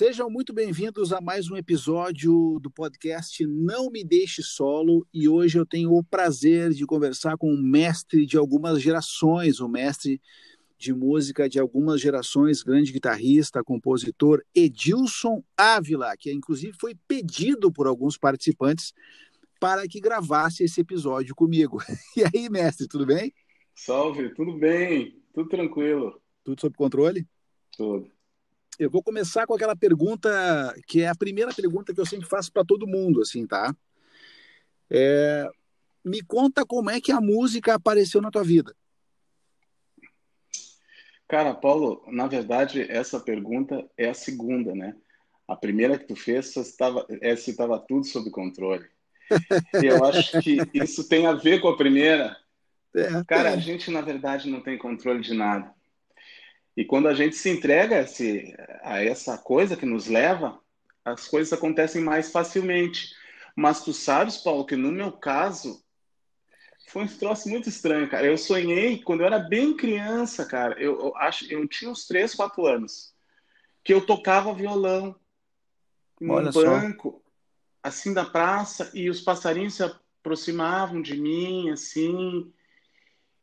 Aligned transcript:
Sejam 0.00 0.30
muito 0.30 0.54
bem-vindos 0.54 1.12
a 1.12 1.20
mais 1.20 1.50
um 1.50 1.58
episódio 1.58 2.58
do 2.58 2.70
podcast 2.70 3.46
Não 3.46 3.90
Me 3.90 4.02
Deixe 4.02 4.42
Solo 4.42 5.06
e 5.12 5.28
hoje 5.28 5.58
eu 5.58 5.66
tenho 5.66 5.92
o 5.92 6.02
prazer 6.02 6.70
de 6.70 6.86
conversar 6.86 7.36
com 7.36 7.52
um 7.52 7.60
mestre 7.60 8.24
de 8.24 8.38
algumas 8.38 8.80
gerações, 8.80 9.60
o 9.60 9.66
um 9.66 9.68
mestre 9.68 10.18
de 10.78 10.94
música 10.94 11.50
de 11.50 11.60
algumas 11.60 12.00
gerações, 12.00 12.62
grande 12.62 12.92
guitarrista, 12.92 13.62
compositor 13.62 14.42
Edilson 14.54 15.44
Ávila, 15.54 16.16
que 16.18 16.32
inclusive 16.32 16.72
foi 16.80 16.94
pedido 17.06 17.70
por 17.70 17.86
alguns 17.86 18.16
participantes 18.16 18.94
para 19.60 19.86
que 19.86 20.00
gravasse 20.00 20.64
esse 20.64 20.80
episódio 20.80 21.34
comigo. 21.34 21.76
E 22.16 22.24
aí, 22.24 22.48
mestre, 22.48 22.88
tudo 22.88 23.04
bem? 23.04 23.34
Salve, 23.74 24.34
tudo 24.34 24.56
bem, 24.56 25.20
tudo 25.34 25.50
tranquilo. 25.50 26.18
Tudo 26.42 26.58
sob 26.58 26.74
controle? 26.74 27.28
Tudo. 27.76 28.10
Eu 28.80 28.88
vou 28.88 29.02
começar 29.02 29.46
com 29.46 29.52
aquela 29.52 29.76
pergunta 29.76 30.74
que 30.86 31.02
é 31.02 31.08
a 31.08 31.14
primeira 31.14 31.52
pergunta 31.52 31.92
que 31.92 32.00
eu 32.00 32.06
sempre 32.06 32.26
faço 32.26 32.50
para 32.50 32.64
todo 32.64 32.86
mundo, 32.86 33.20
assim, 33.20 33.46
tá? 33.46 33.76
É, 34.88 35.46
me 36.02 36.22
conta 36.22 36.64
como 36.64 36.88
é 36.88 36.98
que 36.98 37.12
a 37.12 37.20
música 37.20 37.74
apareceu 37.74 38.22
na 38.22 38.30
tua 38.30 38.42
vida. 38.42 38.74
Cara, 41.28 41.52
Paulo, 41.52 42.02
na 42.06 42.26
verdade, 42.26 42.90
essa 42.90 43.20
pergunta 43.20 43.86
é 43.98 44.08
a 44.08 44.14
segunda, 44.14 44.74
né? 44.74 44.96
A 45.46 45.54
primeira 45.54 45.98
que 45.98 46.06
tu 46.06 46.16
fez 46.16 46.56
estava, 46.56 47.06
é 47.20 47.36
se 47.36 47.50
estava 47.50 47.78
tudo 47.78 48.06
sob 48.06 48.30
controle. 48.30 48.86
E 49.74 49.84
eu 49.84 50.02
acho 50.06 50.40
que 50.40 50.56
isso 50.72 51.06
tem 51.06 51.26
a 51.26 51.34
ver 51.34 51.60
com 51.60 51.68
a 51.68 51.76
primeira. 51.76 52.34
É, 52.96 53.22
Cara, 53.24 53.50
é. 53.50 53.52
a 53.52 53.56
gente, 53.58 53.90
na 53.90 54.00
verdade, 54.00 54.48
não 54.48 54.62
tem 54.62 54.78
controle 54.78 55.20
de 55.20 55.34
nada. 55.34 55.70
E 56.76 56.84
quando 56.84 57.08
a 57.08 57.14
gente 57.14 57.36
se 57.36 57.50
entrega 57.50 57.96
a, 57.96 58.00
esse, 58.02 58.54
a 58.82 59.04
essa 59.04 59.36
coisa 59.36 59.76
que 59.76 59.86
nos 59.86 60.06
leva, 60.06 60.60
as 61.04 61.26
coisas 61.26 61.52
acontecem 61.52 62.02
mais 62.02 62.30
facilmente. 62.30 63.14
Mas 63.56 63.82
tu 63.82 63.92
sabes, 63.92 64.36
Paulo, 64.36 64.64
que 64.64 64.76
no 64.76 64.92
meu 64.92 65.12
caso 65.12 65.82
foi 66.88 67.04
um 67.04 67.06
troço 67.06 67.48
muito 67.48 67.68
estranho, 67.68 68.08
cara. 68.08 68.26
Eu 68.26 68.36
sonhei 68.36 69.00
quando 69.02 69.20
eu 69.20 69.26
era 69.26 69.38
bem 69.38 69.76
criança, 69.76 70.44
cara. 70.44 70.80
Eu, 70.80 70.98
eu 71.00 71.16
acho, 71.16 71.50
eu 71.52 71.66
tinha 71.68 71.90
uns 71.90 72.06
3, 72.06 72.34
4 72.34 72.66
anos, 72.66 73.14
que 73.84 73.94
eu 73.94 74.04
tocava 74.04 74.52
violão 74.52 75.14
no 76.20 76.34
Olha 76.34 76.50
banco, 76.50 77.22
só. 77.22 77.88
assim 77.88 78.12
da 78.12 78.24
praça, 78.24 78.90
e 78.92 79.08
os 79.08 79.20
passarinhos 79.20 79.74
se 79.74 79.84
aproximavam 79.84 81.00
de 81.00 81.16
mim, 81.16 81.70
assim. 81.70 82.52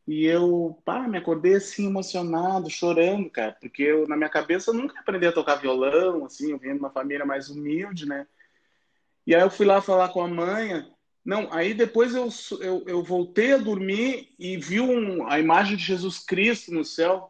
E 0.07 0.25
eu, 0.25 0.81
pá, 0.85 1.05
me 1.05 1.17
acordei 1.17 1.55
assim 1.55 1.87
emocionado, 1.87 2.69
chorando, 2.69 3.29
cara, 3.29 3.57
porque 3.59 3.83
eu, 3.83 4.07
na 4.07 4.15
minha 4.15 4.29
cabeça 4.29 4.71
eu 4.71 4.73
nunca 4.73 4.97
aprendi 4.97 5.27
a 5.27 5.33
tocar 5.33 5.55
violão, 5.55 6.23
assim, 6.23 6.51
eu 6.51 6.57
venho 6.57 6.75
de 6.75 6.79
uma 6.79 6.89
família 6.89 7.25
mais 7.25 7.49
humilde, 7.49 8.07
né? 8.07 8.25
E 9.25 9.35
aí 9.35 9.41
eu 9.41 9.49
fui 9.49 9.65
lá 9.65 9.81
falar 9.81 10.07
com 10.09 10.21
a 10.21 10.27
mãe. 10.27 10.89
Não, 11.25 11.51
aí 11.51 11.73
depois 11.73 12.15
eu, 12.15 12.29
eu, 12.61 12.83
eu 12.87 13.03
voltei 13.03 13.51
a 13.51 13.57
dormir 13.57 14.33
e 14.39 14.55
vi 14.55 14.79
um, 14.79 15.27
a 15.27 15.37
imagem 15.41 15.75
de 15.75 15.83
Jesus 15.83 16.19
Cristo 16.19 16.73
no 16.73 16.85
céu. 16.85 17.29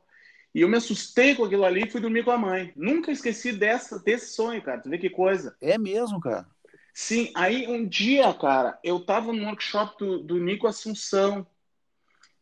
E 0.53 0.61
eu 0.61 0.69
me 0.69 0.77
assustei 0.77 1.33
com 1.33 1.45
aquilo 1.45 1.65
ali 1.65 1.85
e 1.85 1.89
fui 1.89 1.99
dormir 1.99 2.23
com 2.23 2.29
a 2.29 2.37
mãe. 2.37 2.71
Nunca 2.75 3.11
esqueci 3.11 3.51
dessa, 3.51 3.97
desse 3.97 4.35
sonho, 4.35 4.61
cara. 4.61 4.81
Tu 4.81 4.89
vê 4.89 4.99
que 4.99 5.09
coisa. 5.09 5.57
É 5.59 5.79
mesmo, 5.79 6.19
cara? 6.19 6.45
Sim, 6.93 7.31
aí 7.35 7.67
um 7.67 7.87
dia, 7.87 8.31
cara, 8.35 8.77
eu 8.83 8.99
tava 8.99 9.33
no 9.33 9.45
workshop 9.45 9.97
do, 9.97 10.19
do 10.19 10.37
Nico 10.37 10.67
Assunção 10.67 11.45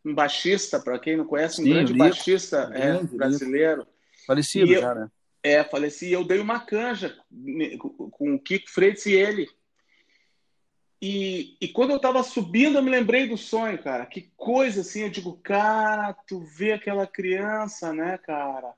um 0.06 0.14
baixista, 0.14 0.80
para 0.80 1.00
quem 1.00 1.18
não 1.18 1.26
conhece, 1.26 1.62
um 1.62 1.64
Sim, 1.66 1.72
grande 1.72 1.94
baixista 1.94 2.70
é, 2.74 3.02
brasileiro. 3.04 3.88
Falecido 4.28 4.72
já, 4.74 4.94
né? 4.94 5.10
É, 5.42 5.64
faleci. 5.64 6.12
Eu 6.12 6.24
dei 6.24 6.40
uma 6.40 6.60
canja 6.60 7.16
com 8.12 8.36
o 8.36 8.40
Kiko 8.40 8.70
Freitas 8.70 9.06
e 9.06 9.14
ele. 9.14 9.48
E, 11.02 11.58
e 11.62 11.68
quando 11.68 11.92
eu 11.92 11.98
estava 11.98 12.24
subindo, 12.24 12.78
eu 12.78 12.84
me 12.84 12.90
lembrei 12.90 13.28
do 13.28 13.38
sonho, 13.38 13.78
cara. 13.82 14.06
Que 14.06 14.32
coisa 14.36 14.82
assim, 14.82 15.02
eu 15.02 15.10
digo, 15.10 15.40
cara, 15.44 16.14
tu 16.28 16.40
vê 16.40 16.72
aquela 16.72 17.06
criança, 17.06 17.94
né, 17.94 18.18
cara? 18.18 18.74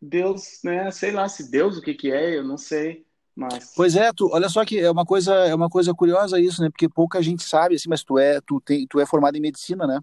Deus, 0.00 0.60
né? 0.62 0.90
Sei 0.90 1.10
lá 1.10 1.28
se 1.28 1.50
Deus 1.50 1.76
o 1.76 1.82
que 1.82 1.94
que 1.94 2.10
é, 2.10 2.36
eu 2.36 2.44
não 2.44 2.56
sei. 2.56 3.04
Mas... 3.34 3.74
Pois 3.76 3.94
é, 3.96 4.10
tu, 4.14 4.30
olha 4.32 4.48
só 4.48 4.64
que 4.64 4.80
é 4.80 4.90
uma 4.90 5.04
coisa, 5.04 5.34
é 5.34 5.54
uma 5.54 5.68
coisa 5.68 5.92
curiosa 5.92 6.40
isso, 6.40 6.62
né? 6.62 6.70
Porque 6.70 6.88
pouca 6.88 7.22
gente 7.22 7.42
sabe 7.42 7.74
assim, 7.74 7.88
mas 7.90 8.02
tu 8.02 8.18
é, 8.18 8.40
tu 8.40 8.58
tem, 8.60 8.86
tu 8.86 8.98
é 8.98 9.04
formado 9.04 9.36
em 9.36 9.40
medicina, 9.40 9.86
né? 9.86 10.00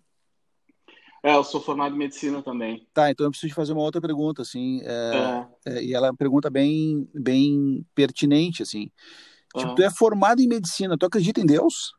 É, 1.23 1.33
eu 1.33 1.43
sou 1.43 1.61
formado 1.61 1.95
em 1.95 1.97
medicina 1.97 2.43
também. 2.43 2.85
Tá, 2.93 3.09
então 3.09 3.25
eu 3.25 3.31
preciso 3.31 3.49
te 3.49 3.55
fazer 3.55 3.71
uma 3.71 3.81
outra 3.81 4.01
pergunta, 4.01 4.41
assim, 4.41 4.81
é, 4.83 5.47
é. 5.65 5.77
É, 5.77 5.83
e 5.83 5.93
ela 5.93 6.07
é 6.07 6.09
uma 6.11 6.17
pergunta 6.17 6.49
bem, 6.49 7.09
bem 7.13 7.85
pertinente, 7.95 8.61
assim. 8.61 8.91
Tipo, 9.55 9.69
uhum. 9.69 9.75
tu 9.75 9.83
é 9.83 9.89
formado 9.89 10.41
em 10.41 10.47
medicina, 10.47 10.97
tu 10.97 11.05
acredita 11.05 11.39
em 11.39 11.45
Deus? 11.45 11.93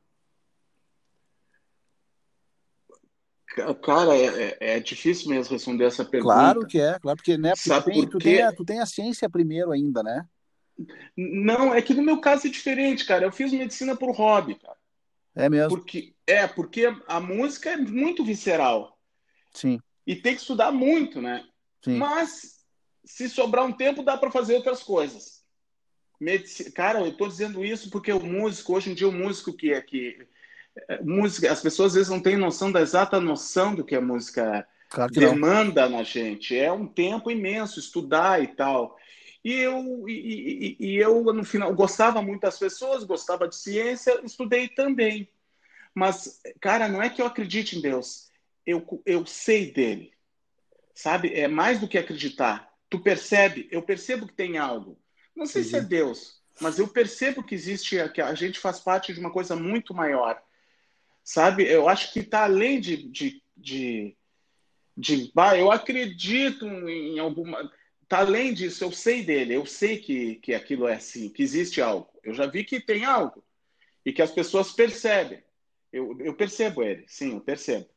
Cara, 3.83 4.15
é, 4.15 4.27
é, 4.27 4.57
é 4.77 4.81
difícil 4.81 5.31
mesmo 5.31 5.55
responder 5.55 5.85
essa 5.85 6.05
pergunta. 6.05 6.35
Claro 6.35 6.67
que 6.67 6.79
é, 6.79 6.99
claro, 6.99 7.17
porque, 7.17 7.39
né, 7.39 7.51
porque 7.51 7.69
Sabe 7.69 7.85
tu, 7.85 7.91
tem, 7.93 8.09
tu, 8.09 8.19
tem 8.19 8.43
a, 8.43 8.53
tu 8.53 8.65
tem 8.65 8.81
a 8.81 8.87
ciência 8.87 9.31
primeiro 9.31 9.71
ainda, 9.71 10.03
né? 10.03 10.27
Não, 11.17 11.73
é 11.73 11.81
que 11.81 11.95
no 11.95 12.03
meu 12.03 12.21
caso 12.21 12.47
é 12.47 12.51
diferente, 12.51 13.07
cara. 13.07 13.25
Eu 13.25 13.33
fiz 13.33 13.53
medicina 13.53 13.97
por 13.97 14.15
hobby, 14.15 14.57
cara. 14.57 14.77
É 15.37 15.49
mesmo? 15.49 15.71
Porque, 15.71 16.15
é, 16.27 16.47
porque 16.47 16.93
a 17.07 17.21
música 17.21 17.71
é 17.71 17.77
muito 17.77 18.25
visceral. 18.25 18.94
Sim. 19.55 19.81
E 20.07 20.15
tem 20.17 20.35
que 20.35 20.41
estudar 20.41 20.71
muito, 20.71 21.23
né? 21.23 21.45
Sim. 21.83 21.97
Mas 21.97 22.65
se 23.05 23.29
sobrar 23.29 23.65
um 23.65 23.73
tempo, 23.73 24.03
dá 24.03 24.17
para 24.17 24.31
fazer 24.31 24.55
outras 24.57 24.83
coisas. 24.83 25.43
Medici... 26.21 26.71
Cara, 26.73 27.01
eu 27.01 27.09
estou 27.09 27.29
dizendo 27.29 27.65
isso 27.65 27.91
porque 27.91 28.13
o 28.13 28.21
músico, 28.21 28.75
hoje 28.75 28.91
em 28.91 28.95
dia, 28.95 29.09
o 29.09 29.13
músico 29.13 29.53
que 29.53 29.73
é 29.73 29.81
que. 29.81 30.27
É, 30.89 31.01
música, 31.03 31.51
as 31.53 31.61
pessoas 31.61 31.93
às 31.93 31.95
vezes 31.95 32.11
não 32.11 32.21
têm 32.21 32.37
noção 32.37 32.73
da 32.73 32.81
exata 32.81 33.21
noção 33.21 33.75
do 33.75 33.85
que 33.85 33.95
a 33.95 34.01
música 34.01 34.67
claro 34.89 35.13
que 35.13 35.21
demanda 35.21 35.89
não. 35.89 35.99
na 35.99 36.03
gente. 36.03 36.57
É 36.59 36.73
um 36.73 36.87
tempo 36.87 37.31
imenso 37.31 37.79
estudar 37.79 38.43
e 38.43 38.49
tal. 38.49 38.99
E 39.45 39.53
eu, 39.53 40.09
e, 40.09 40.77
e, 40.81 40.87
e, 40.87 40.97
eu, 40.97 41.23
no 41.23 41.45
final, 41.45 41.73
gostava 41.75 42.23
muito 42.23 42.41
das 42.41 42.59
pessoas, 42.59 43.05
gostava 43.05 43.47
de 43.47 43.55
ciência, 43.55 44.19
estudei 44.25 44.69
também. 44.69 45.29
Mas, 45.95 46.41
cara, 46.61 46.89
não 46.89 47.03
é 47.03 47.11
que 47.11 47.21
eu 47.21 47.27
acredite 47.27 47.79
em 47.79 47.83
Deus 47.83 48.33
eu, 48.67 49.03
eu 49.05 49.27
sei 49.27 49.73
dele. 49.73 50.13
Sabe? 50.95 51.35
É 51.35 51.49
mais 51.49 51.81
do 51.81 51.89
que 51.89 51.99
acreditar. 51.99 52.73
Tu 52.89 53.01
percebe, 53.01 53.69
eu 53.71 53.83
percebo 53.83 54.27
que 54.27 54.35
tem 54.35 54.59
algo. 54.59 54.99
Não 55.35 55.47
sei 55.47 55.63
uhum. 55.63 55.69
se 55.69 55.77
é 55.77 55.81
uhum. 55.81 55.89
Deus, 55.89 56.41
mas 56.61 56.79
eu 56.79 56.87
percebo 56.87 57.43
que 57.43 57.55
existe, 57.55 57.97
que 58.11 58.21
a 58.21 58.35
gente 58.35 58.59
faz 58.59 58.79
parte 58.79 59.13
de 59.13 59.21
uma 59.21 59.33
coisa 59.33 59.57
muito 59.57 59.93
maior. 59.93 60.41
Sabe? 61.23 61.65
Eu 61.65 61.89
acho 61.89 62.13
que 62.13 62.21
está 62.21 62.45
além 62.45 62.81
de, 62.81 63.09
de, 63.09 63.43
de, 63.57 64.17
de 64.97 65.33
bah, 65.35 65.57
eu 65.57 65.73
acredito 65.73 66.67
em 66.67 67.19
alguma. 67.19 67.71
Está 68.03 68.19
além 68.19 68.53
disso, 68.53 68.85
eu 68.85 68.93
sei 68.93 69.25
dele, 69.25 69.55
eu 69.55 69.65
sei 69.65 69.99
que, 69.99 70.37
que 70.37 70.55
aquilo 70.55 70.87
é 70.87 70.95
assim, 70.95 71.31
que 71.31 71.43
existe 71.43 71.81
algo. 71.81 72.09
Eu 72.23 72.35
já 72.35 72.47
vi 72.47 72.63
que 72.63 72.79
tem 72.79 73.05
algo 73.05 73.43
e 74.05 74.13
que 74.13 74.23
as 74.23 74.31
pessoas 74.31 74.73
percebem. 74.73 75.43
Eu, 75.91 76.17
eu 76.21 76.35
percebo 76.35 76.83
ele, 76.83 77.05
sim, 77.09 77.33
eu 77.33 77.41
percebo. 77.41 77.89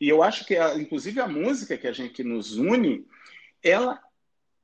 E 0.00 0.08
eu 0.08 0.22
acho 0.22 0.44
que, 0.44 0.56
a, 0.56 0.74
inclusive, 0.76 1.20
a 1.20 1.28
música 1.28 1.76
que 1.76 1.86
a 1.86 1.92
gente 1.92 2.12
que 2.12 2.24
nos 2.24 2.56
une, 2.56 3.06
ela, 3.62 4.00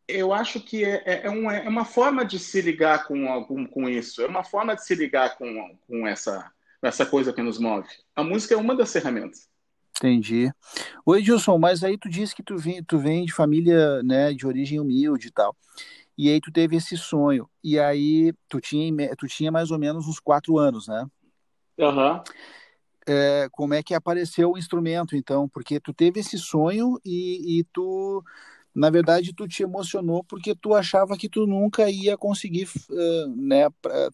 eu 0.07 0.33
acho 0.33 0.61
que 0.61 0.85
é, 0.85 1.03
é, 1.05 1.27
é 1.27 1.31
uma, 1.31 1.57
é 1.57 1.69
uma 1.69 1.85
forma 1.85 2.25
de 2.25 2.39
se 2.39 2.61
ligar 2.61 3.07
com, 3.07 3.29
algum, 3.29 3.67
com 3.67 3.89
isso, 3.89 4.23
é 4.23 4.27
uma 4.27 4.45
forma 4.45 4.75
de 4.75 4.85
se 4.85 4.95
ligar 4.95 5.37
com, 5.37 5.77
com 5.87 6.07
essa, 6.07 6.51
essa 6.83 7.07
coisa 7.07 7.33
que 7.33 7.43
nos 7.43 7.59
move. 7.59 7.89
A 8.15 8.23
música 8.23 8.55
é 8.55 8.57
uma 8.57 8.77
das 8.77 8.93
ferramentas. 8.93 9.49
Entendi. 9.97 10.51
Oi, 11.07 11.21
Edilson, 11.21 11.57
mas 11.57 11.85
aí 11.85 11.97
tu 11.97 12.09
disse 12.09 12.35
que 12.35 12.43
tu 12.43 12.59
vem, 12.59 12.83
tu 12.83 12.99
vem 12.99 13.25
de 13.25 13.33
família 13.33 14.03
né, 14.03 14.33
de 14.33 14.47
origem 14.47 14.81
humilde 14.81 15.29
e 15.29 15.31
tal. 15.31 15.57
E 16.19 16.29
aí 16.29 16.41
tu 16.41 16.53
teve 16.53 16.77
esse 16.77 16.97
sonho. 16.97 17.49
E 17.63 17.79
aí 17.79 18.33
tu 18.49 18.61
tinha, 18.61 19.17
tu 19.17 19.27
tinha 19.27 19.51
mais 19.51 19.71
ou 19.71 19.79
menos 19.79 20.07
uns 20.07 20.21
quatro 20.21 20.59
anos, 20.59 20.87
né? 20.89 21.07
Aham. 21.79 22.15
Uhum 22.15 22.23
é, 23.07 23.49
como 23.53 23.75
é 23.75 23.83
que 23.83 23.95
apareceu 23.95 24.53
o 24.53 24.59
instrumento, 24.59 25.17
então, 25.17 25.49
porque 25.49 25.79
tu 25.79 25.93
teve 25.93 26.21
esse 26.21 26.39
sonho 26.39 26.99
e, 27.05 27.59
e, 27.59 27.65
tu, 27.65 28.23
na 28.75 28.91
verdade, 28.91 29.35
tu 29.35 29.47
te 29.47 29.63
emocionou 29.63 30.25
porque 30.25 30.55
tu 30.55 30.75
achava 30.75 31.17
que 31.17 31.29
tu 31.29 31.47
nunca 31.47 31.91
ia 31.91 32.17
conseguir 32.17 32.69
uh, 32.91 33.29
né, 33.37 33.69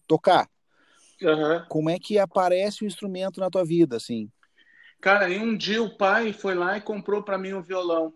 tocar. 0.07 0.49
Uhum. 1.21 1.65
Como 1.69 1.89
é 1.89 1.99
que 1.99 2.17
aparece 2.17 2.83
o 2.83 2.87
instrumento 2.87 3.39
na 3.39 3.49
tua 3.49 3.63
vida, 3.63 3.97
assim? 3.97 4.29
Cara, 4.99 5.29
em 5.29 5.41
um 5.41 5.55
dia 5.55 5.81
o 5.81 5.95
pai 5.95 6.33
foi 6.33 6.55
lá 6.55 6.77
e 6.77 6.81
comprou 6.81 7.23
para 7.23 7.37
mim 7.37 7.53
um 7.53 7.61
violão. 7.61 8.13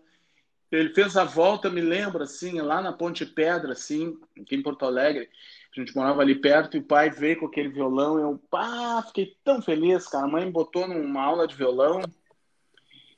Ele 0.70 0.92
fez 0.92 1.16
a 1.16 1.24
volta, 1.24 1.70
me 1.70 1.80
lembro, 1.80 2.22
assim, 2.22 2.60
lá 2.60 2.82
na 2.82 2.92
Ponte 2.92 3.24
Pedra, 3.24 3.72
assim, 3.72 4.16
aqui 4.40 4.56
em 4.56 4.62
Porto 4.62 4.84
Alegre. 4.84 5.28
A 5.76 5.84
gente 5.84 5.94
morava 5.94 6.22
ali 6.22 6.34
perto 6.34 6.76
e 6.76 6.80
o 6.80 6.84
pai 6.84 7.10
veio 7.10 7.38
com 7.38 7.46
aquele 7.46 7.68
violão. 7.68 8.18
Eu, 8.18 8.38
pá, 8.50 9.02
fiquei 9.06 9.36
tão 9.44 9.60
feliz, 9.60 10.06
cara. 10.06 10.24
A 10.24 10.28
mãe 10.28 10.46
me 10.46 10.50
botou 10.50 10.88
numa 10.88 11.22
aula 11.22 11.46
de 11.46 11.54
violão. 11.54 12.00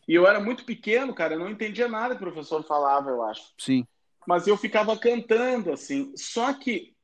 E 0.07 0.15
eu 0.15 0.27
era 0.27 0.41
muito 0.41 0.65
pequeno, 0.65 1.15
cara. 1.15 1.35
Eu 1.35 1.39
não 1.39 1.51
entendia 1.51 1.87
nada 1.87 2.17
que 2.17 2.23
o 2.23 2.31
professor 2.31 2.65
falava, 2.65 3.11
eu 3.11 3.23
acho. 3.23 3.53
Sim. 3.59 3.87
Mas 4.27 4.47
eu 4.47 4.57
ficava 4.57 4.97
cantando, 4.97 5.73
assim. 5.73 6.13
Só 6.17 6.53
que 6.53 6.95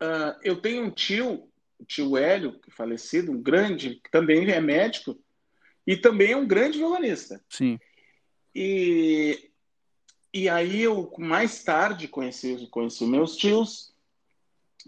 uh, 0.00 0.38
eu 0.42 0.60
tenho 0.60 0.84
um 0.84 0.90
tio, 0.90 1.48
o 1.78 1.84
tio 1.84 2.16
Hélio, 2.16 2.58
que 2.60 2.70
falecido, 2.70 3.32
um 3.32 3.42
grande, 3.42 3.96
que 3.96 4.10
também 4.10 4.48
é 4.50 4.60
médico, 4.60 5.18
e 5.86 5.96
também 5.96 6.32
é 6.32 6.36
um 6.36 6.46
grande 6.46 6.78
violonista. 6.78 7.42
Sim. 7.48 7.78
E, 8.54 9.50
e 10.32 10.48
aí 10.48 10.82
eu, 10.82 11.12
mais 11.18 11.64
tarde, 11.64 12.06
conheci, 12.06 12.68
conheci 12.70 13.04
meus 13.04 13.36
tios, 13.36 13.89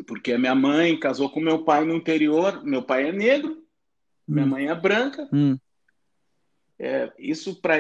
porque 0.07 0.33
a 0.33 0.39
minha 0.39 0.55
mãe 0.55 0.99
casou 0.99 1.31
com 1.31 1.41
meu 1.41 1.65
pai 1.65 1.85
no 1.85 1.95
interior. 1.95 2.65
Meu 2.65 2.83
pai 2.83 3.09
é 3.09 3.13
negro, 3.13 3.53
hum. 3.53 4.35
minha 4.35 4.47
mãe 4.47 4.69
é 4.69 4.75
branca. 4.75 5.29
Hum. 5.33 5.59
É, 6.79 7.13
isso 7.19 7.61
para 7.61 7.79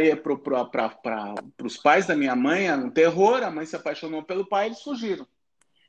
os 1.64 1.76
pais 1.76 2.06
da 2.06 2.14
minha 2.14 2.36
mãe 2.36 2.68
era 2.68 2.80
um 2.80 2.90
terror. 2.90 3.42
A 3.42 3.50
mãe 3.50 3.66
se 3.66 3.74
apaixonou 3.74 4.22
pelo 4.22 4.46
pai, 4.46 4.66
eles 4.66 4.82
fugiram. 4.82 5.26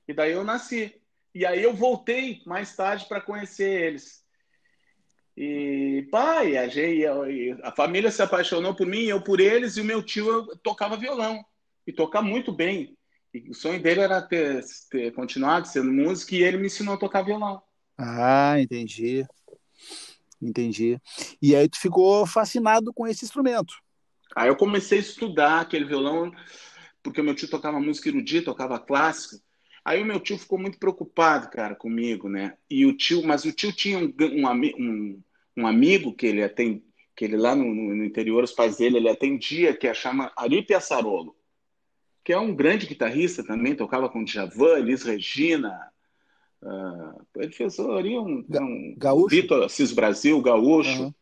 E 0.08 0.14
daí 0.14 0.32
eu 0.32 0.44
nasci. 0.44 1.00
E 1.34 1.46
aí 1.46 1.62
eu 1.62 1.74
voltei 1.74 2.42
mais 2.46 2.76
tarde 2.76 3.06
para 3.08 3.22
conhecer 3.22 3.82
eles. 3.82 4.24
E 5.36 6.08
pai, 6.12 6.56
a, 6.58 6.66
a, 7.64 7.72
família 7.72 8.12
se 8.12 8.22
apaixonou 8.22 8.76
por 8.76 8.86
mim, 8.86 9.04
eu 9.04 9.20
por 9.20 9.40
eles, 9.40 9.78
e 9.78 9.82
o 9.82 9.86
meu 9.86 10.04
tio 10.04 10.46
tocava 10.58 10.96
violão 10.96 11.44
e 11.88 11.92
toca 11.92 12.22
muito 12.22 12.52
bem. 12.52 12.96
E 13.34 13.50
o 13.50 13.54
sonho 13.54 13.82
dele 13.82 14.02
era 14.02 14.22
ter, 14.22 14.64
ter 14.92 15.12
continuado 15.14 15.68
sendo 15.68 15.92
músico 15.92 16.36
e 16.36 16.44
ele 16.44 16.58
me 16.58 16.68
ensinou 16.68 16.94
a 16.94 16.98
tocar 16.98 17.24
violão. 17.24 17.62
Ah, 17.98 18.60
entendi. 18.60 19.26
Entendi. 20.42 21.00
E 21.42 21.56
aí 21.56 21.68
tu 21.68 21.80
ficou 21.80 22.26
fascinado 22.28 22.94
com 22.94 23.08
esse 23.08 23.26
instrumento. 23.26 23.74
Aí 24.36 24.50
eu 24.50 24.56
comecei 24.56 24.98
a 24.98 25.02
estudar 25.02 25.62
aquele 25.62 25.86
violão, 25.86 26.32
porque 27.02 27.22
meu 27.22 27.36
tio 27.36 27.50
tocava 27.50 27.80
música 27.80 28.10
erudita, 28.10 28.46
tocava 28.46 28.80
clássica. 28.80 29.42
Aí 29.86 30.02
o 30.02 30.06
meu 30.06 30.20
tio 30.20 30.38
ficou 30.38 30.58
muito 30.58 30.80
preocupado, 30.80 31.50
cara, 31.50 31.76
comigo, 31.76 32.30
né? 32.30 32.58
E 32.70 32.86
o 32.86 32.96
tio, 32.96 33.24
mas 33.24 33.46
o 33.46 33.52
tio 33.52 33.72
tinha 33.74 34.00
um, 34.00 34.14
um, 34.20 34.48
um, 34.80 35.24
um 35.58 35.68
amigo 35.68 36.14
que 36.14 36.26
ele 36.26 36.44
atende, 36.44 36.84
que 37.16 37.26
ele 37.26 37.38
lá 37.38 37.56
no, 37.56 37.66
no, 37.66 38.04
interior, 38.04 38.44
os 38.44 38.54
pais 38.54 38.78
dele, 38.78 38.98
ele 38.98 39.10
atendia, 39.10 39.76
que 39.76 39.88
é 39.88 39.94
chama 39.94 40.32
Ari 40.38 40.64
Piaçarolo, 40.64 41.36
que 42.24 42.34
é 42.34 42.38
um 42.38 42.56
grande 42.56 42.86
guitarrista 42.86 43.44
também, 43.44 43.76
tocava 43.76 44.10
com 44.10 44.24
Djavan, 44.24 44.80
Elis 44.80 45.04
Regina, 45.04 45.92
uh, 46.62 47.22
ele 47.36 47.52
fez 47.52 47.80
Ari 47.80 48.18
um, 48.18 48.46
um 48.50 48.96
gaúcho? 48.98 49.36
Vitor 49.36 49.64
Assis 49.64 49.92
Brasil, 49.92 50.42
gaúcho, 50.42 51.04
uhum 51.04 51.14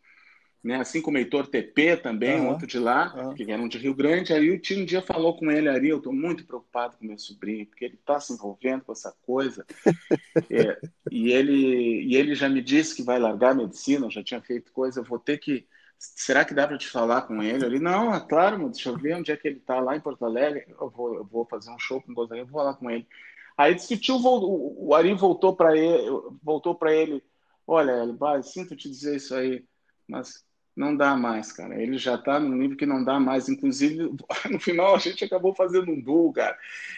né? 0.63 0.75
Assim 0.75 1.01
como 1.01 1.17
o 1.17 1.19
Heitor 1.19 1.47
TP 1.47 1.97
também, 1.97 2.39
uhum. 2.39 2.49
outro 2.49 2.67
de 2.67 2.77
lá, 2.77 3.13
uhum. 3.15 3.33
que 3.33 3.51
eram 3.51 3.67
de 3.67 3.77
Rio 3.77 3.95
Grande. 3.95 4.33
Aí 4.33 4.49
o 4.51 4.59
tio 4.59 4.79
um 4.79 4.85
dia 4.85 5.01
falou 5.01 5.35
com 5.35 5.49
ele, 5.49 5.67
Ari, 5.67 5.89
eu 5.89 5.97
estou 5.97 6.13
muito 6.13 6.45
preocupado 6.45 6.97
com 6.97 7.05
meu 7.05 7.17
sobrinho, 7.17 7.65
porque 7.65 7.85
ele 7.85 7.95
está 7.95 8.19
se 8.19 8.33
envolvendo 8.33 8.83
com 8.83 8.91
essa 8.91 9.13
coisa. 9.23 9.65
é, 10.49 10.79
e, 11.09 11.31
ele, 11.31 12.03
e 12.03 12.15
ele 12.15 12.35
já 12.35 12.47
me 12.47 12.61
disse 12.61 12.95
que 12.95 13.03
vai 13.03 13.17
largar 13.17 13.51
a 13.51 13.55
medicina, 13.55 14.05
eu 14.05 14.11
já 14.11 14.23
tinha 14.23 14.41
feito 14.41 14.71
coisa, 14.71 14.99
eu 14.99 15.03
vou 15.03 15.19
ter 15.19 15.39
que. 15.39 15.65
Será 16.03 16.43
que 16.43 16.55
dá 16.55 16.67
para 16.67 16.79
te 16.79 16.87
falar 16.87 17.21
com 17.23 17.43
ele? 17.43 17.63
Ele, 17.63 17.79
não, 17.79 18.11
é 18.11 18.19
claro, 18.19 18.69
deixa 18.69 18.89
eu 18.89 18.97
ver 18.97 19.15
onde 19.15 19.31
é 19.31 19.37
que 19.37 19.47
ele 19.47 19.57
está, 19.57 19.79
lá 19.79 19.95
em 19.95 20.01
Porto 20.01 20.25
Alegre. 20.25 20.65
Eu 20.67 20.89
vou, 20.89 21.13
eu 21.13 21.23
vou 21.23 21.45
fazer 21.45 21.69
um 21.69 21.77
show 21.77 22.01
com 22.01 22.11
o 22.11 22.15
Gonzaga, 22.15 22.41
eu 22.41 22.47
vou 22.47 22.59
falar 22.59 22.73
com 22.73 22.89
ele. 22.89 23.07
Aí 23.55 23.75
disse 23.75 23.89
que 23.89 23.93
o 23.93 23.99
tio, 23.99 24.19
o 24.19 24.95
Ari 24.95 25.13
voltou 25.13 25.55
para 25.55 25.77
ele, 25.77 26.09
voltou 26.41 26.73
para 26.73 26.91
ele, 26.91 27.23
olha, 27.67 27.91
ele, 28.03 28.43
sinto 28.43 28.75
te 28.75 28.89
dizer 28.89 29.17
isso 29.17 29.35
aí, 29.35 29.63
mas 30.07 30.43
não 30.75 30.97
dá 30.97 31.15
mais, 31.15 31.51
cara. 31.51 31.79
Ele 31.79 31.99
já 31.99 32.15
está 32.15 32.39
num 32.39 32.57
nível 32.57 32.77
que 32.77 32.85
não 32.87 33.03
dá 33.03 33.19
mais. 33.19 33.47
Inclusive, 33.47 34.09
no 34.49 34.59
final, 34.59 34.95
a 34.95 34.99
gente 34.99 35.23
acabou 35.23 35.53
fazendo 35.53 35.91
um 35.91 36.01
duo, 36.01 36.33
cara. 36.33 36.57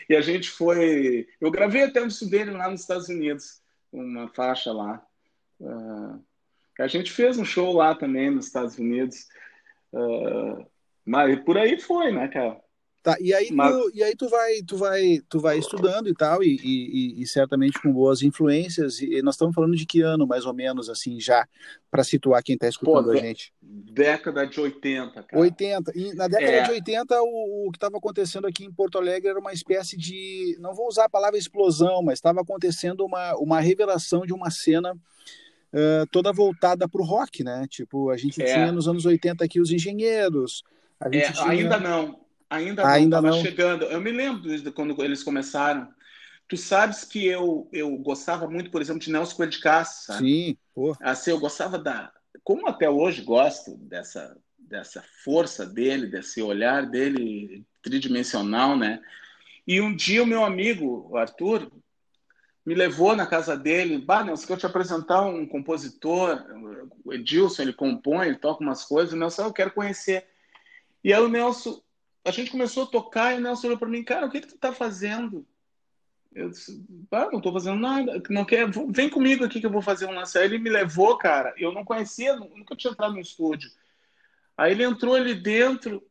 E 0.09 0.15
a 0.15 0.21
gente 0.21 0.50
foi. 0.50 1.27
Eu 1.41 1.51
gravei 1.51 1.83
até 1.83 2.01
um 2.01 2.07
dele 2.29 2.51
lá 2.51 2.69
nos 2.69 2.81
Estados 2.81 3.09
Unidos, 3.09 3.61
uma 3.91 4.29
faixa 4.29 4.71
lá. 4.71 5.05
Uh... 5.59 6.23
A 6.80 6.88
gente 6.88 7.12
fez 7.12 7.38
um 7.38 7.46
show 7.46 7.74
lá 7.74 7.96
também 7.96 8.31
nos 8.31 8.48
Estados 8.48 8.78
Unidos. 8.78 9.28
Uh... 9.92 10.66
Mas 11.06 11.40
por 11.42 11.58
aí 11.58 11.80
foi, 11.80 12.12
né, 12.12 12.28
cara? 12.28 12.64
Tá, 13.04 13.18
e 13.20 13.34
aí, 13.34 13.52
Mas... 13.52 13.75
tu, 13.75 13.92
e 13.94 14.02
aí 14.02 14.16
tu 14.16 14.30
vai, 14.30 14.62
tu 14.66 14.78
vai, 14.78 15.20
tu 15.28 15.40
vai 15.42 15.58
estudando 15.58 16.08
e 16.08 16.14
tal, 16.14 16.42
e, 16.42 16.56
e, 16.64 17.22
e 17.22 17.28
certamente 17.28 17.81
com 17.81 17.92
boas 17.92 18.22
influências. 18.22 19.02
E 19.02 19.22
nós 19.22 19.36
estamos 19.36 19.54
falando 19.54 19.75
de 19.75 19.86
que 19.86 20.00
ano, 20.00 20.25
mais 20.25 20.46
ou 20.46 20.54
menos, 20.54 20.90
assim, 20.90 21.20
já, 21.20 21.46
para 21.92 22.02
situar 22.06 22.42
quem 22.42 22.56
está 22.56 22.66
escutando 22.66 23.08
Pô, 23.08 23.12
a 23.12 23.18
gente? 23.18 23.52
Década 23.62 24.48
de 24.48 24.58
80, 24.58 25.22
cara. 25.22 25.42
80. 25.42 25.92
E 25.94 26.14
na 26.14 26.30
década 26.30 26.52
é. 26.54 26.64
de 26.64 26.72
80, 26.72 27.22
o, 27.24 27.68
o 27.68 27.72
que 27.72 27.78
estava 27.78 27.98
acontecendo 27.98 28.48
aqui 28.48 28.64
em 28.64 28.72
Porto 28.72 28.98
Alegre 28.98 29.30
era 29.30 29.40
uma 29.40 29.52
espécie 29.52 29.98
de. 29.98 30.56
Não 30.62 30.74
vou 30.74 30.88
usar 30.88 31.04
a 31.04 31.10
palavra 31.10 31.38
explosão, 31.38 32.02
mas 32.02 32.20
estava 32.20 32.40
acontecendo 32.40 33.06
uma, 33.06 33.36
uma 33.36 33.60
revelação 33.60 34.25
de 34.25 34.31
uma 34.31 34.50
cena. 34.50 34.98
Uh, 35.74 36.06
toda 36.12 36.31
voltada 36.31 36.88
para 36.88 37.02
o 37.02 37.06
rock, 37.06 37.44
né? 37.44 37.66
Tipo, 37.68 38.12
a 38.12 38.18
gente 38.18 38.42
é. 38.42 38.46
tinha 38.46 38.72
nos 38.72 38.88
anos 38.88 39.06
80 39.06 39.44
aqui 39.44 39.60
os 39.60 39.72
engenheiros. 39.72 40.64
É, 41.02 41.31
tinha... 41.31 41.50
Ainda 41.50 41.80
não, 41.80 42.24
Ainda, 42.54 42.88
Ainda 42.88 43.20
não, 43.20 43.42
chegando. 43.42 43.86
Eu 43.86 44.00
me 44.00 44.12
lembro 44.12 44.42
de 44.42 44.72
quando 44.72 45.04
eles 45.04 45.24
começaram. 45.24 45.88
Tu 46.48 46.56
sabes 46.56 47.04
que 47.04 47.25
eu, 47.25 47.68
eu 47.74 47.98
gostava 47.98 48.48
muito, 48.48 48.70
por 48.70 48.80
exemplo, 48.80 49.02
de 49.02 49.12
Nelson 49.12 49.36
Coelho 49.36 49.52
de? 49.52 50.20
Sim, 50.20 50.56
pô. 50.72 50.96
Assim, 51.02 51.31
eu 51.31 51.40
gostava 51.40 51.80
da... 51.80 52.12
Como 52.44 52.68
até 52.68 52.88
hoje 52.88 53.24
gosto 53.24 53.75
dessa, 53.78 54.38
dessa 54.60 55.04
força 55.24 55.66
dele, 55.66 56.06
desse 56.06 56.44
olhar 56.44 56.86
dele 56.86 57.66
tridimensional, 57.81 58.78
né? 58.78 59.02
E 59.66 59.81
um 59.81 59.96
dia 59.96 60.22
o 60.22 60.28
meu 60.28 60.46
amigo, 60.46 61.08
o 61.10 61.18
Arthur, 61.18 61.72
me 62.65 62.74
levou 62.74 63.15
na 63.15 63.27
casa 63.27 63.57
dele. 63.57 63.98
Bah, 63.98 64.24
Nelson, 64.24 64.48
quero 64.48 64.60
te 64.60 64.65
apresentar 64.65 65.21
um 65.21 65.45
compositor. 65.45 66.45
O 67.04 67.13
Edilson, 67.13 67.63
ele 67.63 67.74
compõe, 67.74 68.27
ele 68.27 68.38
toca 68.38 68.63
umas 68.63 68.86
coisas. 68.86 69.13
O 69.13 69.18
Nelson, 69.18 69.44
eu 69.44 69.54
quero 69.54 69.71
conhecer. 69.71 70.25
E 71.04 71.13
aí 71.13 71.21
o 71.21 71.27
Nelson 71.27 71.81
a 72.25 72.31
gente 72.31 72.51
começou 72.51 72.83
a 72.83 72.88
tocar 72.88 73.33
e 73.33 73.38
o 73.38 73.42
Nelson 73.42 73.68
olhou 73.68 73.80
para 73.80 73.89
mim, 73.89 74.04
cara, 74.04 74.25
o 74.25 74.30
que, 74.30 74.39
que 74.39 74.48
tu 74.48 74.57
tá 74.57 74.71
fazendo? 74.71 75.45
Eu 76.33 76.50
disse, 76.50 76.83
ah, 77.12 77.30
não 77.31 77.42
tô 77.42 77.51
fazendo 77.51 77.80
nada. 77.80 78.21
Não 78.30 78.45
quer, 78.45 78.68
vem 78.89 79.10
comigo 79.10 79.44
aqui 79.44 79.60
que 79.60 79.65
eu 79.65 79.71
vou 79.71 79.81
fazer 79.81 80.06
um 80.06 80.13
lance. 80.13 80.38
Aí 80.38 80.45
ele 80.45 80.57
me 80.57 80.69
levou, 80.69 81.18
cara. 81.18 81.54
Eu 81.57 81.71
não 81.71 81.83
conhecia, 81.83 82.36
nunca 82.36 82.75
tinha 82.75 82.92
entrado 82.92 83.13
no 83.13 83.19
estúdio. 83.19 83.69
Aí 84.57 84.71
ele 84.71 84.83
entrou 84.83 85.15
ali 85.15 85.36
dentro, 85.36 86.04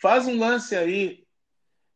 faz 0.00 0.26
um 0.26 0.38
lance 0.38 0.76
aí. 0.76 1.24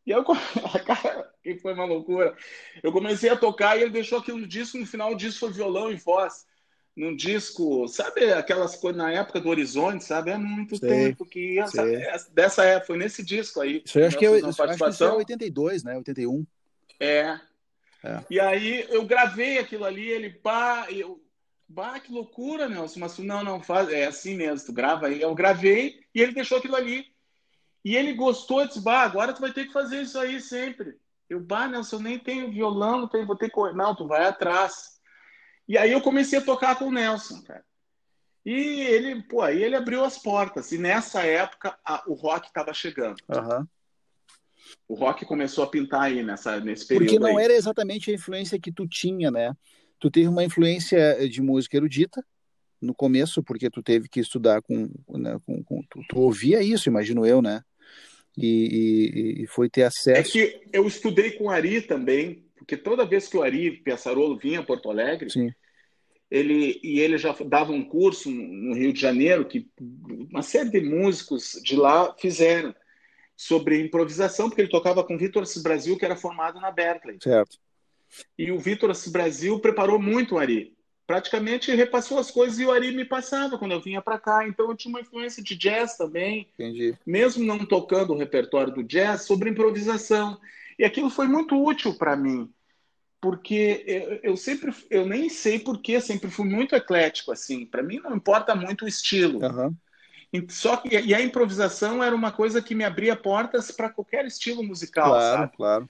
E 0.05 0.11
eu, 0.11 0.23
cara, 0.85 1.33
que 1.55 1.61
foi 1.61 1.73
uma 1.73 1.85
loucura. 1.85 2.35
Eu 2.81 2.91
comecei 2.91 3.29
a 3.29 3.37
tocar 3.37 3.77
e 3.77 3.81
ele 3.81 3.91
deixou 3.91 4.19
aquilo 4.19 4.37
no 4.37 4.47
disco. 4.47 4.77
No 4.77 4.85
final, 4.85 5.11
o 5.11 5.17
disco 5.17 5.41
foi 5.41 5.51
violão 5.51 5.91
e 5.91 5.95
voz 5.95 6.47
num 6.99 7.15
disco, 7.15 7.87
sabe 7.87 8.31
aquelas 8.33 8.75
coisas 8.75 8.97
na 8.97 9.09
época 9.09 9.39
do 9.39 9.47
Horizonte, 9.47 10.03
sabe? 10.03 10.31
É 10.31 10.37
muito 10.37 10.75
sei, 10.75 10.89
tempo 10.89 11.25
que 11.25 11.57
essa, 11.57 12.29
dessa 12.31 12.63
época, 12.65 12.87
foi 12.87 12.97
nesse 12.97 13.23
disco 13.23 13.61
aí. 13.61 13.81
Isso 13.85 14.03
acho 14.03 14.17
que, 14.17 14.25
eu, 14.25 14.41
participação. 14.41 14.67
acho 14.67 14.83
que 14.83 14.89
isso 14.91 15.03
é 15.05 15.11
82, 15.13 15.83
né? 15.83 15.95
81. 15.95 16.45
É. 16.99 17.39
é. 18.03 18.19
E 18.29 18.37
aí 18.37 18.85
eu 18.89 19.05
gravei 19.05 19.59
aquilo 19.59 19.85
ali, 19.85 20.09
ele 20.09 20.29
pá, 20.29 20.87
eu, 20.89 21.23
bah, 21.69 21.99
que 22.01 22.11
loucura, 22.11 22.67
Nelson, 22.67 22.99
mas 22.99 23.17
não, 23.19 23.43
não 23.43 23.63
faz, 23.63 23.89
é 23.89 24.05
assim 24.05 24.35
mesmo, 24.35 24.65
tu 24.65 24.73
grava 24.73 25.07
aí. 25.07 25.21
Eu 25.21 25.33
gravei 25.33 26.01
e 26.13 26.21
ele 26.21 26.33
deixou 26.33 26.57
aquilo 26.57 26.75
ali. 26.75 27.05
E 27.85 27.95
ele 27.95 28.13
gostou, 28.13 28.67
disse, 28.67 28.81
bah, 28.81 29.03
agora 29.03 29.31
tu 29.31 29.39
vai 29.39 29.53
ter 29.53 29.65
que 29.65 29.71
fazer 29.71 30.01
isso 30.01 30.19
aí 30.19 30.41
sempre. 30.41 30.97
Eu, 31.29 31.39
bah, 31.39 31.67
Nelson, 31.67 31.97
eu 31.97 32.01
nem 32.01 32.19
tenho 32.19 32.51
violão, 32.51 33.01
não 33.01 33.07
tenho, 33.07 33.27
vou 33.27 33.35
ter 33.35 33.49
que... 33.49 33.73
Não, 33.73 33.95
tu 33.95 34.07
vai 34.07 34.25
atrás. 34.25 34.99
E 35.67 35.77
aí 35.77 35.91
eu 35.91 36.01
comecei 36.01 36.39
a 36.39 36.43
tocar 36.43 36.77
com 36.77 36.85
o 36.85 36.91
Nelson, 36.91 37.41
cara. 37.43 37.63
E 38.45 38.81
ele, 38.81 39.21
pô, 39.23 39.41
aí 39.41 39.61
ele 39.61 39.75
abriu 39.75 40.03
as 40.03 40.17
portas. 40.17 40.71
E 40.71 40.77
nessa 40.77 41.21
época 41.23 41.77
a, 41.85 42.03
o 42.07 42.13
rock 42.13 42.47
estava 42.47 42.73
chegando. 42.73 43.17
Uhum. 43.29 43.67
O 44.87 44.95
rock 44.95 45.25
começou 45.25 45.63
a 45.63 45.67
pintar 45.67 46.03
aí 46.03 46.23
nessa, 46.23 46.59
nesse 46.59 46.87
período. 46.87 47.05
Porque 47.05 47.19
não 47.19 47.37
aí. 47.37 47.45
era 47.45 47.53
exatamente 47.53 48.09
a 48.09 48.13
influência 48.13 48.59
que 48.59 48.71
tu 48.71 48.87
tinha, 48.87 49.29
né? 49.29 49.53
Tu 49.99 50.09
teve 50.09 50.27
uma 50.27 50.43
influência 50.43 51.29
de 51.29 51.41
música 51.41 51.77
erudita 51.77 52.25
no 52.81 52.95
começo, 52.95 53.43
porque 53.43 53.69
tu 53.69 53.83
teve 53.83 54.07
que 54.07 54.19
estudar 54.19 54.61
com. 54.61 54.89
Né, 55.09 55.37
com, 55.45 55.63
com 55.63 55.81
tu, 55.89 56.01
tu, 56.07 56.19
ouvia 56.19 56.61
isso, 56.61 56.89
imagino 56.89 57.25
eu, 57.25 57.41
né? 57.41 57.61
E, 58.41 59.39
e, 59.39 59.43
e, 59.43 59.47
foi 59.47 59.69
ter 59.69 59.83
acesso. 59.83 60.19
É 60.19 60.23
que 60.23 60.61
eu 60.71 60.87
estudei 60.87 61.31
com 61.31 61.49
Ari 61.49 61.81
também, 61.81 62.45
porque 62.55 62.77
toda 62.77 63.05
vez 63.05 63.27
que 63.27 63.37
o 63.37 63.43
Ari 63.43 63.71
Piaçarolo 63.83 64.37
vinha 64.37 64.59
a 64.59 64.63
Porto 64.63 64.89
Alegre, 64.89 65.29
Sim. 65.29 65.51
ele 66.29 66.79
e 66.83 66.99
ele 66.99 67.17
já 67.17 67.35
dava 67.45 67.71
um 67.71 67.83
curso 67.83 68.29
no 68.29 68.75
Rio 68.75 68.93
de 68.93 68.99
Janeiro 68.99 69.45
que 69.45 69.67
uma 70.29 70.41
série 70.41 70.69
de 70.69 70.81
músicos 70.81 71.59
de 71.63 71.75
lá 71.75 72.15
fizeram 72.17 72.73
sobre 73.35 73.79
improvisação, 73.79 74.49
porque 74.49 74.61
ele 74.61 74.69
tocava 74.69 75.03
com 75.03 75.17
Vitor 75.17 75.43
Assis 75.43 75.63
Brasil, 75.63 75.97
que 75.97 76.03
era 76.03 76.15
formado 76.15 76.59
na 76.59 76.71
Berkeley. 76.71 77.17
Certo. 77.21 77.57
E 78.37 78.51
o 78.51 78.59
Vitor 78.59 78.89
Assis 78.89 79.11
Brasil 79.11 79.59
preparou 79.59 79.99
muito 79.99 80.35
o 80.35 80.37
Ari. 80.37 80.75
Praticamente 81.09 81.73
repassou 81.73 82.19
as 82.19 82.29
coisas 82.29 82.59
e 82.59 82.65
o 82.65 82.71
Ari 82.71 82.91
me 82.91 83.03
passava 83.03 83.57
quando 83.57 83.71
eu 83.71 83.81
vinha 83.81 83.99
para 83.99 84.19
cá. 84.19 84.47
Então 84.47 84.69
eu 84.69 84.77
tinha 84.77 84.93
uma 84.93 85.01
influência 85.01 85.41
de 85.41 85.55
jazz 85.55 85.97
também. 85.97 86.47
Entendi. 86.53 86.95
Mesmo 87.03 87.43
não 87.43 87.65
tocando 87.65 88.13
o 88.13 88.15
repertório 88.15 88.71
do 88.71 88.83
jazz, 88.83 89.23
sobre 89.23 89.49
improvisação. 89.49 90.39
E 90.77 90.85
aquilo 90.85 91.09
foi 91.09 91.27
muito 91.27 91.59
útil 91.59 91.95
para 91.95 92.15
mim, 92.15 92.47
porque 93.19 93.83
eu, 93.87 94.19
eu, 94.21 94.37
sempre, 94.37 94.71
eu 94.87 95.03
nem 95.03 95.29
sei 95.29 95.57
porque, 95.57 95.99
sempre 95.99 96.29
fui 96.29 96.47
muito 96.47 96.75
eclético 96.75 97.31
assim. 97.31 97.65
Para 97.65 97.81
mim 97.81 97.99
não 98.03 98.15
importa 98.15 98.53
muito 98.53 98.85
o 98.85 98.87
estilo. 98.87 99.39
Uhum. 99.43 99.75
Só 100.47 100.77
que 100.77 100.89
e 100.89 101.15
a 101.15 101.19
improvisação 101.19 102.03
era 102.03 102.15
uma 102.15 102.31
coisa 102.31 102.61
que 102.61 102.75
me 102.75 102.83
abria 102.83 103.15
portas 103.15 103.71
para 103.71 103.89
qualquer 103.89 104.27
estilo 104.27 104.61
musical, 104.61 105.09
claro, 105.09 105.37
sabe? 105.39 105.57
Claro. 105.57 105.89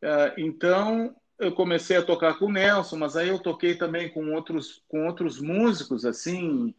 Uh, 0.00 0.40
então 0.40 1.16
eu 1.42 1.52
comecei 1.52 1.96
a 1.96 2.02
tocar 2.02 2.38
com 2.38 2.46
o 2.46 2.52
Nelson, 2.52 2.96
mas 2.96 3.16
aí 3.16 3.28
eu 3.28 3.38
toquei 3.38 3.74
também 3.74 4.08
com 4.08 4.32
outros 4.32 4.82
com 4.88 5.06
outros 5.06 5.40
músicos 5.40 6.04
assim 6.04 6.74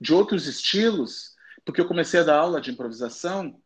de 0.00 0.12
outros 0.12 0.46
estilos, 0.46 1.36
porque 1.64 1.80
eu 1.80 1.86
comecei 1.86 2.20
a 2.20 2.24
dar 2.24 2.38
aula 2.38 2.60
de 2.60 2.70
improvisação. 2.70 3.60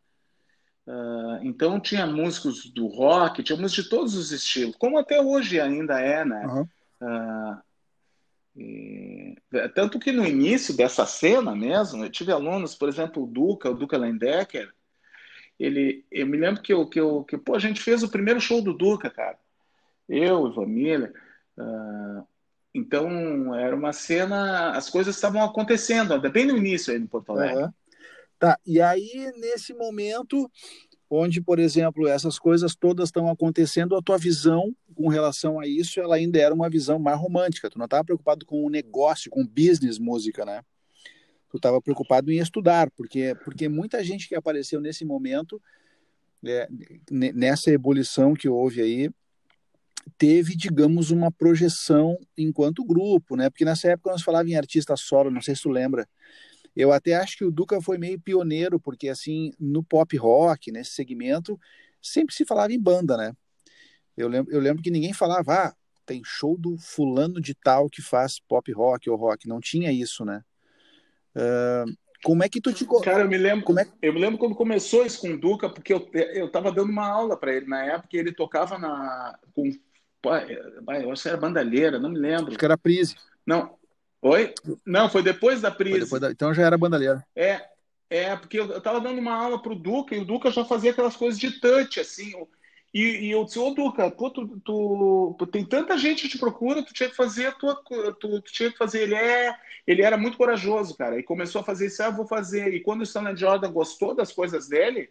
Uh, 0.87 1.41
então 1.43 1.81
tinha 1.81 2.07
músicos 2.07 2.71
do 2.71 2.87
rock, 2.87 3.43
tinha 3.43 3.59
músicos 3.59 3.85
de 3.85 3.91
todos 3.91 4.15
os 4.15 4.33
estilos, 4.33 4.77
como 4.77 4.99
até 4.99 5.21
hoje 5.21 5.59
ainda 5.59 5.99
é, 5.99 6.25
né? 6.25 6.47
Uhum. 6.47 6.69
Uh, 7.01 7.63
e, 8.57 9.37
tanto 9.75 9.99
que 9.99 10.13
no 10.13 10.27
início 10.27 10.77
dessa 10.77 11.07
cena 11.07 11.55
mesmo, 11.55 12.05
eu 12.05 12.11
tive 12.11 12.33
alunos, 12.33 12.75
por 12.75 12.89
exemplo, 12.89 13.25
o 13.25 13.27
Duca, 13.27 13.71
o 13.71 13.75
Duca 13.75 13.97
Lendecker, 13.97 14.71
ele, 15.59 16.05
eu 16.11 16.27
me 16.27 16.37
lembro 16.37 16.63
que, 16.63 16.73
eu, 16.73 16.87
que, 16.87 17.01
eu, 17.01 17.25
que 17.25 17.39
pô, 17.39 17.55
a 17.55 17.59
gente 17.59 17.81
fez 17.81 18.03
o 18.03 18.11
primeiro 18.11 18.41
show 18.41 18.61
do 18.61 18.75
Duca, 18.75 19.09
cara. 19.09 19.39
Eu, 20.08 20.49
Ivan 20.49 20.66
Miller. 20.66 21.12
Uh, 21.56 22.26
então, 22.75 23.54
era 23.54 23.75
uma 23.75 23.92
cena, 23.92 24.73
as 24.73 24.90
coisas 24.90 25.14
estavam 25.14 25.42
acontecendo, 25.42 26.18
bem 26.30 26.46
no 26.46 26.56
início 26.56 26.92
aí 26.92 26.99
no 26.99 27.06
Porto 27.06 27.30
Alegre. 27.30 27.64
Uhum. 27.64 27.73
Tá, 28.38 28.58
e 28.66 28.80
aí, 28.80 29.32
nesse 29.37 29.73
momento, 29.73 30.50
onde, 31.08 31.40
por 31.40 31.58
exemplo, 31.58 32.08
essas 32.08 32.38
coisas 32.38 32.75
todas 32.75 33.08
estão 33.08 33.30
acontecendo, 33.30 33.94
a 33.94 34.02
tua 34.02 34.18
visão 34.18 34.75
com 34.94 35.08
relação 35.08 35.61
a 35.61 35.66
isso, 35.66 36.00
ela 36.00 36.16
ainda 36.16 36.38
era 36.38 36.54
uma 36.54 36.68
visão 36.68 36.99
mais 36.99 37.18
romântica. 37.18 37.70
Tu 37.70 37.78
não 37.78 37.84
estava 37.84 38.04
preocupado 38.04 38.44
com 38.44 38.64
o 38.64 38.70
negócio, 38.70 39.30
com 39.30 39.42
o 39.42 39.49
business 39.49 39.99
música, 39.99 40.44
né? 40.44 40.62
Tu 41.49 41.56
estava 41.56 41.80
preocupado 41.80 42.32
em 42.32 42.38
estudar, 42.38 42.90
porque 42.90 43.37
porque 43.44 43.68
muita 43.68 44.02
gente 44.02 44.28
que 44.28 44.34
apareceu 44.34 44.80
nesse 44.80 45.04
momento, 45.04 45.62
é, 46.44 46.68
nessa 47.11 47.70
ebulição 47.70 48.34
que 48.34 48.49
houve 48.49 48.80
aí, 48.82 49.11
teve, 50.18 50.56
digamos, 50.56 51.11
uma 51.11 51.30
projeção 51.30 52.18
enquanto 52.37 52.84
grupo, 52.84 53.37
né? 53.37 53.50
Porque 53.50 53.64
nessa 53.64 53.88
época 53.88 54.11
nós 54.11 54.23
falávamos 54.23 54.52
em 54.52 54.56
artista 54.56 54.96
solo, 54.96 55.30
não 55.30 55.42
sei 55.42 55.54
se 55.54 55.62
tu 55.62 55.70
lembra, 55.70 56.08
eu 56.76 56.92
até 56.92 57.14
acho 57.14 57.37
que 57.37 57.44
o 57.44 57.50
Duca 57.50 57.80
foi 57.80 57.99
meio 57.99 58.20
pioneiro, 58.20 58.80
porque 58.80 59.08
assim, 59.08 59.52
no 59.58 59.82
pop 59.82 60.16
rock, 60.16 60.73
nesse 60.73 60.90
segmento, 60.90 61.58
sempre 62.02 62.34
se 62.34 62.44
falava 62.44 62.73
em 62.73 62.80
banda, 62.80 63.16
né? 63.16 63.32
Eu 64.16 64.28
lembro, 64.28 64.52
eu 64.52 64.61
lembro 64.61 64.82
que 64.82 64.90
ninguém 64.90 65.12
falava, 65.12 65.54
ah, 65.54 65.75
tem 66.04 66.23
show 66.25 66.56
do 66.56 66.76
fulano 66.78 67.40
de 67.40 67.54
tal 67.54 67.88
que 67.88 68.02
faz 68.02 68.38
pop 68.38 68.70
rock 68.73 69.08
ou 69.08 69.16
rock. 69.16 69.49
Não 69.49 69.61
tinha 69.61 69.90
isso, 69.90 70.25
né? 70.25 70.42
Uh, 71.34 71.92
como 72.23 72.42
é 72.42 72.49
que 72.49 72.61
tu 72.61 72.73
te. 72.73 72.87
Cara, 73.02 73.23
eu 73.23 73.28
me 73.28 73.37
lembro. 73.37 73.64
Como 73.64 73.80
é... 73.80 73.87
Eu 74.00 74.14
me 74.14 74.20
lembro 74.20 74.38
quando 74.38 74.54
começou 74.54 75.04
isso 75.04 75.20
com 75.20 75.34
o 75.34 75.38
Duca, 75.38 75.68
porque 75.68 75.92
eu, 75.92 76.08
eu 76.32 76.50
tava 76.50 76.73
dando 76.73 76.90
uma 76.90 77.06
aula 77.06 77.37
para 77.37 77.54
ele 77.54 77.66
na 77.66 77.84
época 77.84 78.16
e 78.16 78.18
ele 78.18 78.32
tocava 78.32 78.78
na. 78.78 79.38
Com, 79.52 79.70
eu 80.31 81.12
acho 81.12 81.23
que 81.23 81.28
era 81.28 81.37
bandalheira, 81.37 81.99
não 81.99 82.11
me 82.11 82.19
lembro. 82.19 82.49
Acho 82.49 82.59
que 82.59 82.64
era 82.64 82.78
Prise. 82.78 83.16
Não, 83.47 83.76
Oi? 84.25 84.54
Não, 84.87 85.11
foi 85.11 85.23
depois 85.23 85.61
da 85.61 85.71
Prise. 85.71 86.00
Depois 86.00 86.19
da... 86.19 86.31
Então 86.31 86.54
já 86.54 86.62
era 86.62 86.78
bandalheira. 86.78 87.23
É, 87.37 87.61
é 88.09 88.35
porque 88.35 88.59
eu 88.59 88.78
estava 88.78 88.99
dando 88.99 89.19
uma 89.19 89.35
aula 89.35 89.61
pro 89.61 89.75
Duca 89.75 90.16
e 90.16 90.21
o 90.21 90.25
Duca 90.25 90.50
já 90.50 90.64
fazia 90.64 90.93
aquelas 90.93 91.14
coisas 91.14 91.38
de 91.38 91.61
touch, 91.61 92.00
assim. 92.00 92.33
E, 92.95 93.26
e 93.26 93.31
eu 93.31 93.45
disse, 93.45 93.59
ô 93.59 93.75
Duca, 93.75 94.11
pô, 94.11 94.31
tu, 94.31 94.49
tu, 94.64 95.37
tu, 95.38 95.47
tem 95.47 95.62
tanta 95.62 95.99
gente 95.99 96.23
que 96.23 96.31
te 96.31 96.38
procura, 96.38 96.83
tu 96.83 96.95
tinha 96.95 97.11
que 97.11 97.14
fazer 97.14 97.49
a 97.49 97.52
tua. 97.52 97.75
Tu, 97.85 98.14
tu, 98.14 98.40
tinha 98.40 98.73
que 98.73 98.78
fazer. 98.78 99.02
Ele, 99.02 99.14
é, 99.14 99.54
ele 99.87 100.00
era 100.00 100.16
muito 100.16 100.38
corajoso, 100.38 100.97
cara. 100.97 101.19
E 101.19 101.23
começou 101.23 101.61
a 101.61 101.64
fazer 101.64 101.88
isso, 101.88 102.02
ah, 102.02 102.09
vou 102.09 102.26
fazer. 102.26 102.73
E 102.73 102.81
quando 102.81 103.00
o 103.00 103.04
Stanley 103.04 103.37
Jordan 103.37 103.71
gostou 103.73 104.14
das 104.14 104.33
coisas 104.33 104.69
dele, 104.69 105.11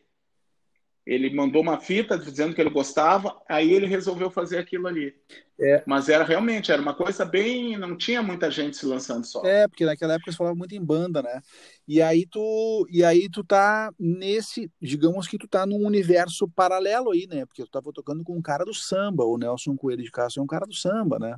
ele 1.06 1.34
mandou 1.34 1.62
uma 1.62 1.80
fita 1.80 2.18
dizendo 2.18 2.56
que 2.56 2.62
ele 2.62 2.70
gostava, 2.70 3.42
aí 3.48 3.72
ele 3.72 3.86
resolveu 3.86 4.32
fazer 4.32 4.58
aquilo 4.58 4.88
ali. 4.88 5.14
É. 5.60 5.84
Mas 5.86 6.10
era 6.10 6.24
realmente, 6.24 6.72
era 6.72 6.82
uma 6.82 6.94
coisa 6.94 7.26
bem. 7.26 7.78
Não 7.78 7.96
tinha 7.96 8.24
muita 8.24 8.50
gente 8.50 8.78
se 8.78 8.86
lançando 8.86 9.26
só. 9.26 9.46
É, 9.46 9.68
porque 9.68 9.86
naquela 9.86 10.14
época 10.14 10.32
se 10.32 10.38
falava 10.38 10.56
muito 10.56 10.74
em 10.74 10.84
banda, 10.84 11.22
né? 11.22 11.42
E 11.88 12.02
aí 12.02 12.26
tu, 12.26 12.88
e 12.90 13.04
aí 13.04 13.30
tu 13.30 13.44
tá 13.44 13.92
nesse, 14.00 14.72
digamos 14.82 15.28
que 15.28 15.38
tu 15.38 15.48
tá 15.48 15.66
num 15.66 15.86
universo 15.86 16.48
paralelo 16.48 17.12
aí, 17.12 17.28
né? 17.28 17.46
Porque 17.46 17.64
tu 17.64 17.70
tava 17.70 17.92
tocando 17.92 18.24
com 18.24 18.36
um 18.36 18.42
cara 18.42 18.64
do 18.64 18.74
samba, 18.74 19.26
o 19.26 19.38
Nelson 19.38 19.76
Coelho 19.76 20.04
de 20.04 20.12
Castro 20.12 20.42
é 20.42 20.44
um 20.44 20.48
cara 20.48 20.66
do 20.66 20.74
samba, 20.74 21.20
né? 21.20 21.36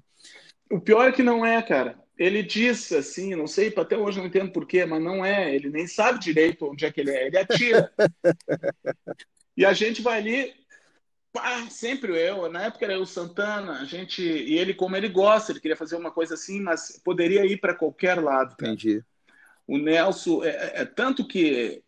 O 0.72 0.80
pior 0.80 1.08
é 1.08 1.12
que 1.12 1.24
não 1.24 1.46
é, 1.46 1.62
cara. 1.62 2.00
Ele 2.18 2.42
diz 2.42 2.92
assim, 2.94 3.36
não 3.36 3.46
sei, 3.46 3.74
até 3.76 3.98
hoje 3.98 4.20
não 4.20 4.28
entendo 4.28 4.52
porquê, 4.52 4.86
mas 4.86 5.04
não 5.04 5.26
é. 5.26 5.54
Ele 5.54 5.70
nem 5.70 5.86
sabe 5.86 6.20
direito 6.20 6.66
onde 6.66 6.86
é 6.86 6.92
que 6.92 7.02
ele 7.02 7.12
é. 7.12 7.28
Ele 7.28 7.38
atira. 7.38 7.92
E 9.56 9.66
a 9.66 9.74
gente 9.74 10.02
vai 10.02 10.20
ali, 10.20 10.54
pá, 11.32 11.68
sempre 11.70 12.12
eu, 12.18 12.52
na 12.52 12.64
época 12.64 12.86
era 12.86 13.00
o 13.00 13.06
Santana, 13.06 13.80
a 13.80 13.86
gente, 13.86 14.22
e 14.22 14.58
ele, 14.58 14.74
como 14.74 14.96
ele 14.96 15.10
gosta, 15.10 15.52
ele 15.52 15.60
queria 15.60 15.78
fazer 15.78 15.96
uma 15.96 16.12
coisa 16.12 16.34
assim, 16.34 16.60
mas 16.62 17.00
poderia 17.04 17.46
ir 17.46 17.58
para 17.58 17.74
qualquer 17.74 18.22
lado. 18.22 18.56
Cara. 18.56 18.72
Entendi. 18.72 19.04
O 19.68 19.78
Nelson, 19.78 20.44
é, 20.44 20.50
é, 20.50 20.82
é 20.82 20.86
tanto 20.86 21.28
que 21.28 21.82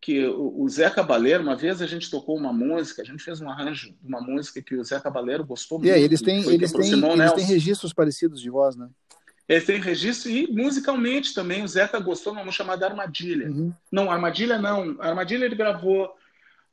que 0.00 0.22
o 0.26 0.68
Zé 0.68 0.90
Cabaleiro, 0.90 1.42
uma 1.42 1.56
vez 1.56 1.80
a 1.80 1.86
gente 1.86 2.10
tocou 2.10 2.36
uma 2.36 2.52
música, 2.52 3.00
a 3.00 3.04
gente 3.06 3.22
fez 3.22 3.40
um 3.40 3.48
arranjo 3.48 3.88
de 4.02 4.06
uma 4.06 4.20
música 4.20 4.60
que 4.60 4.74
o 4.74 4.84
Zé 4.84 5.00
Cabaleiro 5.00 5.46
gostou 5.46 5.78
muito. 5.78 5.90
E 5.90 5.98
eles 5.98 6.20
têm, 6.20 6.40
eles 6.46 6.72
têm, 6.72 6.92
eles 6.92 7.32
têm 7.32 7.46
registros 7.46 7.90
parecidos 7.94 8.38
de 8.38 8.50
voz, 8.50 8.76
né? 8.76 8.90
Eles 9.48 9.64
têm 9.64 9.80
registro 9.80 10.30
e 10.30 10.46
musicalmente 10.46 11.32
também. 11.32 11.62
O 11.62 11.68
Zeca 11.68 11.98
gostou 11.98 12.32
de 12.32 12.38
uma 12.38 12.44
música 12.44 12.64
chamada 12.64 12.86
Armadilha. 12.86 13.48
Uhum. 13.48 13.72
Não, 13.90 14.10
Armadilha 14.10 14.58
não. 14.58 14.96
Armadilha 15.00 15.46
ele 15.46 15.54
gravou 15.54 16.14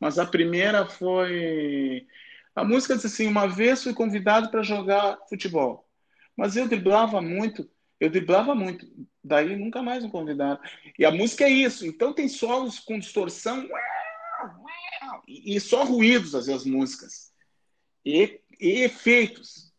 mas 0.02 0.18
a 0.18 0.26
primeira 0.26 0.88
foi. 0.88 2.08
A 2.56 2.64
música 2.64 2.96
diz 2.96 3.06
assim: 3.06 3.28
Uma 3.28 3.48
vez 3.48 3.84
fui 3.84 3.94
convidado 3.94 4.50
para 4.50 4.64
jogar 4.64 5.20
futebol, 5.30 5.88
mas 6.36 6.58
eu 6.58 6.68
driblava 6.68 7.22
muito, 7.22 7.70
eu 8.00 8.10
driblava 8.10 8.56
muito, 8.56 8.88
daí 9.24 9.56
nunca 9.56 9.84
mais 9.84 10.04
me 10.04 10.10
convidaram. 10.10 10.60
E 10.98 11.06
a 11.06 11.12
música 11.12 11.44
é 11.46 11.50
isso, 11.50 11.86
então 11.86 12.14
tem 12.14 12.28
solos 12.28 12.80
com 12.80 12.98
distorção 12.98 13.70
e 15.28 15.60
só 15.60 15.84
ruídos 15.84 16.34
às 16.34 16.48
vezes 16.48 16.66
músicas 16.66 17.32
e, 18.04 18.42
e 18.60 18.82
efeitos. 18.82 19.72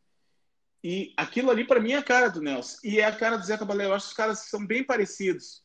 E 0.85 1.13
aquilo 1.17 1.51
ali 1.51 1.65
para 1.65 1.81
mim 1.81 1.93
é 1.93 1.97
a 1.97 2.03
cara 2.03 2.29
do 2.29 2.41
Nelson 2.41 2.79
e 2.85 3.01
é 3.01 3.05
a 3.05 3.15
cara 3.15 3.37
do 3.37 3.45
Zé 3.45 3.59
Cabaleiro. 3.59 3.93
Eu 3.93 3.97
acho 3.97 4.07
que 4.07 4.11
os 4.13 4.17
caras 4.17 4.39
são 4.49 4.65
bem 4.65 4.85
parecidos. 4.85 5.63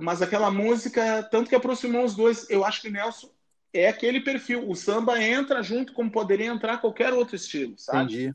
Mas 0.00 0.22
aquela 0.22 0.50
música, 0.50 1.22
tanto 1.24 1.50
que 1.50 1.54
aproximou 1.54 2.04
os 2.04 2.14
dois, 2.14 2.48
eu 2.48 2.64
acho 2.64 2.80
que 2.80 2.90
Nelson 2.90 3.30
é 3.72 3.88
aquele 3.88 4.20
perfil. 4.20 4.68
O 4.68 4.74
samba 4.74 5.22
entra 5.22 5.62
junto 5.62 5.92
como 5.92 6.10
poderia 6.10 6.46
entrar 6.46 6.78
qualquer 6.78 7.12
outro 7.12 7.36
estilo, 7.36 7.74
sabe? 7.78 8.14
Entendi. 8.14 8.34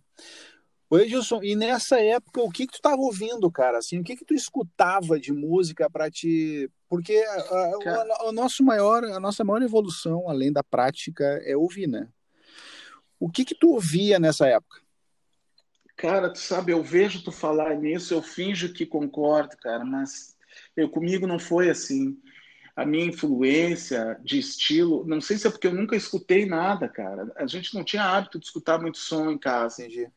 Oi, 0.89 1.01
Edilson, 1.03 1.43
e 1.43 1.53
nessa 1.53 1.99
época, 1.99 2.41
o 2.41 2.49
que 2.49 2.65
que 2.65 2.71
tu 2.71 2.77
estava 2.77 3.01
ouvindo, 3.01 3.51
cara? 3.51 3.77
Assim, 3.77 3.99
o 3.99 4.03
que 4.03 4.15
que 4.15 4.23
tu 4.23 4.33
escutava 4.33 5.19
de 5.19 5.33
música 5.33 5.89
para 5.89 6.09
te... 6.09 6.71
Porque 6.87 7.13
a, 7.13 7.33
a, 7.33 8.29
a, 8.29 8.31
nosso 8.31 8.63
maior, 8.63 9.03
a 9.03 9.19
nossa 9.19 9.43
maior 9.43 9.61
evolução, 9.61 10.29
além 10.29 10.51
da 10.51 10.63
prática, 10.63 11.25
é 11.43 11.57
ouvir, 11.57 11.87
né? 11.87 12.07
O 13.19 13.29
que 13.29 13.43
que 13.43 13.53
tu 13.53 13.71
ouvia 13.71 14.17
nessa 14.17 14.47
época? 14.47 14.79
Cara, 15.97 16.31
tu 16.31 16.39
sabe, 16.39 16.71
eu 16.71 16.81
vejo 16.81 17.21
tu 17.21 17.33
falar 17.33 17.75
nisso, 17.75 18.13
eu 18.13 18.21
finjo 18.21 18.71
que 18.71 18.85
concordo, 18.85 19.57
cara, 19.57 19.83
mas 19.83 20.37
eu 20.75 20.89
comigo 20.89 21.27
não 21.27 21.39
foi 21.39 21.69
assim 21.69 22.17
a 22.77 22.85
minha 22.85 23.05
influência 23.05 24.19
de 24.23 24.37
estilo, 24.37 25.03
não 25.07 25.19
sei 25.19 25.35
se 25.35 25.47
é 25.47 25.49
porque 25.49 25.65
eu 25.65 25.73
nunca 25.73 25.95
escutei 25.95 26.45
nada, 26.45 26.87
cara. 26.87 27.31
A 27.35 27.47
gente 27.47 27.73
não 27.73 27.83
tinha 27.83 28.03
hábito 28.03 28.37
de 28.37 28.45
escutar 28.45 28.79
muito 28.79 28.99
som 28.99 29.31
em 29.31 29.37
casa. 29.37 29.83
Entendi. 29.83 30.07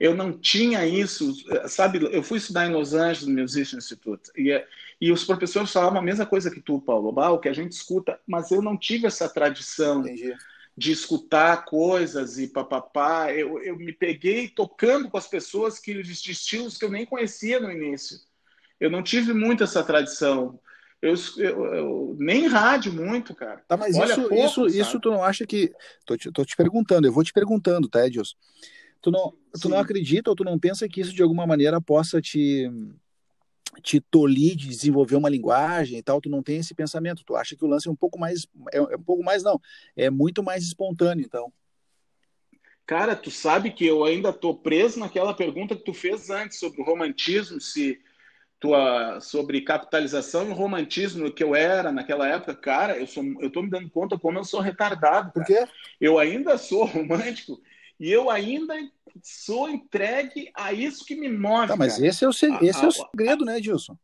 Eu 0.00 0.14
não 0.14 0.32
tinha 0.32 0.86
isso, 0.86 1.34
sabe? 1.68 2.00
Eu 2.10 2.22
fui 2.22 2.38
estudar 2.38 2.66
em 2.66 2.72
Los 2.72 2.94
Angeles, 2.94 3.26
no 3.26 3.42
Music 3.42 3.76
Institute, 3.76 4.30
e, 4.34 4.64
e 4.98 5.12
os 5.12 5.24
professores 5.24 5.70
falavam 5.70 5.98
a 5.98 6.02
mesma 6.02 6.24
coisa 6.24 6.50
que 6.50 6.60
tu, 6.60 6.80
Paulo, 6.80 7.14
o 7.14 7.38
que 7.38 7.50
a 7.50 7.52
gente 7.52 7.72
escuta, 7.72 8.18
mas 8.26 8.50
eu 8.50 8.62
não 8.62 8.78
tive 8.78 9.06
essa 9.06 9.28
tradição 9.28 10.00
Entendi. 10.00 10.34
de 10.74 10.90
escutar 10.90 11.66
coisas 11.66 12.38
e 12.38 12.48
papapá. 12.48 13.30
Eu, 13.30 13.62
eu 13.62 13.76
me 13.76 13.92
peguei 13.92 14.48
tocando 14.48 15.10
com 15.10 15.18
as 15.18 15.28
pessoas 15.28 15.78
que 15.78 16.02
de 16.02 16.32
estilos 16.32 16.78
que 16.78 16.84
eu 16.86 16.90
nem 16.90 17.04
conhecia 17.04 17.60
no 17.60 17.70
início. 17.70 18.18
Eu 18.80 18.90
não 18.90 19.02
tive 19.02 19.34
muito 19.34 19.62
essa 19.62 19.84
tradição. 19.84 20.58
Eu, 21.04 21.14
eu, 21.36 21.64
eu, 21.74 22.16
nem 22.18 22.46
rádio 22.46 22.90
muito, 22.90 23.34
cara. 23.34 23.62
Tá, 23.68 23.76
mas 23.76 23.94
Olha 23.94 24.12
isso, 24.12 24.22
pouco, 24.22 24.34
isso, 24.34 24.66
isso 24.66 24.98
tu 24.98 25.10
não 25.10 25.22
acha 25.22 25.46
que. 25.46 25.70
Tô 26.06 26.16
te, 26.16 26.32
tô 26.32 26.42
te 26.46 26.56
perguntando, 26.56 27.06
eu 27.06 27.12
vou 27.12 27.22
te 27.22 27.30
perguntando, 27.30 27.90
tá, 27.90 28.06
Edilson? 28.06 28.34
Tu 29.02 29.10
não, 29.10 29.34
tu 29.60 29.68
não 29.68 29.78
acredita 29.78 30.30
ou 30.30 30.36
tu 30.36 30.44
não 30.44 30.58
pensa 30.58 30.88
que 30.88 31.02
isso 31.02 31.12
de 31.12 31.22
alguma 31.22 31.46
maneira 31.46 31.78
possa 31.78 32.22
te, 32.22 32.70
te 33.82 34.00
tolir 34.00 34.56
de 34.56 34.66
desenvolver 34.66 35.16
uma 35.16 35.28
linguagem 35.28 35.98
e 35.98 36.02
tal? 36.02 36.22
Tu 36.22 36.30
não 36.30 36.42
tem 36.42 36.56
esse 36.56 36.74
pensamento? 36.74 37.22
Tu 37.22 37.36
acha 37.36 37.54
que 37.54 37.66
o 37.66 37.68
lance 37.68 37.86
é 37.86 37.90
um 37.90 37.96
pouco 37.96 38.18
mais. 38.18 38.46
É, 38.72 38.78
é 38.78 38.96
um 38.96 39.02
pouco 39.02 39.22
mais, 39.22 39.42
não. 39.42 39.60
É 39.94 40.08
muito 40.08 40.42
mais 40.42 40.64
espontâneo, 40.64 41.22
então. 41.22 41.52
Cara, 42.86 43.14
tu 43.14 43.30
sabe 43.30 43.70
que 43.72 43.84
eu 43.84 44.04
ainda 44.04 44.32
tô 44.32 44.54
preso 44.54 44.98
naquela 44.98 45.34
pergunta 45.34 45.76
que 45.76 45.84
tu 45.84 45.92
fez 45.92 46.30
antes 46.30 46.58
sobre 46.58 46.80
o 46.80 46.84
romantismo, 46.84 47.60
se 47.60 48.00
tua 48.64 49.20
sobre 49.20 49.60
capitalização 49.60 50.48
e 50.48 50.52
romantismo 50.54 51.30
que 51.30 51.44
eu 51.44 51.54
era 51.54 51.92
naquela 51.92 52.26
época, 52.26 52.54
cara, 52.54 52.96
eu 52.96 53.06
sou 53.06 53.22
eu 53.40 53.50
tô 53.50 53.60
me 53.60 53.68
dando 53.68 53.90
conta 53.90 54.18
como 54.18 54.38
eu 54.38 54.44
sou 54.44 54.60
retardado. 54.60 55.30
Por 55.32 55.44
quê? 55.44 55.68
Eu 56.00 56.18
ainda 56.18 56.56
sou 56.56 56.86
romântico 56.86 57.60
e 58.00 58.10
eu 58.10 58.30
ainda 58.30 58.74
sou 59.22 59.68
entregue 59.68 60.50
a 60.54 60.72
isso 60.72 61.04
que 61.04 61.14
me 61.14 61.28
move. 61.28 61.68
Tá, 61.68 61.76
mas 61.76 61.96
cara. 61.96 62.06
esse 62.06 62.24
é 62.24 62.26
o, 62.26 62.30
esse 62.30 62.46
a, 62.46 62.84
é 62.84 62.86
o 62.86 62.90
segredo, 62.90 63.42
a, 63.44 63.46
né, 63.46 63.62
Gilson? 63.62 63.98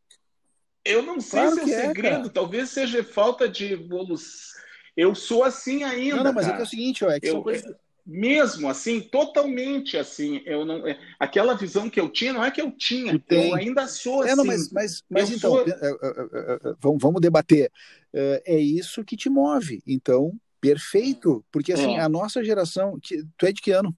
Eu 0.84 1.02
não 1.02 1.20
sei 1.20 1.40
claro 1.40 1.54
se 1.54 1.60
é 1.60 1.64
o 1.64 1.68
é, 1.68 1.86
segredo, 1.86 2.26
é, 2.26 2.30
talvez 2.30 2.68
seja 2.68 3.02
falta 3.02 3.48
de 3.48 3.72
evolução. 3.72 4.60
Eu 4.94 5.14
sou 5.14 5.42
assim 5.42 5.84
ainda. 5.84 6.16
Não, 6.16 6.24
não 6.24 6.32
mas 6.34 6.44
cara. 6.44 6.54
é, 6.54 6.56
que 6.56 6.62
é 6.62 6.66
o 6.66 6.68
seguinte, 6.68 7.04
ó, 7.04 7.10
é 7.10 7.18
que 7.18 7.28
eu, 7.28 7.32
são 7.32 7.74
mesmo 8.06 8.68
assim, 8.68 9.00
totalmente 9.00 9.96
assim, 9.96 10.42
eu 10.44 10.64
não, 10.64 10.86
é, 10.86 10.98
aquela 11.18 11.54
visão 11.54 11.88
que 11.88 12.00
eu 12.00 12.08
tinha 12.08 12.32
não 12.32 12.44
é 12.44 12.50
que 12.50 12.60
eu 12.60 12.70
tinha, 12.70 13.22
eu 13.28 13.54
ainda 13.54 13.86
sou 13.86 14.22
assim. 14.22 14.32
É, 14.32 14.36
não, 14.36 14.44
mas, 14.44 14.62
assim. 14.62 14.74
mas, 14.74 15.04
mas 15.08 15.30
então, 15.30 15.52
sou... 15.52 15.64
vamos, 16.80 17.02
vamos 17.02 17.20
debater. 17.20 17.70
É 18.12 18.58
isso 18.58 19.04
que 19.04 19.16
te 19.16 19.30
move. 19.30 19.82
Então, 19.86 20.32
perfeito, 20.60 21.44
porque 21.50 21.72
assim, 21.72 21.96
é. 21.96 22.00
a 22.00 22.08
nossa 22.08 22.42
geração, 22.44 22.98
tu 23.36 23.46
é 23.46 23.52
de 23.52 23.62
que 23.62 23.70
ano? 23.70 23.96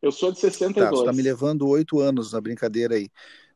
Eu 0.00 0.12
sou 0.12 0.30
de 0.30 0.38
62. 0.38 1.00
Tá, 1.00 1.06
tá 1.06 1.12
me 1.12 1.22
levando 1.22 1.66
oito 1.66 1.98
anos 1.98 2.32
na 2.32 2.40
brincadeira 2.40 2.94
aí. 2.94 3.08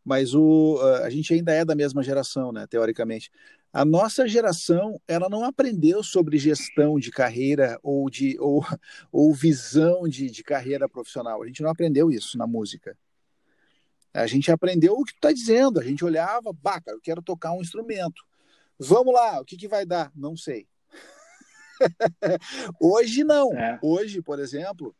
Mas 0.02 0.34
o, 0.34 0.78
a 1.04 1.10
gente 1.10 1.34
ainda 1.34 1.52
é 1.52 1.62
da 1.62 1.74
mesma 1.74 2.02
geração, 2.02 2.50
né, 2.50 2.66
teoricamente. 2.66 3.30
A 3.72 3.84
nossa 3.84 4.26
geração, 4.26 5.00
ela 5.06 5.28
não 5.28 5.44
aprendeu 5.44 6.02
sobre 6.02 6.38
gestão 6.38 6.98
de 6.98 7.10
carreira 7.10 7.78
ou, 7.82 8.08
de, 8.08 8.38
ou, 8.40 8.64
ou 9.12 9.34
visão 9.34 10.08
de, 10.08 10.30
de 10.30 10.42
carreira 10.42 10.88
profissional. 10.88 11.42
A 11.42 11.46
gente 11.46 11.62
não 11.62 11.70
aprendeu 11.70 12.10
isso 12.10 12.38
na 12.38 12.46
música. 12.46 12.96
A 14.12 14.26
gente 14.26 14.50
aprendeu 14.50 14.94
o 14.94 15.04
que 15.04 15.12
tu 15.12 15.16
está 15.16 15.32
dizendo. 15.32 15.78
A 15.78 15.84
gente 15.84 16.04
olhava, 16.04 16.52
baca, 16.52 16.90
eu 16.90 17.00
quero 17.00 17.22
tocar 17.22 17.52
um 17.52 17.60
instrumento. 17.60 18.22
Vamos 18.78 19.12
lá, 19.12 19.40
o 19.40 19.44
que, 19.44 19.56
que 19.56 19.68
vai 19.68 19.84
dar? 19.84 20.10
Não 20.14 20.36
sei. 20.36 20.66
Hoje 22.80 23.22
não. 23.22 23.52
É. 23.52 23.78
Hoje, 23.82 24.22
por 24.22 24.38
exemplo, 24.38 24.94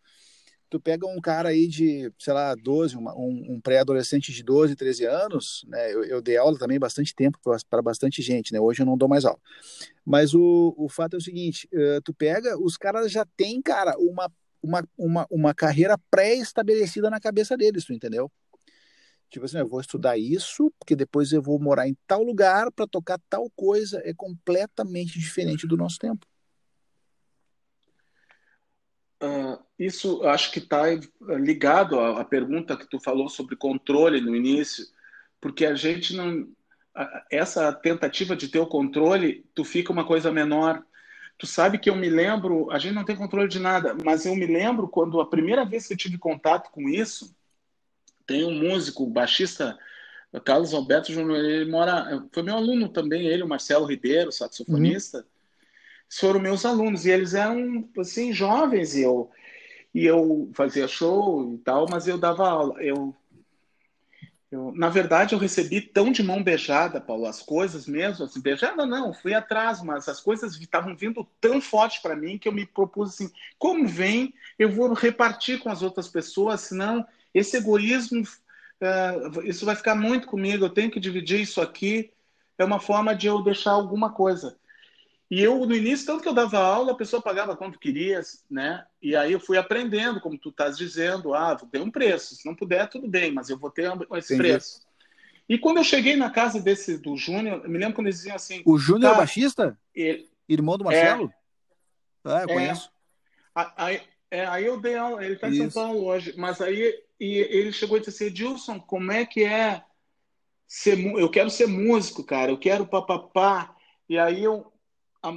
tu 0.68 0.78
pega 0.78 1.06
um 1.06 1.20
cara 1.20 1.48
aí 1.50 1.66
de, 1.66 2.12
sei 2.18 2.32
lá, 2.32 2.54
12, 2.54 2.96
uma, 2.96 3.14
um, 3.16 3.54
um 3.54 3.60
pré-adolescente 3.60 4.32
de 4.32 4.42
12, 4.42 4.76
13 4.76 5.04
anos, 5.06 5.64
né? 5.68 5.92
Eu, 5.92 6.04
eu 6.04 6.22
dei 6.22 6.36
aula 6.36 6.58
também 6.58 6.78
bastante 6.78 7.14
tempo 7.14 7.38
para 7.68 7.82
bastante 7.82 8.20
gente, 8.20 8.52
né? 8.52 8.60
Hoje 8.60 8.82
eu 8.82 8.86
não 8.86 8.96
dou 8.96 9.08
mais 9.08 9.24
aula. 9.24 9.40
Mas 10.04 10.34
o, 10.34 10.74
o 10.76 10.88
fato 10.88 11.14
é 11.14 11.16
o 11.18 11.22
seguinte, 11.22 11.68
uh, 11.72 12.00
tu 12.02 12.12
pega, 12.12 12.58
os 12.58 12.76
caras 12.76 13.10
já 13.10 13.24
têm, 13.36 13.62
cara, 13.62 13.96
uma, 13.98 14.30
uma, 14.62 14.88
uma, 14.96 15.26
uma 15.30 15.54
carreira 15.54 15.96
pré-estabelecida 16.10 17.08
na 17.08 17.20
cabeça 17.20 17.56
deles, 17.56 17.84
tu 17.84 17.92
entendeu? 17.92 18.30
Tipo 19.30 19.44
assim, 19.44 19.58
eu 19.58 19.68
vou 19.68 19.80
estudar 19.80 20.16
isso, 20.16 20.72
porque 20.78 20.96
depois 20.96 21.32
eu 21.32 21.42
vou 21.42 21.58
morar 21.58 21.86
em 21.86 21.96
tal 22.06 22.22
lugar 22.22 22.72
para 22.72 22.86
tocar 22.86 23.20
tal 23.28 23.50
coisa. 23.50 24.00
É 24.04 24.14
completamente 24.14 25.18
diferente 25.18 25.66
do 25.66 25.76
nosso 25.76 25.98
tempo. 25.98 26.26
Uh, 29.20 29.58
isso 29.76 30.24
acho 30.28 30.52
que 30.52 30.60
está 30.60 30.84
ligado 31.40 31.98
à, 31.98 32.20
à, 32.20 32.24
pergunta 32.24 32.76
que 32.76 32.86
tu 32.86 33.00
falou 33.00 33.28
sobre 33.28 33.56
controle 33.56 34.20
no 34.20 34.34
início, 34.34 34.86
porque 35.40 35.66
a 35.66 35.74
gente 35.74 36.14
não. 36.14 36.48
Essa 37.30 37.72
tentativa 37.72 38.34
de 38.34 38.48
ter 38.48 38.58
o 38.58 38.66
controle, 38.66 39.44
tu 39.54 39.64
fica 39.64 39.92
uma 39.92 40.04
coisa 40.04 40.32
menor. 40.32 40.82
Tu 41.36 41.46
sabe 41.46 41.78
que 41.78 41.88
eu 41.88 41.94
me 41.94 42.08
lembro, 42.08 42.68
a 42.72 42.78
gente 42.78 42.94
não 42.94 43.04
tem 43.04 43.14
controle 43.14 43.48
de 43.48 43.60
nada, 43.60 43.96
mas 44.04 44.26
eu 44.26 44.34
me 44.34 44.46
lembro 44.46 44.88
quando 44.88 45.20
a 45.20 45.30
primeira 45.30 45.64
vez 45.64 45.86
que 45.86 45.92
eu 45.92 45.96
tive 45.96 46.18
contato 46.18 46.72
com 46.72 46.88
isso, 46.88 47.32
tem 48.26 48.44
um 48.44 48.52
músico, 48.52 49.06
baixista, 49.06 49.78
Carlos 50.44 50.74
Alberto 50.74 51.12
Júnior, 51.12 51.38
ele 51.38 51.70
mora, 51.70 52.26
foi 52.32 52.42
meu 52.42 52.56
aluno 52.56 52.88
também, 52.88 53.26
ele, 53.28 53.44
o 53.44 53.48
Marcelo 53.48 53.86
Ribeiro, 53.86 54.32
saxofonista. 54.32 55.18
Uhum 55.18 55.37
foram 56.08 56.40
meus 56.40 56.64
alunos 56.64 57.04
e 57.04 57.10
eles 57.10 57.34
eram 57.34 57.88
assim 57.98 58.32
jovens 58.32 58.94
e 58.94 59.02
eu 59.02 59.30
e 59.94 60.04
eu 60.04 60.50
fazia 60.54 60.86
show 60.86 61.54
e 61.54 61.58
tal, 61.58 61.86
mas 61.90 62.06
eu 62.06 62.18
dava 62.18 62.48
aula. 62.48 62.80
Eu, 62.82 63.14
eu 64.50 64.72
na 64.74 64.88
verdade 64.88 65.34
eu 65.34 65.38
recebi 65.38 65.80
tão 65.80 66.12
de 66.12 66.22
mão 66.22 66.42
beijada, 66.42 67.00
Paulo, 67.00 67.26
as 67.26 67.42
coisas 67.42 67.86
mesmo, 67.86 68.24
assim, 68.24 68.40
beijada 68.40 68.86
não, 68.86 69.12
fui 69.12 69.34
atrás, 69.34 69.82
mas 69.82 70.08
as 70.08 70.20
coisas 70.20 70.56
estavam 70.56 70.94
vindo 70.94 71.26
tão 71.40 71.60
forte 71.60 72.00
para 72.00 72.16
mim 72.16 72.38
que 72.38 72.48
eu 72.48 72.52
me 72.52 72.66
propus 72.66 73.10
assim, 73.10 73.30
como 73.58 73.86
vem, 73.88 74.32
eu 74.58 74.70
vou 74.70 74.92
repartir 74.92 75.58
com 75.58 75.68
as 75.68 75.82
outras 75.82 76.08
pessoas, 76.08 76.60
senão 76.60 77.06
esse 77.34 77.56
egoísmo 77.56 78.22
uh, 78.22 79.42
isso 79.44 79.66
vai 79.66 79.74
ficar 79.74 79.94
muito 79.94 80.26
comigo, 80.26 80.64
eu 80.64 80.70
tenho 80.70 80.90
que 80.90 81.00
dividir 81.00 81.40
isso 81.40 81.60
aqui, 81.60 82.10
é 82.56 82.64
uma 82.64 82.80
forma 82.80 83.14
de 83.14 83.26
eu 83.26 83.42
deixar 83.42 83.72
alguma 83.72 84.10
coisa. 84.10 84.56
E 85.30 85.42
eu, 85.42 85.64
no 85.66 85.74
início, 85.74 86.06
tanto 86.06 86.22
que 86.22 86.28
eu 86.28 86.34
dava 86.34 86.58
aula, 86.58 86.92
a 86.92 86.96
pessoa 86.96 87.20
pagava 87.20 87.56
quanto 87.56 87.78
queria, 87.78 88.20
né? 88.50 88.86
E 89.02 89.14
aí 89.14 89.32
eu 89.32 89.40
fui 89.40 89.58
aprendendo, 89.58 90.20
como 90.20 90.38
tu 90.38 90.48
estás 90.48 90.76
dizendo, 90.76 91.34
ah, 91.34 91.54
vou 91.54 91.68
ter 91.68 91.80
um 91.80 91.90
preço. 91.90 92.34
Se 92.34 92.46
não 92.46 92.54
puder, 92.54 92.88
tudo 92.88 93.06
bem, 93.06 93.30
mas 93.30 93.50
eu 93.50 93.58
vou 93.58 93.70
ter 93.70 93.92
esse 94.16 94.34
Entendi. 94.34 94.50
preço. 94.50 94.80
E 95.46 95.58
quando 95.58 95.78
eu 95.78 95.84
cheguei 95.84 96.16
na 96.16 96.30
casa 96.30 96.60
desse 96.60 96.98
do 96.98 97.16
Júnior, 97.16 97.66
me 97.68 97.78
lembro 97.78 97.94
quando 97.94 98.06
eles 98.06 98.18
diziam 98.18 98.36
assim. 98.36 98.62
O 98.64 98.78
Júnior 98.78 99.12
é 99.12 99.16
baixista? 99.16 99.78
Ele, 99.94 100.28
Irmão 100.48 100.78
do 100.78 100.84
Marcelo? 100.84 101.32
É, 102.24 102.30
ah, 102.30 102.42
eu 102.42 102.48
é, 102.48 102.52
conheço. 102.52 102.90
Aí, 103.54 104.00
é, 104.30 104.46
aí 104.46 104.64
eu 104.64 104.80
dei 104.80 104.96
aula, 104.96 105.24
ele 105.24 105.34
está 105.34 105.48
em 105.48 105.56
São 105.56 105.70
Paulo 105.70 106.04
hoje, 106.06 106.34
mas 106.36 106.60
aí 106.60 107.02
e 107.20 107.38
ele 107.38 107.72
chegou 107.72 107.96
e 107.96 108.00
disse 108.00 108.10
assim: 108.10 108.26
Edilson, 108.26 108.78
como 108.78 109.10
é 109.10 109.26
que 109.26 109.44
é 109.44 109.82
ser. 110.66 110.98
Eu 111.16 111.30
quero 111.30 111.50
ser 111.50 111.66
músico, 111.66 112.22
cara, 112.22 112.50
eu 112.50 112.58
quero 112.58 112.86
papapá. 112.86 113.74
E 114.08 114.18
aí 114.18 114.42
eu, 114.42 114.72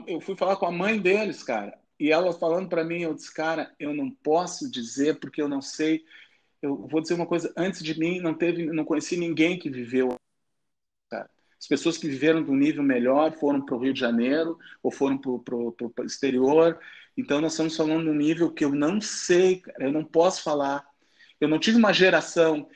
eu 0.08 0.22
fui 0.22 0.36
falar 0.36 0.56
com 0.56 0.66
a 0.66 0.72
mãe 0.72 1.00
deles, 1.00 1.44
cara, 1.44 1.78
e 2.00 2.12
ela 2.12 2.34
falando 2.34 2.68
para 2.68 2.84
mim, 2.84 3.02
eu 3.02 3.14
disse, 3.14 3.34
cara, 3.34 3.74
eu 3.80 3.94
não 3.94 4.10
posso 4.10 4.70
dizer 4.70 5.20
porque 5.20 5.42
eu 5.42 5.48
não 5.48 5.62
sei. 5.62 6.04
Eu 6.62 6.88
vou 6.88 7.02
dizer 7.02 7.14
uma 7.14 7.28
coisa, 7.28 7.54
antes 7.56 7.84
de 7.84 8.00
mim 8.00 8.20
não 8.20 8.34
teve, 8.34 8.66
não 8.66 8.86
conheci 8.86 9.18
ninguém 9.18 9.58
que 9.58 9.70
viveu. 9.70 10.16
Cara. 11.10 11.30
As 11.60 11.68
pessoas 11.68 11.98
que 11.98 12.08
viveram 12.08 12.44
de 12.44 12.50
um 12.50 12.56
nível 12.56 12.82
melhor 12.82 13.38
foram 13.38 13.64
para 13.64 13.76
o 13.76 13.80
Rio 13.80 13.94
de 13.94 14.00
Janeiro 14.00 14.58
ou 14.82 14.92
foram 14.92 15.18
para 15.18 15.56
o 15.56 16.06
exterior. 16.06 16.80
Então 17.16 17.40
nós 17.40 17.54
estamos 17.54 17.76
falando 17.76 18.04
de 18.06 18.10
um 18.10 18.16
nível 18.16 18.52
que 18.52 18.66
eu 18.66 18.72
não 18.72 19.00
sei, 19.00 19.58
cara, 19.58 19.84
eu 19.84 19.92
não 19.92 20.04
posso 20.04 20.44
falar. 20.44 20.84
Eu 21.40 21.48
não 21.48 21.60
tive 21.60 21.78
uma 21.78 21.94
geração 21.94 22.68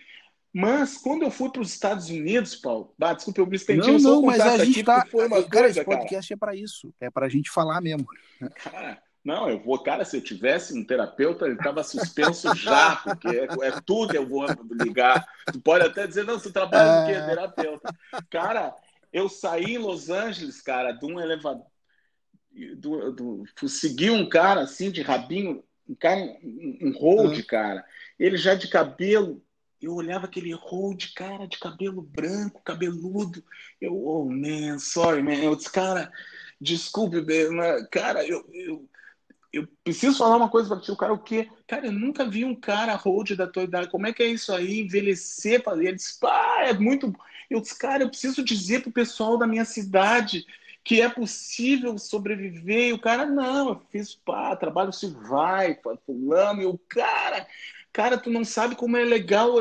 mas 0.57 0.97
quando 0.97 1.23
eu 1.23 1.29
fui 1.29 1.49
para 1.49 1.61
os 1.61 1.73
Estados 1.73 2.09
Unidos, 2.09 2.55
Paulo, 2.55 2.95
bah, 2.97 3.11
desculpa, 3.11 3.41
eu 3.41 3.45
me 3.45 3.57
estendi 3.57 3.91
não, 3.91 3.99
não, 3.99 4.21
mas 4.21 4.39
a 4.39 4.63
gente 4.63 4.81
tá, 4.85 5.05
foi 5.05 5.27
uma 5.27 5.43
cara, 5.43 5.49
coisa, 5.49 5.81
esse 5.81 5.83
podcast 5.83 6.29
cara. 6.29 6.37
é 6.37 6.39
para 6.39 6.55
isso, 6.55 6.93
é 6.97 7.09
para 7.09 7.25
a 7.25 7.29
gente 7.29 7.51
falar 7.51 7.81
mesmo. 7.81 8.07
Cara, 8.55 9.03
não, 9.21 9.49
eu 9.49 9.59
vou, 9.59 9.77
cara, 9.83 10.05
se 10.05 10.15
eu 10.15 10.21
tivesse 10.21 10.73
um 10.73 10.85
terapeuta, 10.85 11.43
ele 11.43 11.55
estava 11.55 11.83
suspenso 11.83 12.55
já, 12.55 12.95
porque 12.95 13.27
é, 13.27 13.67
é, 13.67 13.81
tudo 13.85 14.15
eu 14.15 14.25
vou 14.25 14.45
ligar. 14.81 15.27
Tu 15.51 15.59
pode 15.59 15.83
até 15.83 16.07
dizer, 16.07 16.23
não, 16.23 16.39
você 16.39 16.49
trabalha 16.49 17.01
no 17.01 17.07
que 17.07 17.11
é 17.11 17.25
terapeuta. 17.25 17.93
Cara, 18.29 18.73
eu 19.11 19.27
saí 19.27 19.75
em 19.75 19.77
Los 19.77 20.09
Angeles, 20.09 20.61
cara, 20.61 20.93
de 20.93 21.05
um 21.05 21.19
elevador, 21.19 21.65
do, 22.77 23.11
do, 23.11 23.67
segui 23.67 24.09
um 24.09 24.29
cara 24.29 24.61
assim 24.61 24.89
de 24.89 25.01
rabinho, 25.01 25.61
um 25.85 25.95
cara, 25.95 26.21
um, 26.41 26.77
um 26.81 26.91
hold, 26.97 27.35
uhum. 27.35 27.43
cara, 27.45 27.83
ele 28.17 28.37
já 28.37 28.55
de 28.55 28.69
cabelo 28.69 29.44
eu 29.81 29.93
olhava 29.93 30.25
aquele 30.25 30.53
hold, 30.53 31.13
cara, 31.15 31.47
de 31.47 31.59
cabelo 31.59 32.01
branco, 32.01 32.61
cabeludo. 32.63 33.43
Eu, 33.79 33.95
oh, 33.95 34.25
man, 34.25 34.79
sorry, 34.79 35.21
man. 35.21 35.35
Eu 35.35 35.55
disse, 35.55 35.71
cara, 35.71 36.11
desculpe, 36.59 37.21
man, 37.51 37.85
cara, 37.91 38.25
eu, 38.25 38.45
eu, 38.53 38.89
eu 39.53 39.67
preciso 39.83 40.17
falar 40.17 40.38
uma 40.38 40.49
coisa 40.49 40.69
para 40.69 40.81
ti. 40.81 40.91
O 40.91 40.97
cara, 40.97 41.13
o 41.13 41.19
quê? 41.19 41.49
Cara, 41.67 41.88
eu 41.88 41.91
nunca 41.91 42.25
vi 42.27 42.43
um 42.43 42.55
cara 42.55 42.95
hold 42.95 43.31
da 43.31 43.47
tua 43.47 43.63
idade. 43.63 43.89
Como 43.89 44.07
é 44.07 44.13
que 44.13 44.23
é 44.23 44.27
isso 44.27 44.53
aí? 44.53 44.81
Envelhecer, 44.81 45.63
fazer. 45.63 45.88
Ele 45.88 45.95
disse, 45.95 46.19
pá, 46.19 46.63
é 46.65 46.73
muito. 46.73 47.13
Eu 47.49 47.61
disse, 47.61 47.77
cara, 47.77 48.03
eu 48.03 48.09
preciso 48.09 48.43
dizer 48.43 48.81
pro 48.81 48.91
pessoal 48.91 49.38
da 49.38 49.47
minha 49.47 49.65
cidade 49.65 50.45
que 50.83 51.01
é 51.01 51.09
possível 51.09 51.97
sobreviver. 51.97 52.89
E 52.89 52.93
o 52.93 52.99
cara, 52.99 53.25
não, 53.25 53.69
eu 53.69 53.81
fiz, 53.91 54.13
pá, 54.13 54.55
trabalho 54.55 54.93
se 54.93 55.07
vai, 55.07 55.79
fulano. 56.05 56.61
E 56.61 56.65
o 56.65 56.77
cara, 56.77 57.47
Cara, 57.95 58.17
tu 58.17 58.29
não 58.29 58.43
sabe 58.43 58.75
como 58.75 58.97
é 58.97 59.05
legal. 59.05 59.55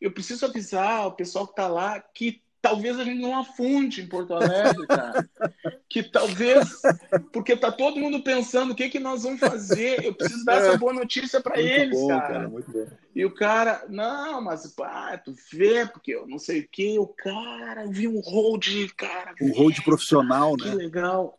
Eu, 0.00 0.10
preciso 0.10 0.46
avisar 0.46 1.08
o 1.08 1.12
pessoal 1.12 1.46
que 1.46 1.54
tá 1.54 1.68
lá 1.68 2.00
que 2.00 2.40
talvez 2.62 2.98
a 2.98 3.04
gente 3.04 3.20
não 3.20 3.38
afunde 3.38 4.00
em 4.00 4.06
Porto 4.06 4.32
Alegre, 4.32 4.86
cara. 4.86 5.28
que 5.86 6.02
talvez, 6.02 6.70
porque 7.30 7.54
tá 7.54 7.70
todo 7.70 8.00
mundo 8.00 8.22
pensando 8.22 8.70
o 8.70 8.74
que 8.74 8.88
que 8.88 8.98
nós 8.98 9.24
vamos 9.24 9.40
fazer. 9.40 10.02
Eu 10.02 10.14
preciso 10.14 10.42
dar 10.46 10.62
essa 10.62 10.78
boa 10.78 10.94
notícia 10.94 11.38
para 11.38 11.60
eles, 11.60 12.00
bom, 12.00 12.08
cara. 12.08 12.48
cara. 12.48 12.98
E 13.14 13.26
o 13.26 13.34
cara, 13.34 13.84
não, 13.90 14.40
mas 14.40 14.66
pá, 14.68 15.18
tu 15.18 15.34
vê, 15.52 15.84
porque 15.84 16.14
eu 16.14 16.26
não 16.26 16.38
sei 16.38 16.60
o 16.60 16.68
que. 16.72 16.98
O 16.98 17.06
cara, 17.06 17.84
eu 17.84 17.90
vi 17.90 18.08
um 18.08 18.20
hold, 18.20 18.66
cara. 18.96 19.34
Um 19.38 19.52
hold 19.52 19.78
profissional, 19.82 20.56
que 20.56 20.64
né? 20.64 20.70
Que 20.70 20.76
legal. 20.78 21.38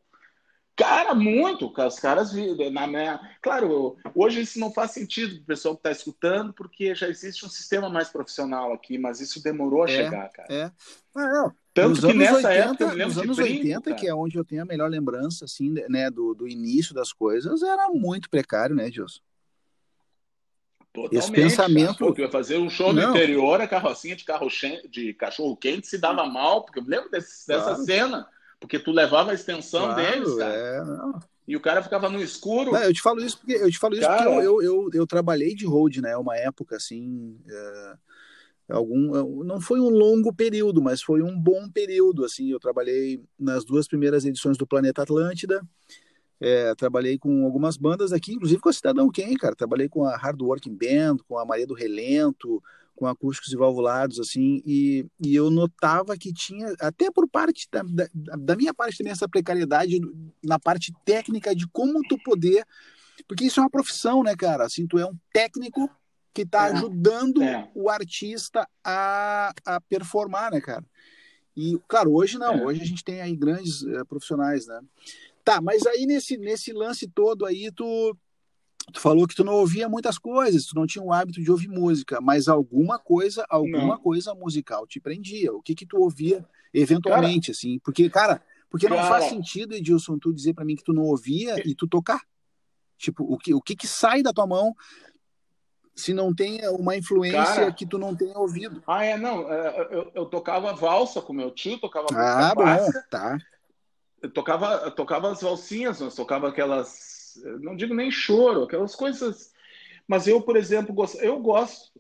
Cara, 0.77 1.15
muito. 1.15 1.73
Os 1.75 1.99
caras 1.99 2.31
na 2.71 2.85
minha. 2.85 3.19
Claro, 3.41 3.97
hoje 4.13 4.41
isso 4.41 4.59
não 4.59 4.71
faz 4.71 4.91
sentido 4.91 5.33
para 5.37 5.41
o 5.41 5.45
pessoal 5.47 5.73
que 5.73 5.79
está 5.79 5.91
escutando, 5.91 6.53
porque 6.53 6.93
já 6.93 7.09
existe 7.09 7.43
um 7.43 7.49
sistema 7.49 7.89
mais 7.89 8.09
profissional 8.09 8.71
aqui, 8.71 8.95
mas 8.95 9.19
isso 9.19 9.41
demorou 9.41 9.83
a 9.83 9.85
é, 9.85 9.87
chegar, 9.89 10.29
cara. 10.29 10.47
É. 10.53 10.71
Não, 11.15 11.33
não. 11.33 11.53
Tanto 11.73 11.89
nos 11.89 11.99
que 12.01 12.13
nessa 12.13 12.47
80, 12.47 12.53
época, 12.53 12.83
eu 12.83 12.89
lembro 12.89 13.07
nos 13.07 13.17
anos 13.17 13.37
brinco, 13.37 13.53
80, 13.53 13.81
cara. 13.81 13.95
que 13.95 14.07
é 14.07 14.13
onde 14.13 14.37
eu 14.37 14.45
tenho 14.45 14.61
a 14.61 14.65
melhor 14.65 14.87
lembrança, 14.87 15.45
assim, 15.45 15.73
né, 15.89 16.11
do, 16.11 16.35
do 16.35 16.47
início 16.47 16.93
das 16.93 17.11
coisas, 17.11 17.63
era 17.63 17.89
muito 17.89 18.29
precário, 18.29 18.75
né, 18.75 18.91
Gilson? 18.91 19.19
Totalmente. 20.93 21.17
Esse 21.17 21.31
pensamento. 21.31 21.97
Pô, 21.97 22.21
ia 22.21 22.29
fazer 22.29 22.57
um 22.57 22.69
show 22.69 22.93
no 22.93 23.01
interior, 23.01 23.59
a 23.59 23.67
carrocinha 23.67 24.15
de, 24.15 24.23
carro 24.23 24.47
de 24.89 25.13
cachorro 25.15 25.57
quente 25.57 25.87
se 25.87 25.97
dava 25.97 26.25
mal, 26.25 26.63
porque 26.63 26.79
eu 26.79 26.83
me 26.83 26.89
lembro 26.89 27.09
desse, 27.09 27.45
claro. 27.47 27.65
dessa 27.65 27.83
cena, 27.83 28.27
porque 28.59 28.79
tu 28.79 28.91
levava 28.91 29.31
a 29.31 29.33
extensão 29.33 29.85
claro, 29.85 30.01
deles, 30.01 30.35
cara. 30.35 30.53
É, 30.53 30.83
e 31.47 31.55
o 31.55 31.61
cara 31.61 31.81
ficava 31.81 32.09
no 32.09 32.21
escuro. 32.21 32.71
Não, 32.71 32.83
eu 32.83 32.93
te 32.93 33.01
falo 33.01 33.21
isso 33.21 33.37
porque 33.37 33.53
eu 33.53 33.71
te 33.71 33.77
falo 33.77 33.93
isso 33.93 34.03
cara... 34.03 34.23
porque 34.23 34.45
eu, 34.47 34.61
eu, 34.61 34.61
eu, 34.61 34.89
eu, 34.93 35.07
trabalhei 35.07 35.55
de 35.55 35.65
road, 35.65 36.01
né? 36.01 36.17
Uma 36.17 36.35
época 36.35 36.75
assim. 36.75 37.39
É, 37.47 37.93
algum 38.69 39.43
não 39.43 39.61
foi 39.61 39.79
um 39.79 39.89
longo 39.89 40.33
período, 40.33 40.81
mas 40.81 41.01
foi 41.01 41.21
um 41.21 41.39
bom 41.39 41.69
período. 41.69 42.25
Assim, 42.25 42.51
eu 42.51 42.59
trabalhei 42.59 43.23
nas 43.39 43.63
duas 43.63 43.87
primeiras 43.87 44.25
edições 44.25 44.57
do 44.57 44.67
Planeta 44.67 45.03
Atlântida. 45.03 45.61
É, 46.39 46.75
trabalhei 46.75 47.17
com 47.17 47.45
algumas 47.45 47.77
bandas 47.77 48.11
aqui, 48.11 48.33
inclusive 48.33 48.61
com 48.61 48.69
a 48.69 48.73
Cidadão 48.73 49.09
Quem, 49.09 49.35
cara. 49.35 49.55
Trabalhei 49.55 49.87
com 49.87 50.03
a 50.03 50.17
Hard 50.17 50.41
Working 50.41 50.75
Band, 50.75 51.17
com 51.27 51.37
a 51.37 51.45
Maria 51.45 51.65
do 51.65 51.73
Relento, 51.73 52.61
com 52.97 53.05
acústicos 53.05 53.53
e 53.53 53.55
valvulados, 53.55 54.19
assim, 54.19 54.61
e, 54.65 55.05
e 55.23 55.35
eu 55.35 55.51
notava 55.51 56.17
que 56.17 56.33
tinha, 56.33 56.73
até 56.79 57.11
por 57.11 57.29
parte 57.29 57.67
da, 57.71 57.83
da, 57.83 58.07
da, 58.35 58.55
minha 58.55 58.73
parte 58.73 58.97
também, 58.97 59.13
essa 59.13 59.29
precariedade 59.29 60.01
na 60.43 60.57
parte 60.57 60.91
técnica 61.05 61.55
de 61.55 61.67
como 61.67 62.01
tu 62.09 62.17
poder. 62.23 62.65
Porque 63.27 63.45
isso 63.45 63.59
é 63.59 63.63
uma 63.63 63.69
profissão, 63.69 64.23
né, 64.23 64.35
cara? 64.35 64.65
Assim, 64.65 64.87
tu 64.87 64.97
é 64.97 65.05
um 65.05 65.15
técnico 65.31 65.89
que 66.33 66.41
está 66.41 66.67
é, 66.67 66.71
ajudando 66.71 67.41
é. 67.43 67.69
o 67.75 67.89
artista 67.89 68.67
a, 68.83 69.53
a 69.65 69.81
performar, 69.81 70.51
né, 70.51 70.59
cara? 70.59 70.83
E, 71.55 71.79
claro, 71.87 72.13
hoje 72.13 72.37
não, 72.37 72.53
é. 72.53 72.65
hoje 72.65 72.81
a 72.81 72.85
gente 72.85 73.03
tem 73.03 73.21
aí 73.21 73.35
grandes 73.35 73.81
uh, 73.83 74.05
profissionais, 74.05 74.65
né? 74.67 74.79
Tá, 75.43 75.61
mas 75.61 75.85
aí 75.85 76.05
nesse, 76.05 76.35
nesse 76.37 76.73
lance 76.73 77.07
todo 77.07 77.45
aí, 77.45 77.71
tu, 77.71 78.17
tu 78.91 78.99
falou 78.99 79.27
que 79.27 79.35
tu 79.35 79.43
não 79.43 79.53
ouvia 79.53 79.89
muitas 79.89 80.17
coisas, 80.17 80.65
tu 80.65 80.75
não 80.75 80.87
tinha 80.87 81.03
o 81.03 81.11
hábito 81.11 81.41
de 81.41 81.51
ouvir 81.51 81.67
música, 81.67 82.21
mas 82.21 82.47
alguma 82.47 82.97
coisa, 82.97 83.45
alguma 83.49 83.95
não. 83.95 83.97
coisa 83.97 84.33
musical 84.33 84.87
te 84.87 84.99
prendia. 84.99 85.53
O 85.53 85.61
que 85.61 85.75
que 85.75 85.85
tu 85.85 85.97
ouvia 85.97 86.45
eventualmente, 86.73 87.47
cara, 87.47 87.57
assim? 87.57 87.79
Porque, 87.79 88.09
cara, 88.09 88.41
porque 88.69 88.87
não 88.87 88.97
cara, 88.97 89.09
faz 89.09 89.25
sentido, 89.25 89.73
Edilson, 89.73 90.17
tu 90.17 90.33
dizer 90.33 90.53
para 90.53 90.65
mim 90.65 90.75
que 90.75 90.83
tu 90.83 90.93
não 90.93 91.03
ouvia 91.03 91.55
e 91.67 91.75
tu 91.75 91.87
tocar. 91.87 92.21
Tipo, 92.97 93.23
o 93.23 93.37
que, 93.37 93.53
o 93.53 93.61
que 93.61 93.75
que 93.75 93.87
sai 93.87 94.23
da 94.23 94.33
tua 94.33 94.47
mão 94.47 94.75
se 95.93 96.13
não 96.13 96.33
tem 96.33 96.67
uma 96.69 96.95
influência 96.95 97.43
cara, 97.43 97.71
que 97.71 97.85
tu 97.85 97.97
não 97.97 98.15
tenha 98.15 98.37
ouvido? 98.37 98.83
Ah, 98.87 99.03
é, 99.03 99.17
não. 99.17 99.51
É, 99.51 99.87
eu, 99.91 100.11
eu 100.13 100.25
tocava 100.25 100.73
valsa 100.73 101.21
com 101.21 101.33
meu 101.33 101.51
tio, 101.51 101.79
tocava 101.79 102.07
ah, 102.11 102.53
bom, 102.55 102.91
tá 103.09 103.37
eu 104.21 104.31
tocava, 104.31 104.67
eu 104.85 104.91
tocava 104.91 105.31
as 105.31 105.41
valsinhas, 105.41 105.99
nós 105.99 106.15
tocava 106.15 106.49
aquelas, 106.49 107.16
não 107.59 107.75
digo 107.75 107.93
nem 107.93 108.11
choro, 108.11 108.63
aquelas 108.63 108.95
coisas. 108.95 109.53
Mas 110.07 110.27
eu, 110.27 110.41
por 110.41 110.55
exemplo, 110.55 110.93
gosto, 110.93 111.17
eu 111.17 111.39
gosto. 111.39 111.91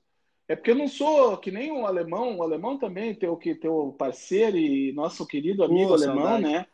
É 0.47 0.55
porque 0.55 0.71
eu 0.71 0.75
não 0.75 0.87
sou 0.87 1.37
que 1.37 1.51
nem 1.51 1.71
um 1.71 1.85
alemão, 1.85 2.37
o 2.37 2.43
alemão 2.43 2.77
também 2.77 3.13
teu 3.13 3.35
que 3.35 3.53
teu 3.53 3.93
parceiro 3.97 4.57
e 4.57 4.93
nosso 4.93 5.27
querido 5.27 5.63
amigo 5.63 5.93
alemão, 5.93 6.23
saudade. 6.23 6.43
né? 6.43 6.65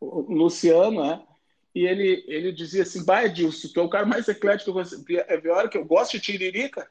O 0.00 0.32
Luciano, 0.32 1.02
né? 1.02 1.26
E 1.74 1.84
ele, 1.84 2.24
ele 2.28 2.52
dizia 2.52 2.82
assim: 2.82 3.04
Vai, 3.04 3.26
Edilson, 3.26 3.68
tu 3.74 3.80
é 3.80 3.82
o 3.82 3.88
cara 3.88 4.06
mais 4.06 4.28
eclético 4.28 4.64
que 4.64 4.70
eu 4.70 4.74
conheço. 4.74 5.04
É 5.28 5.48
hora 5.50 5.68
que 5.68 5.76
eu 5.76 5.84
gosto 5.84 6.12
de 6.12 6.20
Tiririca. 6.20 6.88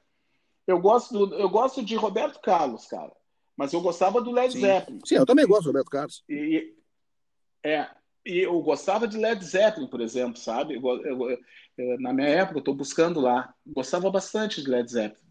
Eu 0.68 0.80
gosto, 0.80 1.26
do, 1.26 1.36
eu 1.36 1.50
gosto 1.50 1.84
de 1.84 1.96
Roberto 1.96 2.42
Carlos, 2.42 2.86
cara. 2.86 3.12
Mas 3.56 3.72
eu 3.72 3.82
gostava 3.82 4.22
do 4.22 4.32
Led 4.32 4.52
Sim. 4.52 4.62
Zeppelin. 4.62 5.00
Sim, 5.06 5.16
eu 5.16 5.26
também 5.26 5.48
gosto 5.48 5.64
do 5.64 5.68
Roberto 5.68 5.90
Carlos. 5.90 6.24
E, 6.28 6.76
é, 7.64 7.88
e 8.26 8.40
eu 8.40 8.60
gostava 8.62 9.08
de 9.08 9.18
Led 9.18 9.44
Zeppelin, 9.46 9.88
por 9.88 10.02
exemplo, 10.02 10.38
sabe? 10.38 10.76
Eu, 10.76 10.82
eu, 11.04 11.38
eu, 11.78 12.00
na 12.02 12.12
minha 12.12 12.28
época, 12.28 12.58
eu 12.58 12.60
estou 12.60 12.74
buscando 12.74 13.20
lá. 13.20 13.54
Gostava 13.66 14.10
bastante 14.10 14.64
de 14.64 14.70
Led 14.70 14.90
Zeppelin. 14.92 15.24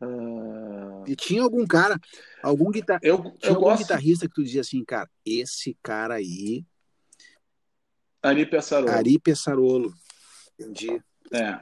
Uh... 0.00 1.04
E 1.06 1.16
tinha 1.16 1.42
algum 1.42 1.66
cara, 1.66 1.98
algum, 2.42 2.70
guitar... 2.70 2.98
eu, 3.02 3.32
tinha 3.38 3.52
algum 3.52 3.64
gosto... 3.64 3.82
guitarrista 3.82 4.28
que 4.28 4.34
tu 4.34 4.44
dizia 4.44 4.60
assim, 4.60 4.84
cara, 4.84 5.08
esse 5.24 5.76
cara 5.82 6.14
aí. 6.14 6.64
Ari 8.22 8.46
Pessarolo. 8.46 8.90
Ari 8.90 9.18
Pessarolo. 9.18 9.94
Entendi. 10.58 11.02
É. 11.32 11.60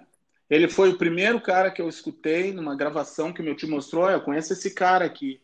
Ele 0.51 0.69
foi 0.69 0.91
o 0.91 0.99
primeiro 0.99 1.41
cara 1.41 1.71
que 1.71 1.81
eu 1.81 1.89
escutei 1.89 2.53
numa 2.53 2.77
gravação 2.77 3.33
que 3.33 3.43
meu 3.43 3.57
tio 3.57 3.71
mostrou. 3.71 4.11
Eu 4.11 4.21
conheço 4.21 4.53
esse 4.53 4.75
cara 4.75 5.05
aqui. 5.05 5.41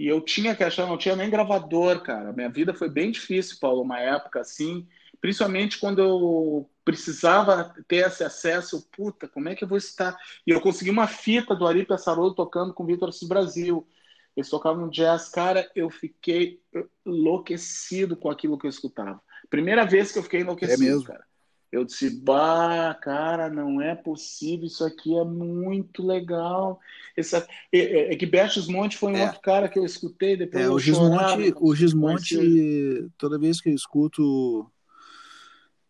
E 0.00 0.08
eu 0.08 0.18
tinha 0.22 0.56
que 0.56 0.64
achar, 0.64 0.86
não 0.86 0.96
tinha 0.96 1.14
nem 1.14 1.28
gravador, 1.28 2.00
cara. 2.00 2.32
Minha 2.32 2.48
vida 2.48 2.72
foi 2.72 2.88
bem 2.88 3.10
difícil, 3.10 3.58
Paulo, 3.60 3.82
uma 3.82 4.00
época 4.00 4.40
assim, 4.40 4.88
principalmente 5.20 5.78
quando 5.78 6.00
eu 6.00 6.70
precisava 6.82 7.74
ter 7.86 8.06
esse 8.06 8.24
acesso. 8.24 8.88
Puta, 8.96 9.28
como 9.28 9.50
é 9.50 9.54
que 9.54 9.62
eu 9.62 9.68
vou 9.68 9.76
estar? 9.76 10.16
E 10.46 10.52
eu 10.52 10.60
consegui 10.62 10.88
uma 10.88 11.06
fita 11.06 11.54
do 11.54 11.66
Ari 11.66 11.84
Pessarolo 11.84 12.34
tocando 12.34 12.72
com 12.72 12.82
o 12.82 12.86
Vitor 12.86 13.10
Brasil. 13.28 13.86
Eles 14.34 14.48
tocavam 14.48 14.88
jazz, 14.88 15.28
cara, 15.28 15.70
eu 15.76 15.90
fiquei 15.90 16.62
enlouquecido 17.04 18.16
com 18.16 18.30
aquilo 18.30 18.56
que 18.56 18.64
eu 18.66 18.70
escutava. 18.70 19.20
Primeira 19.50 19.84
vez 19.84 20.10
que 20.10 20.18
eu 20.18 20.22
fiquei 20.22 20.40
enlouquecido, 20.40 20.82
é 20.82 20.92
mesmo? 20.92 21.04
cara. 21.04 21.26
Eu 21.72 21.84
disse, 21.84 22.10
bah, 22.10 22.98
cara, 23.00 23.48
não 23.48 23.80
é 23.80 23.94
possível, 23.94 24.66
isso 24.66 24.84
aqui 24.84 25.16
é 25.16 25.24
muito 25.24 26.04
legal. 26.04 26.80
Essa, 27.16 27.46
é, 27.72 27.78
é, 27.78 28.12
Egberto 28.12 28.54
Gismonte 28.54 28.98
foi 28.98 29.12
um 29.12 29.16
é. 29.16 29.26
outro 29.26 29.40
cara 29.40 29.68
que 29.68 29.78
eu 29.78 29.84
escutei 29.84 30.36
depois. 30.36 30.64
É, 30.64 30.68
o 30.68 30.78
Gismonte, 30.80 31.54
o 31.60 31.74
Gismonte 31.74 33.10
toda 33.16 33.38
vez 33.38 33.60
que 33.60 33.68
eu 33.68 33.74
escuto, 33.74 34.68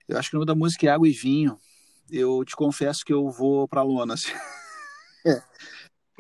eu 0.06 0.18
acho 0.18 0.28
que 0.28 0.36
o 0.36 0.38
nome 0.38 0.46
da 0.46 0.54
música 0.54 0.86
é 0.86 0.90
Água 0.90 1.08
e 1.08 1.12
Vinho, 1.12 1.56
eu 2.10 2.44
te 2.44 2.54
confesso 2.54 3.04
que 3.04 3.12
eu 3.12 3.30
vou 3.30 3.66
pra 3.66 3.82
lona. 3.82 4.14
Assim. 4.14 4.32
é. 5.26 5.42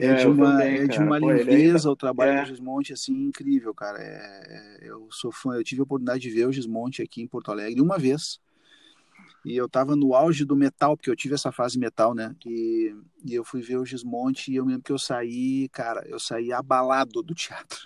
É, 0.02 0.14
de 0.14 0.26
uma, 0.26 0.52
também, 0.52 0.76
é 0.78 0.86
de 0.86 0.98
uma 0.98 1.18
leveza 1.18 1.90
o 1.90 1.94
trabalho 1.94 2.30
é. 2.30 2.40
do 2.40 2.48
Gismonte, 2.48 2.90
assim, 2.90 3.12
incrível, 3.12 3.74
cara. 3.74 3.98
É, 3.98 4.78
é, 4.80 4.88
eu 4.88 5.06
sou 5.10 5.30
fã, 5.30 5.52
eu 5.52 5.62
tive 5.62 5.82
a 5.82 5.84
oportunidade 5.84 6.22
de 6.22 6.30
ver 6.30 6.46
o 6.46 6.52
Gismonte 6.52 7.02
aqui 7.02 7.20
em 7.20 7.26
Porto 7.26 7.50
Alegre 7.50 7.82
uma 7.82 7.98
vez. 7.98 8.40
E 9.44 9.56
eu 9.56 9.68
tava 9.68 9.96
no 9.96 10.14
auge 10.14 10.44
do 10.44 10.56
metal, 10.56 10.96
porque 10.96 11.10
eu 11.10 11.16
tive 11.16 11.34
essa 11.34 11.50
fase 11.50 11.78
metal, 11.78 12.14
né? 12.14 12.34
E, 12.44 12.94
e 13.24 13.34
eu 13.34 13.44
fui 13.44 13.62
ver 13.62 13.78
o 13.78 13.84
Gismonte 13.84 14.52
e 14.52 14.56
eu 14.56 14.64
lembro 14.64 14.82
que 14.82 14.92
eu 14.92 14.98
saí, 14.98 15.68
cara, 15.70 16.06
eu 16.06 16.18
saí 16.18 16.52
abalado 16.52 17.22
do 17.22 17.34
teatro. 17.34 17.78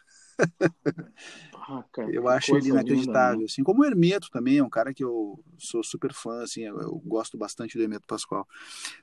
Ah, 1.67 1.83
cara, 1.93 2.11
eu 2.11 2.29
acho 2.29 2.55
ele 2.57 2.69
inacreditável, 2.69 3.31
linda, 3.31 3.39
né? 3.39 3.45
assim 3.47 3.63
como 3.63 3.81
o 3.81 3.85
Hermeto 3.87 4.29
também, 4.31 4.59
é 4.59 4.63
um 4.63 4.69
cara 4.69 4.93
que 4.93 5.03
eu 5.03 5.43
sou 5.57 5.83
super 5.83 6.13
fã, 6.13 6.43
assim, 6.43 6.63
eu, 6.63 6.79
eu 6.79 7.03
gosto 7.07 7.39
bastante 7.39 7.79
do 7.79 7.83
Hermeto 7.83 8.07
Pascoal. 8.07 8.47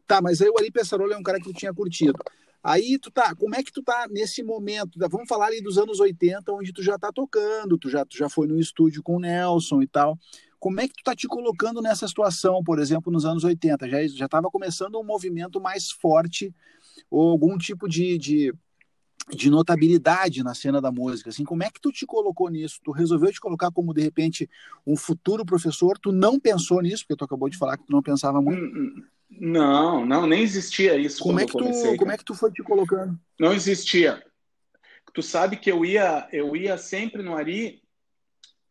Tá, 0.06 0.22
mas 0.22 0.42
aí 0.42 0.50
o 0.50 0.60
Ari 0.60 0.70
Pessarolo 0.70 1.12
é 1.12 1.18
um 1.18 1.24
cara 1.24 1.40
que 1.40 1.50
eu 1.50 1.54
tinha 1.54 1.74
curtido. 1.74 2.20
Aí 2.64 3.00
tu 3.00 3.10
tá, 3.10 3.34
como 3.34 3.56
é 3.56 3.64
que 3.64 3.72
tu 3.72 3.82
tá 3.82 4.06
nesse 4.12 4.44
momento? 4.44 5.00
Vamos 5.10 5.28
falar 5.28 5.48
ali 5.48 5.62
dos 5.62 5.80
anos 5.80 6.00
80, 6.00 6.52
onde 6.52 6.72
tu 6.72 6.84
já 6.84 6.98
tá 7.00 7.12
tocando, 7.12 7.78
tu 7.78 7.90
já, 7.90 8.06
tu 8.06 8.16
já 8.16 8.30
foi 8.30 8.46
no 8.46 8.60
estúdio 8.60 9.02
com 9.02 9.16
o 9.16 9.20
Nelson 9.20 9.82
e 9.82 9.88
tal. 9.88 10.20
Como 10.62 10.80
é 10.80 10.88
que 10.88 10.94
tu 10.94 11.04
tá 11.04 11.16
te 11.16 11.28
colocando 11.28 11.82
nessa 11.82 12.08
situação, 12.08 12.64
por 12.64 12.78
exemplo, 12.78 13.12
nos 13.12 13.26
anos 13.26 13.44
80? 13.44 13.90
Já 13.90 14.08
já 14.08 14.26
estava 14.26 14.48
começando 14.48 15.00
um 15.00 15.04
movimento 15.04 15.60
mais 15.60 15.90
forte 15.90 16.54
ou 17.10 17.32
algum 17.32 17.58
tipo 17.58 17.90
de, 17.90 18.16
de, 18.20 18.54
de, 19.32 19.50
notabilidade 19.50 20.44
na 20.44 20.54
cena 20.54 20.80
da 20.80 20.92
música. 20.92 21.32
Assim, 21.32 21.44
como 21.44 21.64
é 21.64 21.70
que 21.72 21.82
tu 21.82 21.92
te 21.92 22.06
colocou 22.06 22.48
nisso? 22.48 22.80
Tu 22.84 22.92
resolveu 22.92 23.32
te 23.32 23.42
colocar 23.42 23.72
como 23.72 23.92
de 23.92 24.04
repente 24.04 24.48
um 24.86 24.96
futuro 24.96 25.44
professor? 25.44 25.98
Tu 25.98 26.12
não 26.12 26.40
pensou 26.40 26.80
nisso 26.80 27.06
porque 27.08 27.18
tu 27.18 27.26
acabou 27.26 27.50
de 27.50 27.58
falar 27.58 27.76
que 27.76 27.88
tu 27.88 27.92
não 27.92 28.04
pensava 28.04 28.40
muito. 28.40 28.64
Hum, 28.64 28.94
hum. 28.96 29.04
Não, 29.32 30.06
não, 30.06 30.28
nem 30.28 30.44
existia 30.44 30.96
isso. 30.96 31.24
Como 31.24 31.40
é 31.40 31.46
que 31.48 31.54
tu, 31.54 31.58
comecei, 31.58 31.98
como 31.98 32.12
é 32.12 32.18
que 32.18 32.26
tu 32.26 32.36
foi 32.36 32.52
te 32.52 32.62
colocando? 32.62 33.20
Não 33.40 33.52
existia. 33.52 34.24
Tu 35.12 35.24
sabe 35.24 35.58
que 35.58 35.72
eu 35.72 35.84
ia, 35.84 36.28
eu 36.32 36.56
ia 36.56 36.78
sempre 36.78 37.24
no 37.24 37.36
Ari 37.36 37.81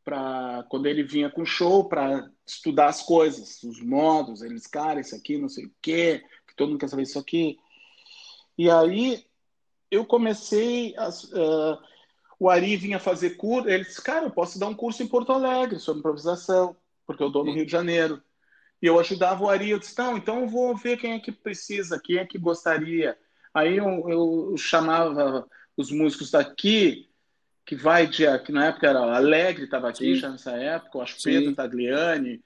para 0.04 0.64
quando 0.68 0.86
ele 0.86 1.02
vinha 1.02 1.30
com 1.30 1.44
show 1.44 1.88
para 1.88 2.30
estudar 2.46 2.88
as 2.88 3.02
coisas, 3.02 3.62
os 3.62 3.80
modos, 3.80 4.42
eles, 4.42 4.66
cara, 4.66 5.00
isso 5.00 5.14
aqui, 5.14 5.38
não 5.38 5.48
sei 5.48 5.66
o 5.66 5.72
quê, 5.80 6.24
que 6.46 6.54
todo 6.56 6.70
mundo 6.70 6.80
quer 6.80 6.88
saber 6.88 7.02
isso 7.02 7.18
aqui. 7.18 7.58
E 8.56 8.70
aí 8.70 9.24
eu 9.90 10.04
comecei, 10.04 10.94
a, 10.96 11.08
uh, 11.08 11.78
o 12.38 12.48
Ari 12.48 12.76
vinha 12.76 12.98
fazer 12.98 13.30
curso, 13.30 13.68
ele 13.68 13.84
disse, 13.84 14.02
cara, 14.02 14.26
eu 14.26 14.30
posso 14.30 14.58
dar 14.58 14.68
um 14.68 14.74
curso 14.74 15.02
em 15.02 15.08
Porto 15.08 15.32
Alegre 15.32 15.78
sobre 15.78 16.00
improvisação, 16.00 16.76
porque 17.06 17.22
eu 17.22 17.30
dou 17.30 17.44
no 17.44 17.52
Rio 17.52 17.66
de 17.66 17.72
Janeiro. 17.72 18.22
E 18.80 18.86
eu 18.86 18.98
ajudava 18.98 19.44
o 19.44 19.48
Ari, 19.50 19.70
eu 19.70 19.78
disse, 19.78 19.98
não, 19.98 20.16
então 20.16 20.40
eu 20.40 20.48
vou 20.48 20.74
ver 20.74 20.96
quem 20.96 21.12
é 21.12 21.20
que 21.20 21.30
precisa, 21.30 22.00
quem 22.02 22.16
é 22.16 22.24
que 22.24 22.38
gostaria. 22.38 23.16
Aí 23.52 23.76
eu, 23.76 24.08
eu 24.08 24.56
chamava 24.56 25.46
os 25.76 25.90
músicos 25.90 26.30
daqui, 26.30 27.09
que 27.70 27.76
vai 27.76 28.04
de. 28.04 28.26
que 28.40 28.50
na 28.50 28.66
época 28.66 28.88
era 28.88 28.98
Alegre, 28.98 29.62
estava 29.62 29.88
aqui 29.88 30.14
Sim. 30.14 30.16
já 30.16 30.28
nessa 30.28 30.50
época, 30.56 30.98
eu 30.98 31.02
acho 31.02 31.22
Pedro 31.22 31.54
Tagliani, 31.54 32.42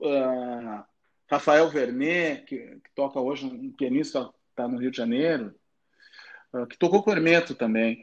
uh, 0.00 0.82
Rafael 1.30 1.68
Vernet, 1.68 2.46
que, 2.46 2.56
que, 2.56 2.90
toca 2.94 3.20
hoje, 3.20 3.44
um 3.44 3.70
pianista 3.70 4.30
está 4.48 4.66
no 4.66 4.78
Rio 4.78 4.90
de 4.90 4.96
Janeiro, 4.96 5.54
uh, 6.54 6.66
que 6.66 6.78
tocou 6.78 7.02
com 7.02 7.10
o 7.10 7.12
Hermeto 7.12 7.54
também. 7.54 8.02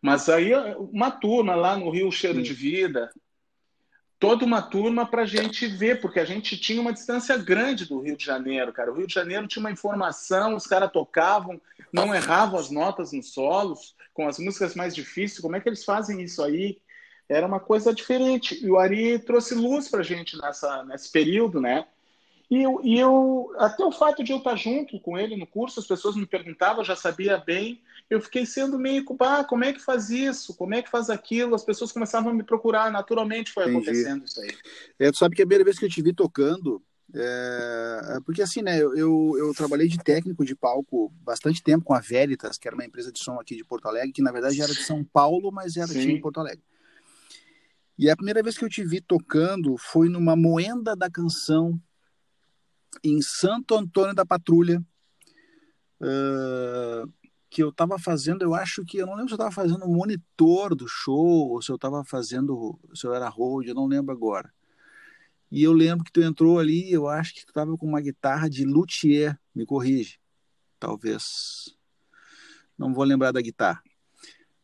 Mas 0.00 0.28
aí 0.28 0.52
uma 0.92 1.10
turma 1.10 1.56
lá 1.56 1.76
no 1.76 1.90
Rio 1.90 2.12
Cheiro 2.12 2.36
Sim. 2.36 2.44
de 2.44 2.54
Vida, 2.54 3.10
toda 4.24 4.42
uma 4.42 4.62
turma 4.62 5.04
para 5.04 5.22
a 5.22 5.26
gente 5.26 5.66
ver, 5.66 6.00
porque 6.00 6.18
a 6.18 6.24
gente 6.24 6.56
tinha 6.56 6.80
uma 6.80 6.94
distância 6.94 7.36
grande 7.36 7.84
do 7.84 8.00
Rio 8.00 8.16
de 8.16 8.24
Janeiro, 8.24 8.72
cara. 8.72 8.90
O 8.90 8.94
Rio 8.94 9.06
de 9.06 9.12
Janeiro 9.12 9.46
tinha 9.46 9.60
uma 9.60 9.70
informação, 9.70 10.56
os 10.56 10.66
caras 10.66 10.90
tocavam, 10.90 11.60
não 11.92 12.14
erravam 12.14 12.58
as 12.58 12.70
notas 12.70 13.12
nos 13.12 13.34
solos, 13.34 13.94
com 14.14 14.26
as 14.26 14.38
músicas 14.38 14.74
mais 14.74 14.94
difíceis. 14.94 15.40
Como 15.40 15.54
é 15.54 15.60
que 15.60 15.68
eles 15.68 15.84
fazem 15.84 16.22
isso 16.22 16.42
aí? 16.42 16.80
Era 17.28 17.46
uma 17.46 17.60
coisa 17.60 17.92
diferente. 17.92 18.58
E 18.64 18.70
o 18.70 18.78
Ari 18.78 19.18
trouxe 19.18 19.54
luz 19.54 19.88
para 19.88 20.00
a 20.00 20.04
gente 20.04 20.40
nessa, 20.40 20.82
nesse 20.84 21.12
período, 21.12 21.60
né? 21.60 21.84
E 22.50 22.62
eu, 22.62 22.80
e 22.84 22.98
eu, 22.98 23.52
até 23.58 23.84
o 23.84 23.90
fato 23.90 24.22
de 24.22 24.32
eu 24.32 24.38
estar 24.38 24.56
junto 24.56 25.00
com 25.00 25.18
ele 25.18 25.36
no 25.36 25.46
curso, 25.46 25.80
as 25.80 25.86
pessoas 25.86 26.14
me 26.14 26.26
perguntavam, 26.26 26.82
eu 26.82 26.84
já 26.84 26.94
sabia 26.94 27.38
bem, 27.38 27.80
eu 28.10 28.20
fiquei 28.20 28.44
sendo 28.44 28.78
meio, 28.78 29.04
ah, 29.20 29.44
como 29.44 29.64
é 29.64 29.72
que 29.72 29.80
faz 29.80 30.10
isso? 30.10 30.54
Como 30.54 30.74
é 30.74 30.82
que 30.82 30.90
faz 30.90 31.08
aquilo? 31.08 31.54
As 31.54 31.64
pessoas 31.64 31.90
começavam 31.90 32.30
a 32.30 32.34
me 32.34 32.42
procurar, 32.42 32.92
naturalmente 32.92 33.52
foi 33.52 33.64
Entendi. 33.64 33.76
acontecendo 33.78 34.24
isso 34.26 34.40
aí. 34.40 34.54
É, 34.98 35.10
tu 35.10 35.18
sabe 35.18 35.34
que 35.34 35.42
a 35.42 35.46
primeira 35.46 35.64
vez 35.64 35.78
que 35.78 35.86
eu 35.86 35.90
te 35.90 36.02
vi 36.02 36.12
tocando, 36.12 36.82
é, 37.14 38.16
é... 38.16 38.20
porque 38.26 38.42
assim, 38.42 38.60
né, 38.60 38.78
eu, 38.78 39.34
eu 39.38 39.54
trabalhei 39.54 39.88
de 39.88 39.98
técnico 39.98 40.44
de 40.44 40.54
palco 40.54 41.10
bastante 41.22 41.62
tempo 41.62 41.84
com 41.84 41.94
a 41.94 42.00
Veritas, 42.00 42.58
que 42.58 42.68
era 42.68 42.76
uma 42.76 42.84
empresa 42.84 43.10
de 43.10 43.18
som 43.18 43.40
aqui 43.40 43.56
de 43.56 43.64
Porto 43.64 43.88
Alegre, 43.88 44.12
que 44.12 44.22
na 44.22 44.32
verdade 44.32 44.60
era 44.60 44.72
de 44.72 44.82
São 44.82 45.02
Paulo, 45.02 45.50
mas 45.50 45.76
era 45.76 45.90
aqui 45.90 46.10
em 46.10 46.20
Porto 46.20 46.40
Alegre. 46.40 46.62
E 47.98 48.10
a 48.10 48.16
primeira 48.16 48.42
vez 48.42 48.58
que 48.58 48.64
eu 48.64 48.68
te 48.68 48.84
vi 48.84 49.00
tocando 49.00 49.76
foi 49.78 50.08
numa 50.08 50.36
moenda 50.36 50.96
da 50.96 51.08
canção 51.08 51.80
em 53.02 53.20
Santo 53.20 53.74
Antônio 53.74 54.14
da 54.14 54.24
Patrulha, 54.24 54.84
uh, 56.00 57.12
que 57.50 57.62
eu 57.62 57.68
estava 57.68 57.98
fazendo, 57.98 58.42
eu 58.42 58.54
acho 58.54 58.84
que, 58.84 58.98
eu 58.98 59.06
não 59.06 59.14
lembro 59.14 59.28
se 59.28 59.34
eu 59.34 59.36
estava 59.36 59.52
fazendo 59.52 59.84
um 59.84 59.94
monitor 59.94 60.74
do 60.74 60.88
show, 60.88 61.50
ou 61.50 61.62
se 61.62 61.70
eu 61.70 61.76
estava 61.76 62.04
fazendo, 62.04 62.78
se 62.94 63.06
eu 63.06 63.14
era 63.14 63.28
hold, 63.28 63.66
eu 63.66 63.74
não 63.74 63.86
lembro 63.86 64.12
agora. 64.12 64.52
E 65.50 65.62
eu 65.62 65.72
lembro 65.72 66.04
que 66.04 66.10
tu 66.10 66.20
entrou 66.20 66.58
ali, 66.58 66.90
eu 66.92 67.06
acho 67.06 67.32
que 67.34 67.44
tu 67.44 67.50
estava 67.50 67.76
com 67.76 67.86
uma 67.86 68.00
guitarra 68.00 68.50
de 68.50 68.64
luthier, 68.64 69.38
me 69.54 69.64
corrige, 69.64 70.18
talvez, 70.80 71.76
não 72.76 72.92
vou 72.92 73.04
lembrar 73.04 73.30
da 73.30 73.40
guitarra. 73.40 73.82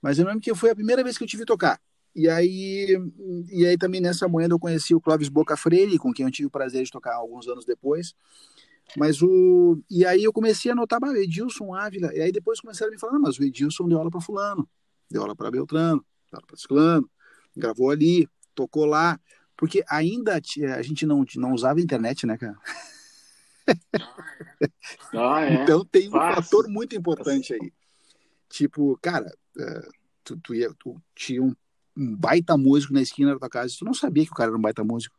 Mas 0.02 0.18
eu 0.18 0.26
lembro 0.26 0.40
que 0.40 0.54
foi 0.54 0.70
a 0.70 0.74
primeira 0.74 1.04
vez 1.04 1.16
que 1.16 1.22
eu 1.22 1.28
tive 1.28 1.44
tocar. 1.44 1.80
E 2.14 2.28
aí, 2.28 2.96
e 3.50 3.66
aí 3.66 3.78
também 3.78 4.00
nessa 4.00 4.28
manhã 4.28 4.48
eu 4.50 4.58
conheci 4.58 4.94
o 4.94 5.00
Clóvis 5.00 5.28
Boca 5.28 5.56
Freire, 5.56 5.98
com 5.98 6.12
quem 6.12 6.26
eu 6.26 6.32
tive 6.32 6.46
o 6.46 6.50
prazer 6.50 6.84
de 6.84 6.90
tocar 6.90 7.14
alguns 7.14 7.46
anos 7.46 7.64
depois. 7.64 8.14
Mas 8.96 9.22
o. 9.22 9.80
E 9.88 10.04
aí 10.04 10.24
eu 10.24 10.32
comecei 10.32 10.70
a 10.70 10.74
notar, 10.74 10.98
ah, 11.02 11.18
Edilson 11.18 11.74
Ávila. 11.74 12.12
E 12.14 12.20
aí 12.20 12.32
depois 12.32 12.60
começaram 12.60 12.90
a 12.90 12.94
me 12.94 12.98
falar, 12.98 13.18
mas 13.18 13.38
o 13.38 13.44
Edilson 13.44 13.88
deu 13.88 13.98
aula 13.98 14.10
para 14.10 14.20
Fulano, 14.20 14.68
deu 15.08 15.22
aula 15.22 15.36
para 15.36 15.50
Beltrano, 15.50 16.04
deu 16.30 16.38
aula 16.38 16.46
para 16.46 16.56
Ciclano, 16.56 17.10
gravou 17.56 17.90
ali, 17.90 18.28
tocou 18.54 18.84
lá. 18.84 19.18
Porque 19.56 19.84
ainda 19.88 20.40
a 20.76 20.82
gente 20.82 21.04
não, 21.04 21.24
não 21.36 21.52
usava 21.52 21.80
internet, 21.80 22.26
né, 22.26 22.38
cara? 22.38 22.56
Ah, 25.14 25.44
é. 25.44 25.54
Então 25.62 25.84
tem 25.84 26.08
um 26.08 26.12
Fácil. 26.12 26.42
fator 26.42 26.68
muito 26.68 26.96
importante 26.96 27.52
aí. 27.52 27.72
Tipo, 28.48 28.98
cara, 29.02 29.30
é, 29.58 29.88
tu, 30.24 30.36
tu, 30.38 30.54
ia, 30.54 30.72
tu 30.78 31.00
tinha 31.14 31.42
um 31.42 31.54
um 31.96 32.14
baita 32.16 32.56
músico 32.56 32.92
na 32.92 33.02
esquina 33.02 33.32
da 33.32 33.38
tua 33.38 33.48
casa, 33.48 33.74
tu 33.78 33.84
não 33.84 33.94
sabia 33.94 34.24
que 34.24 34.32
o 34.32 34.34
cara 34.34 34.50
era 34.50 34.58
um 34.58 34.62
baita 34.62 34.84
músico. 34.84 35.18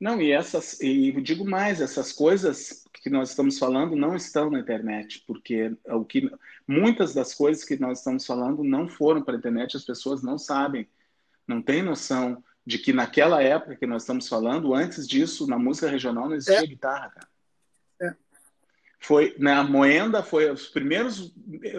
Não, 0.00 0.22
e 0.22 0.30
essas, 0.30 0.80
e 0.80 1.10
digo 1.20 1.44
mais, 1.44 1.80
essas 1.80 2.12
coisas 2.12 2.84
que 3.02 3.10
nós 3.10 3.30
estamos 3.30 3.58
falando 3.58 3.96
não 3.96 4.14
estão 4.14 4.48
na 4.48 4.60
internet, 4.60 5.24
porque 5.26 5.76
o 5.86 6.04
que 6.04 6.30
muitas 6.66 7.12
das 7.12 7.34
coisas 7.34 7.64
que 7.64 7.76
nós 7.78 7.98
estamos 7.98 8.24
falando 8.24 8.62
não 8.62 8.88
foram 8.88 9.22
para 9.22 9.34
a 9.34 9.38
internet, 9.38 9.76
as 9.76 9.84
pessoas 9.84 10.22
não 10.22 10.38
sabem, 10.38 10.88
não 11.48 11.60
têm 11.60 11.82
noção 11.82 12.42
de 12.64 12.78
que 12.78 12.92
naquela 12.92 13.42
época 13.42 13.74
que 13.74 13.86
nós 13.86 14.02
estamos 14.02 14.28
falando, 14.28 14.72
antes 14.72 15.08
disso, 15.08 15.48
na 15.48 15.58
música 15.58 15.88
regional 15.88 16.28
não 16.28 16.36
existia 16.36 16.62
é. 16.62 16.66
guitarra, 16.66 17.10
cara. 17.10 17.28
Foi 19.00 19.34
na 19.38 19.62
Moenda, 19.62 20.22
foi 20.22 20.50
os 20.50 20.66
primeiros 20.66 21.32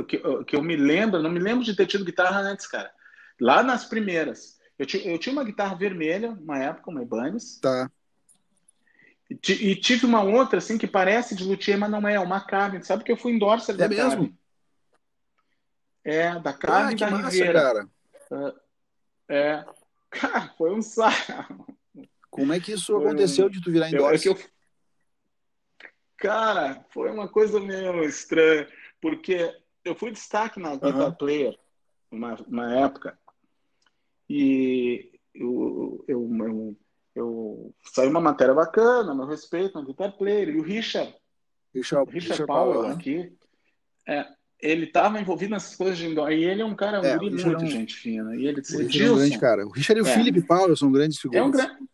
que, 0.08 0.22
que 0.46 0.56
eu 0.56 0.64
me 0.64 0.76
lembro, 0.76 1.22
não 1.22 1.30
me 1.30 1.40
lembro 1.40 1.64
de 1.64 1.76
ter 1.76 1.86
tido 1.86 2.06
guitarra 2.06 2.40
antes, 2.40 2.66
cara. 2.66 2.92
Lá 3.40 3.62
nas 3.62 3.86
primeiras. 3.86 4.58
Eu, 4.78 4.86
eu 5.04 5.20
tinha 5.20 5.34
uma 5.34 5.44
guitarra 5.44 5.76
vermelha, 5.76 6.32
uma 6.32 6.58
época, 6.58 6.90
uma 6.90 7.04
Ibanez. 7.04 7.60
Tá. 7.62 7.92
E, 9.30 9.72
e, 9.72 9.76
tive 9.76 10.06
uma 10.06 10.24
outra, 10.24 10.58
assim, 10.58 10.78
que 10.78 10.88
parece 10.88 11.36
de 11.36 11.44
luthier, 11.44 11.78
mas 11.78 11.92
não 11.92 12.08
é, 12.08 12.20
uma 12.20 12.42
Carmen. 12.42 12.82
Sabe 12.82 13.04
que 13.04 13.12
eu 13.12 13.18
fui 13.18 13.34
endorser 13.34 13.76
é 13.76 13.78
da 13.78 13.88
mesmo? 13.88 14.10
Carmen? 14.10 14.40
É, 16.04 16.40
da 16.40 16.54
Carmen 16.54 16.96
ah, 16.96 16.98
da 16.98 17.12
massa, 17.12 17.30
Ribeira. 17.30 17.62
cara. 17.62 17.90
Uh, 18.32 18.60
é. 19.28 19.66
Cara, 20.10 20.52
foi 20.58 20.74
um 20.74 20.82
saco. 20.82 21.78
Como 22.32 22.52
é 22.52 22.60
que 22.60 22.72
isso 22.72 22.88
foi 22.88 23.06
aconteceu 23.06 23.46
um... 23.46 23.50
de 23.50 23.62
tu 23.62 23.72
virar 23.72 23.90
endorser? 23.90 24.32
Eu, 24.32 24.36
é 24.36 24.42
eu, 24.42 24.50
Cara, 26.20 26.86
foi 26.90 27.10
uma 27.10 27.28
coisa 27.28 27.60
meio 27.60 28.04
estranha, 28.04 28.68
porque 29.02 29.56
eu 29.86 29.96
fui 29.96 30.12
destaque 30.12 30.60
na 30.60 30.72
Guitar 30.76 30.96
uhum. 30.96 31.14
Player 31.14 31.58
uma, 32.12 32.36
uma 32.48 32.76
época 32.76 33.18
e 34.30 35.12
eu, 35.34 36.04
eu, 36.08 36.30
eu, 36.38 36.78
eu 37.16 37.74
saiu 37.94 38.10
uma 38.10 38.22
matéria 38.22 38.54
bacana, 38.54 39.16
meu 39.16 39.26
respeito, 39.26 39.80
na 39.80 39.86
Guitar 39.86 40.12
Player, 40.12 40.50
e 40.50 40.60
o 40.60 40.64
Richard, 40.64 41.16
Richard, 41.74 42.12
Richard, 42.12 42.46
Powell, 42.46 42.74
Powell 42.74 42.90
né? 42.90 42.94
aqui, 42.94 43.34
é, 44.08 44.28
ele 44.62 44.86
estava 44.86 45.20
envolvido 45.20 45.52
nessas 45.52 45.76
coisas 45.76 45.98
de 45.98 46.06
indoor, 46.06 46.32
e 46.32 46.44
ele 46.44 46.62
é 46.62 46.66
um 46.66 46.76
cara 46.76 46.98
é, 46.98 47.18
muito 47.18 47.42
é 47.42 47.58
um, 47.58 47.66
gente 47.66 47.96
fina, 47.96 48.36
e 48.36 48.46
ele 48.46 48.62
disse, 48.62 48.76
o 48.76 48.80
Richard 48.80 49.04
é 49.04 49.12
um 49.12 49.18
grande 49.18 49.40
cara, 49.40 49.66
o 49.66 49.72
Richard 49.72 50.00
e 50.00 50.04
o 50.04 50.08
é, 50.08 50.14
Philip 50.14 50.42
Powell 50.44 50.76
são 50.76 50.92
grandes 50.92 51.18
figuras. 51.18 51.42
É 51.42 51.46
um 51.46 51.52
grande 51.52 51.89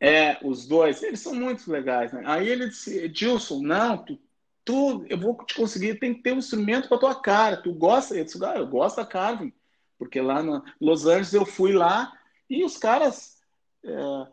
é, 0.00 0.38
os 0.42 0.66
dois, 0.66 1.02
eles 1.02 1.20
são 1.20 1.34
muito 1.34 1.70
legais, 1.70 2.12
né? 2.12 2.22
Aí 2.24 2.48
ele 2.48 2.68
disse, 2.68 2.96
Edilson, 2.98 3.60
não, 3.62 3.98
tu, 3.98 4.18
tu, 4.64 5.04
eu 5.08 5.18
vou 5.18 5.36
te 5.44 5.54
conseguir, 5.54 5.98
tem 5.98 6.14
que 6.14 6.22
ter 6.22 6.32
um 6.32 6.38
instrumento 6.38 6.88
para 6.88 6.98
tua 6.98 7.20
cara. 7.20 7.56
Tu 7.56 7.72
gosta? 7.72 8.14
Eu 8.14 8.24
disse, 8.24 8.42
ah, 8.44 8.56
eu 8.56 8.66
gosto 8.66 8.96
da 8.96 9.06
Carvin, 9.06 9.52
porque 9.98 10.20
lá 10.20 10.42
no 10.42 10.62
Los 10.80 11.06
Angeles 11.06 11.32
eu 11.32 11.44
fui 11.44 11.72
lá 11.72 12.12
e 12.48 12.64
os 12.64 12.76
caras, 12.76 13.38
é, 13.84 14.26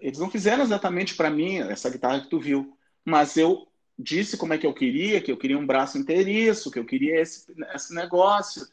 eles 0.00 0.18
não 0.18 0.30
fizeram 0.30 0.62
exatamente 0.62 1.14
para 1.14 1.30
mim 1.30 1.58
essa 1.58 1.90
guitarra 1.90 2.20
que 2.20 2.28
tu 2.28 2.40
viu, 2.40 2.76
mas 3.04 3.36
eu 3.36 3.68
disse 3.98 4.36
como 4.36 4.52
é 4.52 4.58
que 4.58 4.66
eu 4.66 4.74
queria, 4.74 5.20
que 5.20 5.32
eu 5.32 5.36
queria 5.36 5.58
um 5.58 5.66
braço 5.66 5.98
inteiriço, 5.98 6.70
que 6.70 6.78
eu 6.78 6.84
queria 6.84 7.20
esse, 7.20 7.46
esse 7.74 7.94
negócio. 7.94 8.66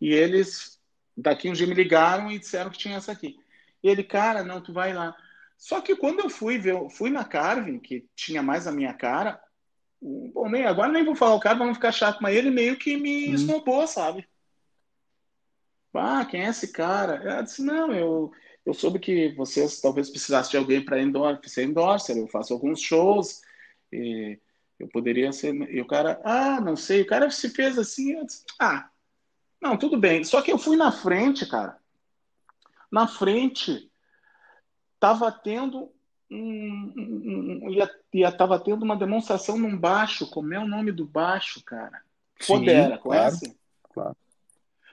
E 0.00 0.12
eles, 0.12 0.80
daqui 1.16 1.48
um 1.48 1.52
dia 1.52 1.66
me 1.66 1.74
ligaram 1.74 2.30
e 2.30 2.38
disseram 2.38 2.70
que 2.70 2.78
tinha 2.78 2.96
essa 2.96 3.12
aqui. 3.12 3.38
E 3.82 3.88
ele, 3.88 4.02
cara, 4.02 4.42
não, 4.42 4.60
tu 4.60 4.72
vai 4.72 4.94
lá. 4.94 5.14
Só 5.62 5.80
que 5.80 5.94
quando 5.94 6.18
eu 6.18 6.28
fui 6.28 6.58
ver, 6.58 6.90
fui 6.90 7.08
na 7.08 7.24
Carvin, 7.24 7.78
que 7.78 8.04
tinha 8.16 8.42
mais 8.42 8.66
a 8.66 8.72
minha 8.72 8.92
cara, 8.92 9.40
bom, 10.00 10.48
nem, 10.48 10.66
agora 10.66 10.90
nem 10.90 11.04
vou 11.04 11.14
falar 11.14 11.36
o 11.36 11.40
cara 11.40 11.56
não 11.56 11.72
ficar 11.72 11.92
chato, 11.92 12.20
mas 12.20 12.36
ele 12.36 12.50
meio 12.50 12.76
que 12.76 12.96
me 12.96 13.30
hum. 13.30 13.34
esnobou, 13.34 13.86
sabe? 13.86 14.28
Ah, 15.94 16.24
quem 16.24 16.44
é 16.44 16.48
esse 16.48 16.72
cara? 16.72 17.22
Eu 17.22 17.44
disse, 17.44 17.62
não, 17.62 17.92
eu, 17.92 18.32
eu 18.66 18.74
soube 18.74 18.98
que 18.98 19.28
vocês 19.36 19.80
talvez 19.80 20.10
precisassem 20.10 20.50
de 20.50 20.56
alguém 20.56 20.84
para 20.84 20.98
ser 21.44 21.62
endorser, 21.62 22.16
eu 22.16 22.26
faço 22.26 22.52
alguns 22.52 22.80
shows, 22.80 23.40
e 23.92 24.40
eu 24.80 24.88
poderia 24.88 25.30
ser. 25.30 25.54
E 25.70 25.80
o 25.80 25.86
cara, 25.86 26.20
ah, 26.24 26.60
não 26.60 26.74
sei, 26.74 27.02
o 27.02 27.06
cara 27.06 27.30
se 27.30 27.48
fez 27.48 27.78
assim, 27.78 28.14
eu 28.14 28.26
disse, 28.26 28.44
ah, 28.58 28.90
não, 29.60 29.76
tudo 29.76 29.96
bem. 29.96 30.24
Só 30.24 30.42
que 30.42 30.50
eu 30.50 30.58
fui 30.58 30.76
na 30.76 30.90
frente, 30.90 31.46
cara. 31.46 31.78
Na 32.90 33.06
frente, 33.06 33.91
estava 35.02 35.32
tendo 35.32 35.90
um, 36.30 36.92
um, 36.96 37.60
um, 37.64 37.70
ia, 37.70 37.90
ia 38.14 38.30
tava 38.30 38.58
tendo 38.60 38.84
uma 38.84 38.96
demonstração 38.96 39.58
num 39.58 39.76
baixo, 39.76 40.30
como 40.30 40.54
é 40.54 40.60
o 40.60 40.66
nome 40.66 40.92
do 40.92 41.04
baixo, 41.04 41.60
cara? 41.64 42.00
Fodera, 42.40 42.94
Sim, 42.94 43.02
conhece? 43.02 43.40
Claro, 43.40 43.58
claro. 43.92 44.16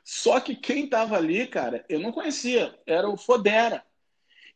Só 0.03 0.39
que 0.39 0.55
quem 0.55 0.87
tava 0.87 1.15
ali, 1.15 1.45
cara, 1.45 1.85
eu 1.87 1.99
não 1.99 2.11
conhecia, 2.11 2.75
era 2.87 3.07
o 3.07 3.15
Fodera. 3.15 3.83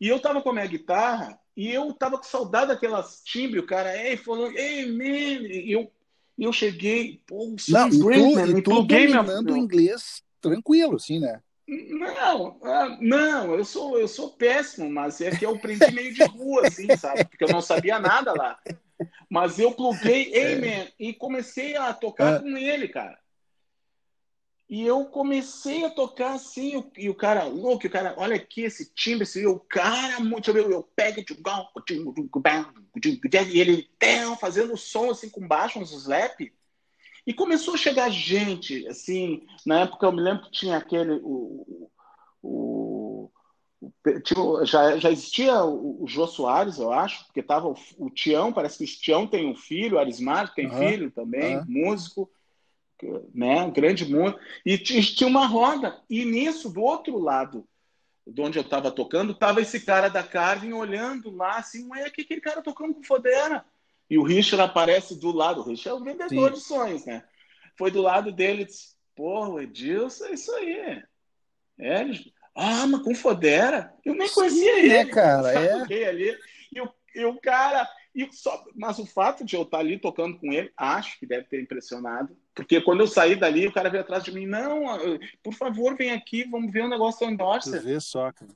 E 0.02 0.08
eu 0.08 0.20
tava 0.20 0.42
com 0.42 0.50
a 0.50 0.54
minha 0.54 0.66
guitarra 0.66 1.39
e 1.56 1.72
eu 1.72 1.94
tava 1.94 2.18
com 2.18 2.24
saudade 2.24 2.70
daquelas 2.70 3.22
timbres, 3.24 3.63
o 3.63 3.68
cara, 3.68 3.96
ei, 3.96 4.18
falou, 4.18 4.52
ei, 4.52 4.92
man, 4.92 5.48
e 5.48 5.72
eu, 5.72 5.92
eu 6.38 6.52
cheguei, 6.52 7.22
pô, 7.28 7.56
não, 7.70 7.88
e 7.89 8.00
tu, 8.00 8.12
e 8.12 8.62
tu 8.63 8.82
dominando 8.82 9.56
inglês 9.56 10.24
tranquilo, 10.42 10.96
assim, 10.96 11.20
né? 11.20 11.39
Não, 11.89 12.59
ah, 12.63 12.97
não, 12.99 13.55
eu 13.55 13.65
sou, 13.65 13.97
eu 13.97 14.07
sou 14.07 14.31
péssimo, 14.31 14.89
mas 14.89 15.19
é 15.21 15.31
que 15.31 15.45
eu 15.45 15.55
aprendi 15.55 15.91
meio 15.91 16.13
de 16.13 16.23
rua, 16.23 16.67
assim, 16.67 16.95
sabe? 16.97 17.25
Porque 17.25 17.43
eu 17.43 17.49
não 17.49 17.62
sabia 17.62 17.99
nada 17.99 18.33
lá. 18.33 18.59
Mas 19.29 19.57
eu 19.57 19.71
pluguei 19.71 20.31
Amen 20.55 20.81
é. 20.81 20.93
e 20.99 21.13
comecei 21.13 21.75
a 21.75 21.93
tocar 21.93 22.36
é. 22.36 22.39
com 22.39 22.57
ele, 22.57 22.88
cara. 22.88 23.17
E 24.69 24.86
eu 24.86 25.05
comecei 25.05 25.86
a 25.86 25.89
tocar 25.89 26.33
assim, 26.33 26.83
e 26.97 27.09
o 27.09 27.13
cara, 27.13 27.43
louco, 27.43 27.86
o 27.86 27.89
cara, 27.89 28.15
olha 28.17 28.36
aqui 28.36 28.62
esse 28.62 28.91
timbre, 28.93 29.23
esse, 29.23 29.45
o 29.45 29.59
cara, 29.59 30.19
muito, 30.19 30.49
eu, 30.51 30.71
eu 30.71 30.83
pego, 30.83 31.23
e 33.53 33.59
ele 33.59 33.83
fazendo 34.36 34.75
som 34.75 35.12
assim 35.12 35.29
com 35.29 35.47
baixo, 35.47 35.79
uns 35.79 35.91
slap. 35.91 36.51
E 37.25 37.33
começou 37.33 37.73
a 37.73 37.77
chegar 37.77 38.09
gente, 38.09 38.88
assim, 38.88 39.45
na 39.65 39.81
época 39.81 40.05
eu 40.05 40.12
me 40.12 40.21
lembro 40.21 40.43
que 40.43 40.51
tinha 40.51 40.77
aquele, 40.77 41.13
o, 41.23 41.89
o, 42.41 43.31
o 44.12 44.65
já, 44.65 44.97
já 44.97 45.12
existia 45.12 45.63
o, 45.63 46.03
o 46.03 46.07
Jô 46.07 46.27
Soares, 46.27 46.77
eu 46.77 46.91
acho, 46.91 47.25
porque 47.25 47.41
tava 47.41 47.67
o, 47.67 47.75
o 47.97 48.09
Tião, 48.09 48.51
parece 48.51 48.77
que 48.77 48.83
o 48.83 49.01
Tião 49.01 49.27
tem 49.27 49.49
um 49.49 49.55
filho, 49.55 49.95
o 49.95 49.99
Arismar 49.99 50.53
tem 50.53 50.67
uhum. 50.67 50.77
filho 50.77 51.12
também, 51.12 51.57
uhum. 51.57 51.65
músico 51.67 52.29
né? 53.33 53.69
grande 53.71 54.05
mundo. 54.05 54.38
E 54.65 54.77
tinha 54.77 55.27
uma 55.27 55.45
roda. 55.45 55.99
E 56.09 56.25
nisso, 56.25 56.69
do 56.69 56.81
outro 56.81 57.17
lado, 57.17 57.67
de 58.25 58.41
onde 58.41 58.57
eu 58.57 58.63
estava 58.63 58.91
tocando, 58.91 59.33
tava 59.33 59.62
esse 59.62 59.81
cara 59.81 60.09
da 60.09 60.23
Carvin 60.23 60.73
olhando 60.73 61.29
lá, 61.36 61.57
assim, 61.57 61.89
ué, 61.89 62.09
que 62.09 62.21
aquele 62.21 62.41
cara 62.41 62.62
tocando 62.62 62.93
com 62.93 63.03
fodera? 63.03 63.65
E 64.10 64.18
o 64.18 64.24
Richard 64.24 64.62
aparece 64.62 65.20
do 65.20 65.32
lado. 65.32 65.62
O 65.62 65.63
Richard 65.63 65.89
é 65.89 66.02
o 66.02 66.04
vendedor 66.04 66.50
Sim. 66.50 66.56
de 66.56 66.62
sonhos, 66.62 67.06
né? 67.06 67.24
Foi 67.78 67.89
do 67.89 68.02
lado 68.02 68.32
dele 68.32 68.63
e 68.63 68.66
disse: 68.66 68.96
Pô, 69.16 69.60
Edilson, 69.60 70.26
é 70.26 70.34
isso 70.34 70.52
aí. 70.54 71.04
É, 71.80 72.06
ah, 72.56 72.86
mas 72.88 73.02
com 73.02 73.16
fodera? 73.16 73.94
Eu 74.06 74.16
nem 74.16 74.30
conhecia 74.30 74.74
Sim, 74.74 74.80
ele. 74.80 74.89
Né, 74.89 75.06
cara? 75.06 75.52
É. 75.52 76.08
Ali. 76.08 76.38
E, 76.72 76.82
o, 76.82 76.89
e 77.16 77.26
o 77.26 77.39
cara. 77.39 77.89
E 78.13 78.30
só, 78.32 78.63
mas 78.76 79.00
o 79.00 79.08
fato 79.08 79.44
de 79.44 79.56
eu 79.56 79.63
estar 79.63 79.80
ali 79.80 79.98
tocando 79.98 80.38
com 80.38 80.54
ele, 80.54 80.72
acho 80.78 81.20
que 81.20 81.26
deve 81.26 81.46
ter 81.46 81.60
impressionado. 81.60 82.38
Porque 82.54 82.80
quando 82.80 83.00
eu 83.00 83.08
saí 83.08 83.36
dali, 83.36 83.66
o 83.66 83.74
cara 83.74 83.89
veio 83.89 84.04
atrás 84.04 84.24
de 84.24 84.32
mim, 84.32 84.46
não, 84.46 84.84
por 85.42 85.56
favor, 85.56 85.96
vem 85.98 86.12
aqui, 86.12 86.44
vamos 86.44 86.72
ver 86.72 86.84
o 86.84 86.86
um 86.86 86.89
negócio 86.89 87.26
do 87.26 87.34
endorser. 87.34 87.82
Vê 87.82 88.00
só, 88.00 88.32
cara. 88.32 88.52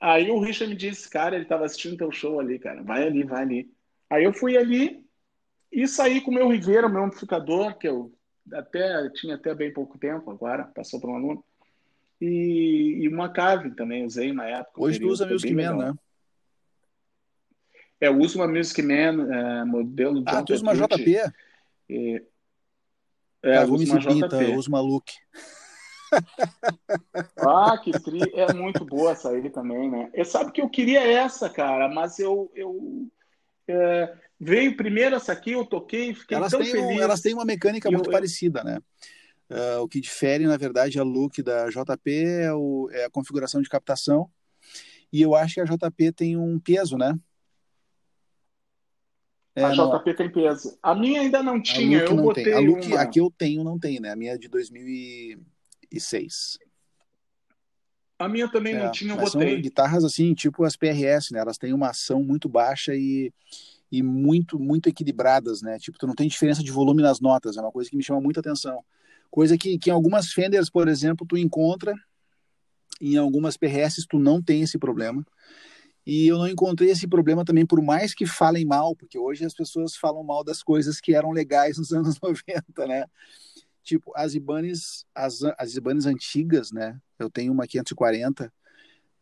Aí 0.00 0.30
o 0.30 0.40
Richard 0.40 0.72
me 0.72 0.78
disse, 0.78 1.08
cara, 1.10 1.34
ele 1.34 1.44
estava 1.44 1.66
assistindo 1.66 1.98
teu 1.98 2.10
show 2.10 2.40
ali, 2.40 2.58
cara, 2.58 2.82
vai 2.82 3.06
ali, 3.06 3.22
vai 3.22 3.42
ali. 3.42 3.70
Aí 4.10 4.24
eu 4.24 4.32
fui 4.32 4.56
ali 4.56 5.04
e 5.72 5.88
saí 5.88 6.20
com 6.20 6.30
o 6.30 6.34
meu 6.34 6.48
Rivera, 6.48 6.88
meu 6.88 7.04
amplificador, 7.04 7.76
que 7.78 7.88
eu 7.88 8.12
até 8.52 9.08
tinha 9.10 9.34
até 9.34 9.54
bem 9.54 9.72
pouco 9.72 9.98
tempo 9.98 10.30
agora, 10.30 10.64
passou 10.64 11.00
para 11.00 11.10
um 11.10 11.16
aluno. 11.16 11.44
E, 12.20 13.00
e 13.00 13.08
uma 13.08 13.28
cave 13.28 13.74
também 13.74 14.04
usei 14.04 14.32
na 14.32 14.46
época. 14.46 14.80
Hoje 14.80 15.00
tu 15.00 15.08
usa 15.08 15.26
Music 15.26 15.52
Man, 15.52 15.76
né? 15.76 15.94
É, 18.00 18.08
eu 18.08 18.18
uso 18.18 18.38
uma 18.38 18.46
Music 18.46 18.80
Man, 18.82 19.32
é, 19.32 19.64
modelo 19.64 20.22
Ah, 20.26 20.42
tu 20.42 20.54
usa 20.54 20.62
uma 20.62 20.74
JP? 20.74 21.32
E, 21.88 22.22
é, 23.42 23.62
eu 23.62 23.72
uso 23.72 23.84
uma 23.84 23.98
JP. 23.98 24.12
Então, 24.14 24.42
eu 24.42 24.54
uso 24.54 24.68
uma 24.68 24.80
Look. 24.80 25.12
Ah, 27.36 27.76
que 27.76 27.92
tri... 27.92 28.30
é 28.34 28.52
muito 28.52 28.84
boa 28.84 29.12
essa 29.12 29.30
aí 29.30 29.50
também, 29.50 29.90
né? 29.90 30.08
Eu 30.14 30.24
sabe 30.24 30.52
que 30.52 30.62
eu 30.62 30.68
queria 30.68 31.02
essa, 31.06 31.50
cara, 31.50 31.88
mas 31.88 32.18
eu, 32.18 32.50
eu 32.54 33.10
é, 33.68 34.14
veio 34.38 34.76
primeiro 34.76 35.16
essa 35.16 35.32
aqui, 35.32 35.52
eu 35.52 35.64
toquei, 35.64 36.14
fiquei 36.14 36.36
elas 36.36 36.50
tão 36.50 36.60
têm 36.60 36.70
feliz. 36.70 37.00
Elas 37.00 37.20
têm 37.20 37.34
uma 37.34 37.44
mecânica 37.44 37.90
muito 37.90 38.08
eu, 38.08 38.12
parecida, 38.12 38.62
né? 38.62 38.78
Uh, 39.50 39.82
o 39.82 39.88
que 39.88 40.00
difere, 40.00 40.46
na 40.46 40.56
verdade, 40.56 40.98
a 40.98 41.02
look 41.02 41.42
da 41.42 41.68
JP 41.68 42.10
é, 42.10 42.52
o, 42.52 42.88
é, 42.90 43.04
a 43.04 43.10
configuração 43.10 43.60
de 43.60 43.68
captação. 43.68 44.30
E 45.12 45.20
eu 45.20 45.34
acho 45.34 45.54
que 45.54 45.60
a 45.60 45.64
JP 45.64 46.12
tem 46.12 46.36
um 46.36 46.58
peso, 46.58 46.96
né? 46.96 47.18
É, 49.54 49.64
a 49.64 49.70
JP 49.70 49.78
não... 49.78 50.02
tem 50.02 50.32
peso. 50.32 50.78
A 50.82 50.94
minha 50.94 51.20
ainda 51.20 51.42
não 51.42 51.62
tinha, 51.62 51.98
eu 51.98 52.14
não 52.14 52.24
botei 52.24 52.44
tem. 52.44 52.54
A 52.54 52.60
look, 52.60 52.86
uma... 52.86 53.00
a 53.00 53.06
que 53.06 53.20
eu 53.20 53.30
tenho 53.30 53.62
não 53.62 53.78
tem, 53.78 54.00
né? 54.00 54.10
A 54.10 54.16
minha 54.16 54.32
é 54.32 54.38
de 54.38 54.48
2006. 54.48 56.58
A 58.24 58.28
minha 58.28 58.48
também 58.48 58.74
é, 58.74 58.84
não 58.84 58.90
tinha, 58.90 59.12
eu 59.12 59.16
botei. 59.16 59.52
São 59.52 59.60
guitarras 59.60 60.02
assim, 60.02 60.32
tipo 60.32 60.64
as 60.64 60.76
PRS, 60.76 61.30
né? 61.30 61.40
Elas 61.40 61.58
têm 61.58 61.74
uma 61.74 61.90
ação 61.90 62.22
muito 62.22 62.48
baixa 62.48 62.94
e, 62.94 63.30
e 63.92 64.02
muito, 64.02 64.58
muito 64.58 64.88
equilibradas, 64.88 65.60
né? 65.60 65.78
Tipo, 65.78 65.98
tu 65.98 66.06
não 66.06 66.14
tem 66.14 66.26
diferença 66.26 66.62
de 66.62 66.72
volume 66.72 67.02
nas 67.02 67.20
notas, 67.20 67.56
é 67.56 67.60
uma 67.60 67.70
coisa 67.70 67.90
que 67.90 67.96
me 67.96 68.02
chama 68.02 68.22
muita 68.22 68.40
atenção. 68.40 68.82
Coisa 69.30 69.58
que, 69.58 69.78
que 69.78 69.90
em 69.90 69.92
algumas 69.92 70.32
Fenders, 70.32 70.70
por 70.70 70.88
exemplo, 70.88 71.26
tu 71.26 71.36
encontra, 71.36 71.94
em 72.98 73.18
algumas 73.18 73.58
PRS 73.58 74.06
tu 74.08 74.18
não 74.18 74.40
tem 74.42 74.62
esse 74.62 74.78
problema. 74.78 75.22
E 76.06 76.26
eu 76.26 76.38
não 76.38 76.48
encontrei 76.48 76.90
esse 76.90 77.06
problema 77.06 77.44
também, 77.44 77.66
por 77.66 77.82
mais 77.82 78.14
que 78.14 78.26
falem 78.26 78.64
mal, 78.64 78.96
porque 78.96 79.18
hoje 79.18 79.44
as 79.44 79.54
pessoas 79.54 79.96
falam 79.96 80.22
mal 80.22 80.42
das 80.42 80.62
coisas 80.62 81.00
que 81.00 81.14
eram 81.14 81.30
legais 81.30 81.76
nos 81.78 81.92
anos 81.92 82.18
90, 82.20 82.86
né? 82.86 83.04
Tipo, 83.82 84.12
as 84.16 84.34
Ibanez, 84.34 85.04
as, 85.14 85.42
as 85.58 85.76
Ibanez 85.76 86.06
antigas, 86.06 86.72
né? 86.72 86.98
Eu 87.18 87.30
tenho 87.30 87.52
uma 87.52 87.66
540, 87.66 88.52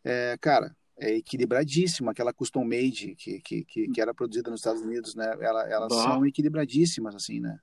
é, 0.03 0.37
cara, 0.39 0.75
é 0.97 1.15
equilibradíssima, 1.15 2.11
aquela 2.11 2.33
custom 2.33 2.63
made 2.63 3.15
que, 3.15 3.39
que, 3.41 3.65
que, 3.65 3.87
que 3.89 4.01
era 4.01 4.13
produzida 4.13 4.49
nos 4.49 4.59
Estados 4.59 4.81
Unidos, 4.81 5.15
né? 5.15 5.25
Ela, 5.39 5.63
elas 5.69 5.89
bah. 5.89 6.03
são 6.03 6.25
equilibradíssimas, 6.25 7.15
assim, 7.15 7.39
né? 7.39 7.59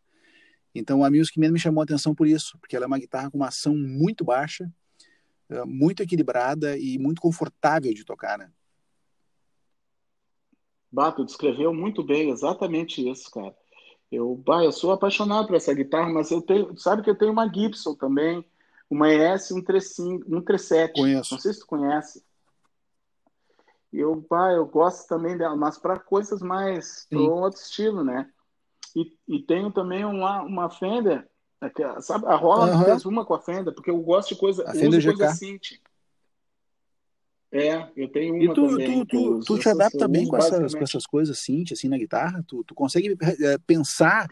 Então 0.74 1.04
a 1.04 1.10
Music 1.10 1.38
Man 1.38 1.50
me 1.50 1.58
chamou 1.58 1.80
a 1.80 1.84
atenção 1.84 2.14
por 2.14 2.26
isso, 2.26 2.58
porque 2.58 2.76
ela 2.76 2.84
é 2.84 2.86
uma 2.86 2.98
guitarra 2.98 3.30
com 3.30 3.36
uma 3.36 3.48
ação 3.48 3.76
muito 3.76 4.24
baixa, 4.24 4.70
é, 5.48 5.64
muito 5.64 6.02
equilibrada 6.02 6.78
e 6.78 6.98
muito 6.98 7.20
confortável 7.20 7.92
de 7.92 8.04
tocar, 8.04 8.38
né? 8.38 8.50
Bato 10.92 11.24
descreveu 11.24 11.72
muito 11.72 12.02
bem 12.02 12.30
exatamente 12.30 13.08
isso, 13.08 13.30
cara. 13.30 13.54
Eu, 14.10 14.34
bah, 14.34 14.64
eu 14.64 14.72
sou 14.72 14.90
apaixonado 14.90 15.46
por 15.46 15.54
essa 15.54 15.72
guitarra, 15.72 16.12
mas 16.12 16.32
eu 16.32 16.42
tenho, 16.42 16.76
sabe 16.76 17.02
que 17.02 17.10
eu 17.10 17.16
tenho 17.16 17.30
uma 17.30 17.52
Gibson 17.52 17.94
também, 17.94 18.44
uma 18.90 19.08
ES 19.08 19.44
135, 19.44 20.24
137. 20.24 21.00
Conheço. 21.00 21.34
Não 21.34 21.40
sei 21.40 21.52
se 21.52 21.60
tu 21.60 21.66
conhece. 21.66 22.22
Eu, 23.92 24.24
bah, 24.28 24.52
eu 24.52 24.66
gosto 24.66 25.08
também 25.08 25.36
dela, 25.36 25.56
mas 25.56 25.78
para 25.78 25.98
coisas 25.98 26.42
mais 26.42 27.06
para 27.08 27.20
outro 27.20 27.60
estilo, 27.60 28.04
né? 28.04 28.28
E, 28.94 29.12
e 29.28 29.42
tenho 29.42 29.70
também 29.70 30.04
uma, 30.04 30.42
uma 30.42 30.70
Fender, 30.70 31.28
sabe? 32.00 32.26
A 32.26 32.34
Roland 32.34 32.72
uhum. 32.72 32.84
fez 32.84 33.04
uma 33.04 33.24
com 33.24 33.34
a 33.34 33.40
Fender, 33.40 33.72
porque 33.72 33.90
eu 33.90 34.00
gosto 34.00 34.30
de 34.30 34.40
coisa, 34.40 34.68
a 34.68 34.72
Fender 34.72 34.98
uso 34.98 35.14
coisa 35.14 35.34
synth. 35.34 35.80
É, 37.52 37.88
eu 37.96 38.08
tenho 38.08 38.34
uma 38.34 38.44
e 38.44 38.54
tu, 38.54 38.66
também. 38.66 39.04
Tu, 39.04 39.06
tu, 39.06 39.40
tu 39.40 39.58
te 39.58 39.68
adapta 39.68 40.06
bem 40.06 40.26
com 40.26 40.36
essas, 40.36 40.72
com 40.72 40.84
essas 40.84 41.04
coisas 41.04 41.36
synth, 41.38 41.72
assim, 41.72 41.88
na 41.88 41.98
guitarra? 41.98 42.44
Tu, 42.46 42.62
tu 42.62 42.74
consegue 42.76 43.16
é, 43.22 43.58
pensar 43.58 44.28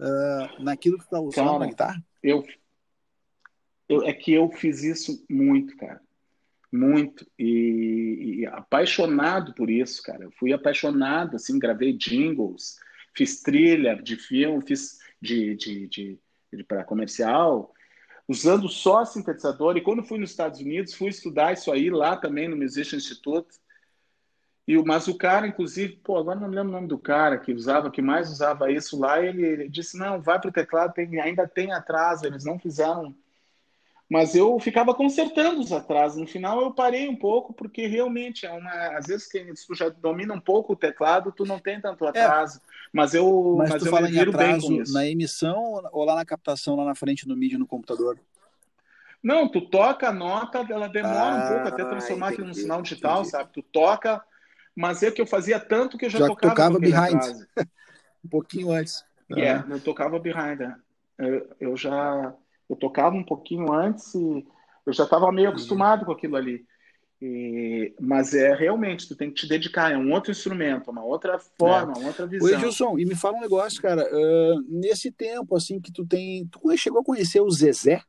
uh, 0.00 0.62
naquilo 0.62 0.98
que 0.98 1.04
tu 1.04 1.10
tá 1.10 1.20
usando 1.20 1.46
cara, 1.46 1.58
na 1.60 1.66
guitarra? 1.66 2.04
Eu, 2.20 2.44
eu, 3.88 4.02
é 4.02 4.12
que 4.12 4.32
eu 4.32 4.50
fiz 4.50 4.82
isso 4.82 5.24
muito, 5.28 5.76
cara. 5.76 6.00
Muito. 6.70 7.26
E, 7.38 8.40
e, 8.40 8.46
apaixonado 8.46 9.54
por 9.54 9.70
isso, 9.70 10.02
cara. 10.02 10.24
Eu 10.24 10.30
fui 10.32 10.52
apaixonado, 10.52 11.36
assim, 11.36 11.58
gravei 11.58 11.92
jingles, 11.94 12.76
fiz 13.14 13.40
trilha 13.40 13.94
de 13.96 14.16
filme, 14.16 14.62
fiz 14.66 14.98
de, 15.20 15.56
de, 15.56 15.88
de, 15.88 16.18
de 16.52 16.64
para 16.64 16.84
comercial, 16.84 17.72
usando 18.28 18.68
só 18.68 19.04
sintetizador. 19.04 19.76
E 19.76 19.80
quando 19.80 20.04
fui 20.04 20.18
nos 20.18 20.30
Estados 20.30 20.60
Unidos, 20.60 20.94
fui 20.94 21.08
estudar 21.08 21.54
isso 21.54 21.72
aí 21.72 21.88
lá 21.88 22.16
também 22.16 22.48
no 22.48 22.56
Musician 22.56 22.98
Institute. 22.98 23.58
E, 24.66 24.76
mas 24.82 25.08
o 25.08 25.16
cara, 25.16 25.46
inclusive, 25.46 25.96
pô, 26.04 26.18
agora 26.18 26.38
não 26.38 26.48
me 26.48 26.54
lembro 26.54 26.68
o 26.68 26.74
nome 26.74 26.88
do 26.88 26.98
cara 26.98 27.38
que 27.38 27.54
usava, 27.54 27.90
que 27.90 28.02
mais 28.02 28.30
usava 28.30 28.70
isso 28.70 29.00
lá, 29.00 29.24
ele, 29.24 29.42
ele 29.42 29.68
disse, 29.70 29.96
não, 29.96 30.20
vai 30.20 30.38
para 30.38 30.50
o 30.50 30.52
teclado, 30.52 30.92
tem, 30.92 31.18
ainda 31.18 31.48
tem 31.48 31.72
atraso, 31.72 32.26
eles 32.26 32.44
não 32.44 32.58
fizeram 32.58 33.16
mas 34.08 34.34
eu 34.34 34.58
ficava 34.58 34.94
consertando 34.94 35.60
os 35.60 35.70
atrasos. 35.70 36.18
No 36.18 36.26
final 36.26 36.62
eu 36.62 36.72
parei 36.72 37.08
um 37.08 37.16
pouco, 37.16 37.52
porque 37.52 37.86
realmente 37.86 38.46
é 38.46 38.50
uma. 38.50 38.70
Às 38.96 39.06
vezes 39.06 39.28
que 39.28 39.44
tu 39.66 39.74
já 39.74 39.90
domina 39.90 40.32
um 40.32 40.40
pouco 40.40 40.72
o 40.72 40.76
teclado, 40.76 41.30
tu 41.30 41.44
não 41.44 41.58
tem 41.58 41.78
tanto 41.78 42.06
é. 42.06 42.08
atraso. 42.08 42.58
É. 42.58 42.60
Mas 42.90 43.12
eu. 43.12 43.56
Mas, 43.58 43.70
mas 43.70 43.82
tu 43.82 43.86
eu 43.86 43.92
fala 43.92 44.08
em 44.10 44.18
atraso 44.18 44.82
na 44.92 45.06
emissão 45.06 45.82
ou 45.92 46.04
lá 46.04 46.14
na 46.14 46.24
captação, 46.24 46.74
lá 46.74 46.86
na 46.86 46.94
frente 46.94 47.28
no 47.28 47.36
mídia 47.36 47.58
no 47.58 47.66
computador? 47.66 48.18
Não, 49.22 49.46
tu 49.46 49.60
toca 49.60 50.08
a 50.08 50.12
nota, 50.12 50.64
ela 50.70 50.88
demora 50.88 51.18
ah, 51.18 51.44
um 51.44 51.48
pouco 51.54 51.68
até 51.68 51.84
transformar 51.84 52.28
entendi, 52.28 52.34
aquilo 52.34 52.46
num 52.46 52.54
sinal 52.54 52.80
digital, 52.80 53.18
entendi. 53.18 53.30
sabe? 53.30 53.50
Tu 53.52 53.62
toca, 53.62 54.24
mas 54.74 55.02
é 55.02 55.10
que 55.10 55.20
eu 55.20 55.26
fazia 55.26 55.60
tanto 55.60 55.98
que 55.98 56.06
eu 56.06 56.10
já, 56.10 56.20
já 56.20 56.28
tocava. 56.28 56.54
tocava 56.54 56.78
behind. 56.78 57.46
um 58.24 58.28
pouquinho 58.30 58.70
antes. 58.70 59.04
É, 59.32 59.40
yeah, 59.40 59.66
eu 59.68 59.80
tocava 59.80 60.18
behind. 60.18 60.62
É. 60.62 60.74
Eu, 61.18 61.56
eu 61.60 61.76
já 61.76 62.32
eu 62.68 62.76
tocava 62.76 63.16
um 63.16 63.24
pouquinho 63.24 63.72
antes 63.72 64.14
e 64.14 64.46
eu 64.84 64.92
já 64.92 65.04
estava 65.04 65.30
meio 65.32 65.48
acostumado 65.48 66.04
com 66.04 66.12
aquilo 66.12 66.36
ali. 66.36 66.66
E, 67.20 67.94
mas 68.00 68.32
é 68.32 68.54
realmente, 68.54 69.08
tu 69.08 69.16
tem 69.16 69.28
que 69.28 69.40
te 69.40 69.48
dedicar, 69.48 69.90
é 69.90 69.96
um 69.96 70.12
outro 70.12 70.30
instrumento, 70.30 70.90
uma 70.90 71.04
outra 71.04 71.38
forma, 71.38 71.92
é. 71.96 71.98
uma 71.98 72.08
outra 72.08 72.26
visão. 72.26 72.48
Oi, 72.48 72.54
Edilson, 72.54 72.98
e 72.98 73.04
me 73.04 73.16
fala 73.16 73.38
um 73.38 73.40
negócio, 73.40 73.82
cara. 73.82 74.08
Uh, 74.08 74.62
nesse 74.68 75.10
tempo, 75.10 75.56
assim, 75.56 75.80
que 75.80 75.92
tu 75.92 76.06
tem. 76.06 76.46
Tu 76.46 76.76
chegou 76.76 77.00
a 77.00 77.04
conhecer 77.04 77.40
o 77.40 77.50
Zezé? 77.50 78.02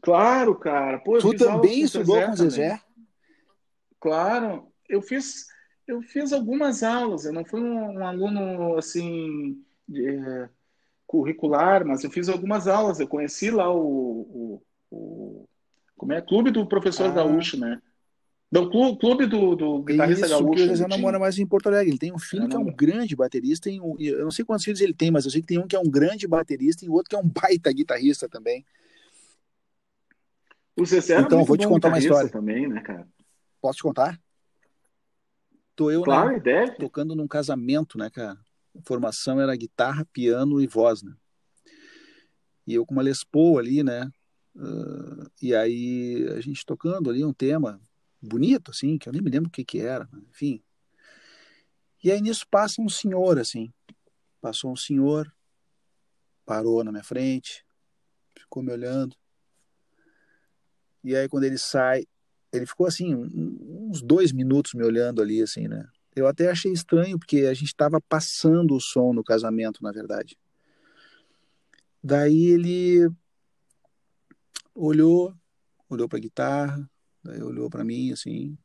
Claro, 0.00 0.54
cara. 0.54 0.98
Pô, 1.00 1.18
tu 1.18 1.36
também 1.36 1.82
estudou 1.82 2.22
com 2.22 2.32
o 2.32 2.36
Zezé? 2.36 2.80
Claro, 4.00 4.72
eu 4.88 5.02
fiz, 5.02 5.46
eu 5.86 6.00
fiz 6.00 6.32
algumas 6.32 6.82
aulas, 6.82 7.26
eu 7.26 7.32
não 7.32 7.44
fui 7.44 7.60
um, 7.60 7.98
um 7.98 8.06
aluno 8.06 8.78
assim. 8.78 9.62
De, 9.86 10.48
curricular, 11.08 11.86
mas 11.86 12.04
eu 12.04 12.10
fiz 12.10 12.28
algumas 12.28 12.68
aulas. 12.68 13.00
Eu 13.00 13.08
conheci 13.08 13.50
lá 13.50 13.72
o, 13.74 13.80
o, 13.80 14.62
o 14.90 15.48
como 15.96 16.12
é 16.12 16.20
clube 16.20 16.50
do 16.50 16.68
professor 16.68 17.06
ah. 17.06 17.12
Gaúcho, 17.12 17.58
né? 17.58 17.80
Do 18.50 18.70
clube, 18.70 19.26
do, 19.26 19.54
do 19.54 19.82
guitarrista 19.82 20.26
Isso, 20.26 20.38
gaúcho. 20.38 20.62
Isso, 20.62 20.84
ele 20.84 20.88
não 20.88 20.98
mora 20.98 21.18
mais 21.18 21.38
em 21.38 21.46
Porto 21.46 21.66
Alegre. 21.66 21.90
Ele 21.90 21.98
tem 21.98 22.12
um 22.12 22.18
filho 22.18 22.44
é, 22.44 22.48
que 22.48 22.56
é 22.56 22.58
um 22.58 22.72
grande 22.72 23.14
baterista. 23.16 23.68
E 23.68 23.78
um, 23.78 23.94
eu 23.98 24.24
não 24.24 24.30
sei 24.30 24.44
quantos 24.44 24.64
filhos 24.64 24.80
ele 24.80 24.94
tem, 24.94 25.10
mas 25.10 25.24
eu 25.24 25.30
sei 25.30 25.42
que 25.42 25.46
tem 25.46 25.58
um 25.58 25.66
que 25.66 25.76
é 25.76 25.78
um 25.78 25.90
grande 25.90 26.26
baterista 26.26 26.84
e 26.84 26.88
outro 26.88 27.10
que 27.10 27.16
é 27.16 27.18
um 27.18 27.28
baita 27.28 27.70
guitarrista 27.72 28.28
também. 28.28 28.64
O 30.78 30.86
Zezé 30.86 31.20
então, 31.20 31.44
vou 31.44 31.58
te 31.58 31.66
contar 31.66 31.88
uma 31.88 31.98
história 31.98 32.30
também, 32.30 32.68
né, 32.68 32.80
cara? 32.80 33.06
Posso 33.60 33.78
te 33.78 33.82
contar? 33.82 34.18
Tô 35.74 35.90
eu 35.90 36.02
claro, 36.02 36.30
né, 36.30 36.40
deve. 36.40 36.76
tocando 36.76 37.14
num 37.14 37.28
casamento, 37.28 37.98
né, 37.98 38.08
cara? 38.08 38.38
Formação 38.84 39.40
era 39.40 39.56
guitarra, 39.56 40.04
piano 40.12 40.60
e 40.60 40.66
voz, 40.66 41.02
né? 41.02 41.14
E 42.66 42.74
eu 42.74 42.84
com 42.84 42.94
uma 42.94 43.02
Les 43.02 43.24
Paul 43.24 43.58
ali, 43.58 43.82
né? 43.82 44.10
Uh, 44.54 45.30
e 45.40 45.54
aí 45.54 46.26
a 46.36 46.40
gente 46.40 46.66
tocando 46.66 47.08
ali 47.08 47.24
um 47.24 47.32
tema 47.32 47.80
bonito, 48.20 48.70
assim, 48.70 48.98
que 48.98 49.08
eu 49.08 49.12
nem 49.12 49.22
me 49.22 49.30
lembro 49.30 49.48
o 49.48 49.52
que 49.52 49.64
que 49.64 49.80
era, 49.80 50.08
enfim. 50.28 50.62
E 52.02 52.10
aí 52.10 52.20
nisso 52.20 52.46
passa 52.50 52.80
um 52.80 52.88
senhor, 52.88 53.38
assim, 53.38 53.72
passou 54.40 54.72
um 54.72 54.76
senhor, 54.76 55.32
parou 56.44 56.84
na 56.84 56.90
minha 56.92 57.04
frente, 57.04 57.64
ficou 58.38 58.62
me 58.62 58.72
olhando. 58.72 59.16
E 61.02 61.16
aí 61.16 61.28
quando 61.28 61.44
ele 61.44 61.58
sai, 61.58 62.04
ele 62.52 62.66
ficou 62.66 62.86
assim, 62.86 63.14
uns 63.14 64.02
dois 64.02 64.32
minutos 64.32 64.74
me 64.74 64.84
olhando 64.84 65.22
ali, 65.22 65.42
assim, 65.42 65.68
né? 65.68 65.88
Eu 66.18 66.26
até 66.26 66.50
achei 66.50 66.72
estranho, 66.72 67.18
porque 67.18 67.40
a 67.40 67.54
gente 67.54 67.68
estava 67.68 68.00
passando 68.00 68.74
o 68.74 68.80
som 68.80 69.12
no 69.12 69.24
casamento, 69.24 69.82
na 69.82 69.92
verdade. 69.92 70.38
Daí 72.02 72.46
ele 72.46 73.10
olhou, 74.74 75.34
olhou 75.88 76.08
para 76.08 76.18
a 76.18 76.22
guitarra, 76.22 76.90
Daí 77.28 77.42
olhou 77.42 77.68
para 77.68 77.84
mim 77.84 78.12
assim, 78.12 78.56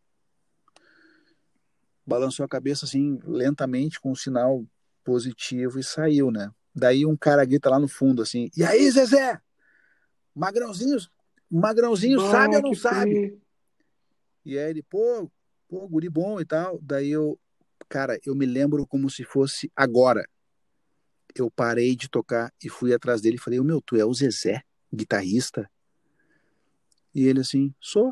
balançou 2.05 2.45
a 2.45 2.49
cabeça 2.49 2.85
assim 2.85 3.19
lentamente 3.25 3.99
com 3.99 4.11
um 4.11 4.15
sinal 4.15 4.65
positivo 5.03 5.79
e 5.79 5.83
saiu, 5.83 6.31
né? 6.31 6.51
Daí 6.73 7.05
um 7.05 7.17
cara 7.17 7.43
grita 7.43 7.69
lá 7.69 7.79
no 7.79 7.87
fundo 7.87 8.21
assim: 8.21 8.49
"E 8.55 8.63
aí, 8.63 8.89
Zezé? 8.89 9.41
Magrãozinho, 10.33 10.97
Magrãozinho 11.49 12.19
sabe 12.19 12.55
ou 12.55 12.61
não 12.61 12.73
sabe?" 12.73 13.37
E 14.45 14.57
aí 14.57 14.69
ele, 14.69 14.83
pô, 14.83 15.29
pô, 15.67 15.87
guri 15.87 16.09
bom 16.09 16.39
e 16.39 16.45
tal. 16.45 16.79
Daí 16.81 17.09
eu, 17.09 17.39
cara, 17.93 18.19
eu 18.25 18.33
me 18.33 18.47
lembro 18.47 18.87
como 18.87 19.07
se 19.07 19.23
fosse 19.23 19.71
agora. 19.75 20.27
Eu 21.35 21.51
parei 21.51 21.95
de 21.95 22.09
tocar 22.09 22.51
e 22.63 22.67
fui 22.67 22.91
atrás 22.91 23.21
dele 23.21 23.35
e 23.35 23.39
falei: 23.39 23.61
"Meu, 23.61 23.79
tu 23.79 23.95
é 23.95 24.03
o 24.03 24.11
Zezé, 24.11 24.63
guitarrista?" 24.91 25.69
E 27.13 27.27
ele 27.27 27.41
assim: 27.41 27.71
"Sou." 27.79 28.11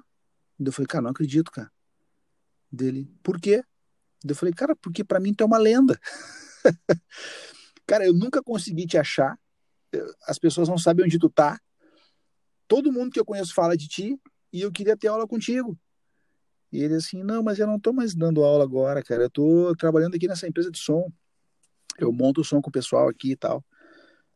Eu 0.63 0.71
falei, 0.71 0.86
cara, 0.86 1.01
não 1.01 1.09
acredito, 1.09 1.51
cara. 1.51 1.71
Dele, 2.71 3.11
por 3.23 3.41
quê? 3.41 3.63
Eu 4.23 4.36
falei, 4.36 4.53
cara, 4.53 4.75
porque 4.75 5.03
para 5.03 5.19
mim 5.19 5.34
tu 5.34 5.41
é 5.43 5.47
uma 5.47 5.57
lenda. 5.57 5.99
cara, 7.88 8.05
eu 8.05 8.13
nunca 8.13 8.43
consegui 8.43 8.86
te 8.86 8.99
achar. 8.99 9.36
As 10.27 10.38
pessoas 10.38 10.69
não 10.69 10.77
sabem 10.77 11.03
onde 11.03 11.17
tu 11.17 11.27
tá. 11.27 11.59
Todo 12.67 12.93
mundo 12.93 13.11
que 13.11 13.19
eu 13.19 13.25
conheço 13.25 13.55
fala 13.55 13.75
de 13.75 13.88
ti 13.88 14.21
e 14.53 14.61
eu 14.61 14.71
queria 14.71 14.95
ter 14.95 15.07
aula 15.07 15.27
contigo. 15.27 15.75
E 16.72 16.82
ele 16.84 16.95
assim, 16.95 17.24
não, 17.24 17.43
mas 17.43 17.59
eu 17.59 17.67
não 17.67 17.80
tô 17.80 17.91
mais 17.91 18.15
dando 18.15 18.43
aula 18.43 18.63
agora, 18.63 19.03
cara. 19.03 19.24
Eu 19.24 19.30
tô 19.30 19.76
trabalhando 19.76 20.15
aqui 20.15 20.28
nessa 20.28 20.47
empresa 20.47 20.72
de 20.72 20.80
som. 20.80 21.11
Eu 21.99 22.11
monto 22.11 22.41
o 22.41 22.43
som 22.43 22.61
com 22.61 22.69
o 22.69 22.72
pessoal 22.72 23.09
aqui 23.09 23.32
e 23.32 23.36
tal. 23.36 23.63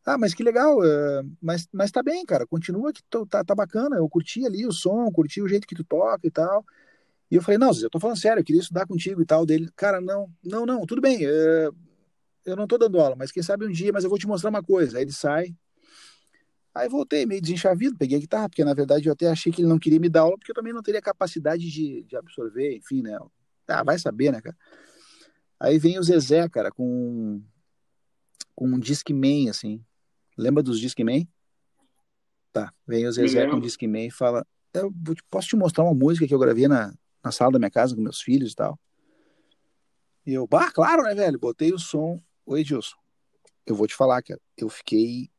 Ah, 0.05 0.17
mas 0.19 0.35
que 0.35 0.43
legal, 0.43 0.77
uh, 0.77 1.37
mas, 1.41 1.67
mas 1.73 1.89
tá 1.89 2.03
bem, 2.03 2.23
cara, 2.25 2.45
continua 2.45 2.93
que 2.93 3.01
tô, 3.09 3.25
tá, 3.25 3.43
tá 3.43 3.55
bacana, 3.55 3.95
eu 3.97 4.07
curti 4.07 4.45
ali 4.45 4.63
o 4.67 4.71
som, 4.71 5.11
curti 5.11 5.41
o 5.41 5.47
jeito 5.47 5.65
que 5.65 5.73
tu 5.73 5.83
toca 5.83 6.27
e 6.27 6.29
tal. 6.29 6.63
E 7.31 7.35
eu 7.35 7.41
falei, 7.41 7.57
não, 7.57 7.71
eu 7.81 7.89
tô 7.89 7.99
falando 7.99 8.17
sério, 8.17 8.39
eu 8.39 8.43
queria 8.45 8.61
estudar 8.61 8.85
contigo 8.85 9.19
e 9.21 9.25
tal. 9.25 9.47
Dele, 9.47 9.67
cara, 9.75 9.99
não, 9.99 10.29
não, 10.43 10.63
não, 10.63 10.85
tudo 10.85 11.01
bem, 11.01 11.25
uh, 11.25 11.75
eu 12.45 12.55
não 12.55 12.67
tô 12.67 12.77
dando 12.77 12.99
aula, 12.99 13.15
mas 13.15 13.31
quem 13.31 13.41
sabe 13.41 13.65
um 13.65 13.71
dia, 13.71 13.91
mas 13.91 14.03
eu 14.03 14.09
vou 14.09 14.19
te 14.19 14.27
mostrar 14.27 14.51
uma 14.51 14.61
coisa. 14.61 14.97
Aí 14.97 15.03
ele 15.03 15.11
sai. 15.11 15.55
Aí 16.75 16.89
voltei 16.89 17.25
meio 17.25 17.41
desenchavido, 17.41 17.97
peguei 17.97 18.17
a 18.17 18.19
guitarra, 18.19 18.49
porque 18.49 18.65
na 18.65 18.73
verdade 18.73 19.07
eu 19.07 19.13
até 19.13 19.27
achei 19.27 19.49
que 19.49 19.61
ele 19.61 19.69
não 19.69 19.79
queria 19.79 19.99
me 19.99 20.09
dar 20.09 20.21
aula, 20.21 20.37
porque 20.37 20.51
eu 20.51 20.55
também 20.55 20.73
não 20.73 20.83
teria 20.83 21.01
capacidade 21.01 21.71
de, 21.71 22.03
de 22.03 22.17
absorver, 22.17 22.75
enfim, 22.75 23.01
né? 23.01 23.17
Ah, 23.65 23.81
vai 23.81 23.97
saber, 23.97 24.33
né, 24.33 24.41
cara? 24.41 24.57
Aí 25.57 25.79
vem 25.79 25.97
o 25.97 26.03
Zezé, 26.03 26.49
cara, 26.49 26.69
com, 26.69 27.41
com 28.53 28.67
um 28.67 28.77
Discman, 28.77 29.49
assim, 29.49 29.81
Lembra 30.37 30.61
dos 30.61 30.81
Discman? 30.81 31.25
Tá, 32.51 32.73
vem 32.85 33.07
o 33.07 33.11
Zezé 33.11 33.47
com 33.47 33.55
o 33.55 33.61
Discman 33.61 34.07
e 34.07 34.11
fala: 34.11 34.45
eu 34.73 34.93
posso 35.29 35.47
te 35.47 35.55
mostrar 35.55 35.85
uma 35.85 35.93
música 35.93 36.27
que 36.27 36.33
eu 36.33 36.39
gravei 36.39 36.67
na, 36.67 36.93
na 37.23 37.31
sala 37.31 37.53
da 37.53 37.59
minha 37.59 37.71
casa 37.71 37.95
com 37.95 38.01
meus 38.01 38.21
filhos 38.21 38.51
e 38.51 38.55
tal. 38.55 38.77
E 40.25 40.33
eu, 40.33 40.45
bah, 40.45 40.71
claro, 40.71 41.03
né, 41.03 41.15
velho? 41.15 41.39
Botei 41.39 41.71
o 41.71 41.79
som. 41.79 42.21
Oi, 42.45 42.61
Edilson. 42.61 42.97
Eu 43.65 43.75
vou 43.75 43.87
te 43.87 43.95
falar, 43.95 44.21
cara, 44.21 44.39
eu 44.57 44.67
fiquei 44.69 45.29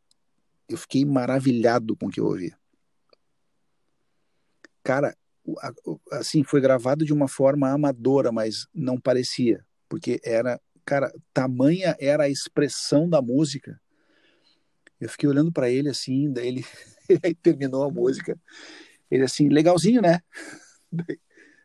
eu 0.68 0.76
fiquei 0.76 1.04
maravilhado 1.04 1.96
com 1.96 2.06
o 2.06 2.10
que 2.10 2.20
eu 2.20 2.26
ouvi. 2.26 2.54
Cara, 4.82 5.16
assim, 6.12 6.42
foi 6.42 6.60
gravado 6.60 7.04
de 7.04 7.12
uma 7.12 7.28
forma 7.28 7.70
amadora, 7.70 8.30
mas 8.32 8.66
não 8.74 9.00
parecia, 9.00 9.64
porque 9.88 10.20
era, 10.24 10.60
cara, 10.84 11.12
tamanha 11.32 11.96
era 12.00 12.24
a 12.24 12.28
expressão 12.28 13.08
da 13.08 13.20
música 13.20 13.80
eu 15.00 15.08
fiquei 15.08 15.28
olhando 15.28 15.52
para 15.52 15.70
ele 15.70 15.88
assim, 15.88 16.30
daí 16.32 16.48
ele 16.48 16.64
terminou 17.42 17.84
a 17.84 17.90
música. 17.90 18.38
Ele 19.10 19.24
assim, 19.24 19.48
legalzinho, 19.48 20.02
né? 20.02 20.20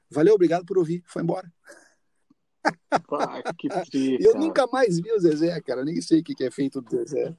Valeu, 0.09 0.35
obrigado 0.35 0.65
por 0.65 0.77
ouvir. 0.77 1.03
Foi 1.05 1.23
embora. 1.23 1.51
Ah, 2.63 3.41
que 3.57 3.69
tri, 3.89 4.17
eu 4.21 4.35
nunca 4.35 4.67
mais 4.67 4.99
vi 4.99 5.11
o 5.11 5.19
Zezé, 5.19 5.59
cara. 5.61 5.83
Nem 5.83 5.99
sei 6.01 6.19
o 6.19 6.23
que 6.23 6.43
é 6.43 6.51
feito 6.51 6.81
do 6.81 6.91
Zezé. 6.91 7.35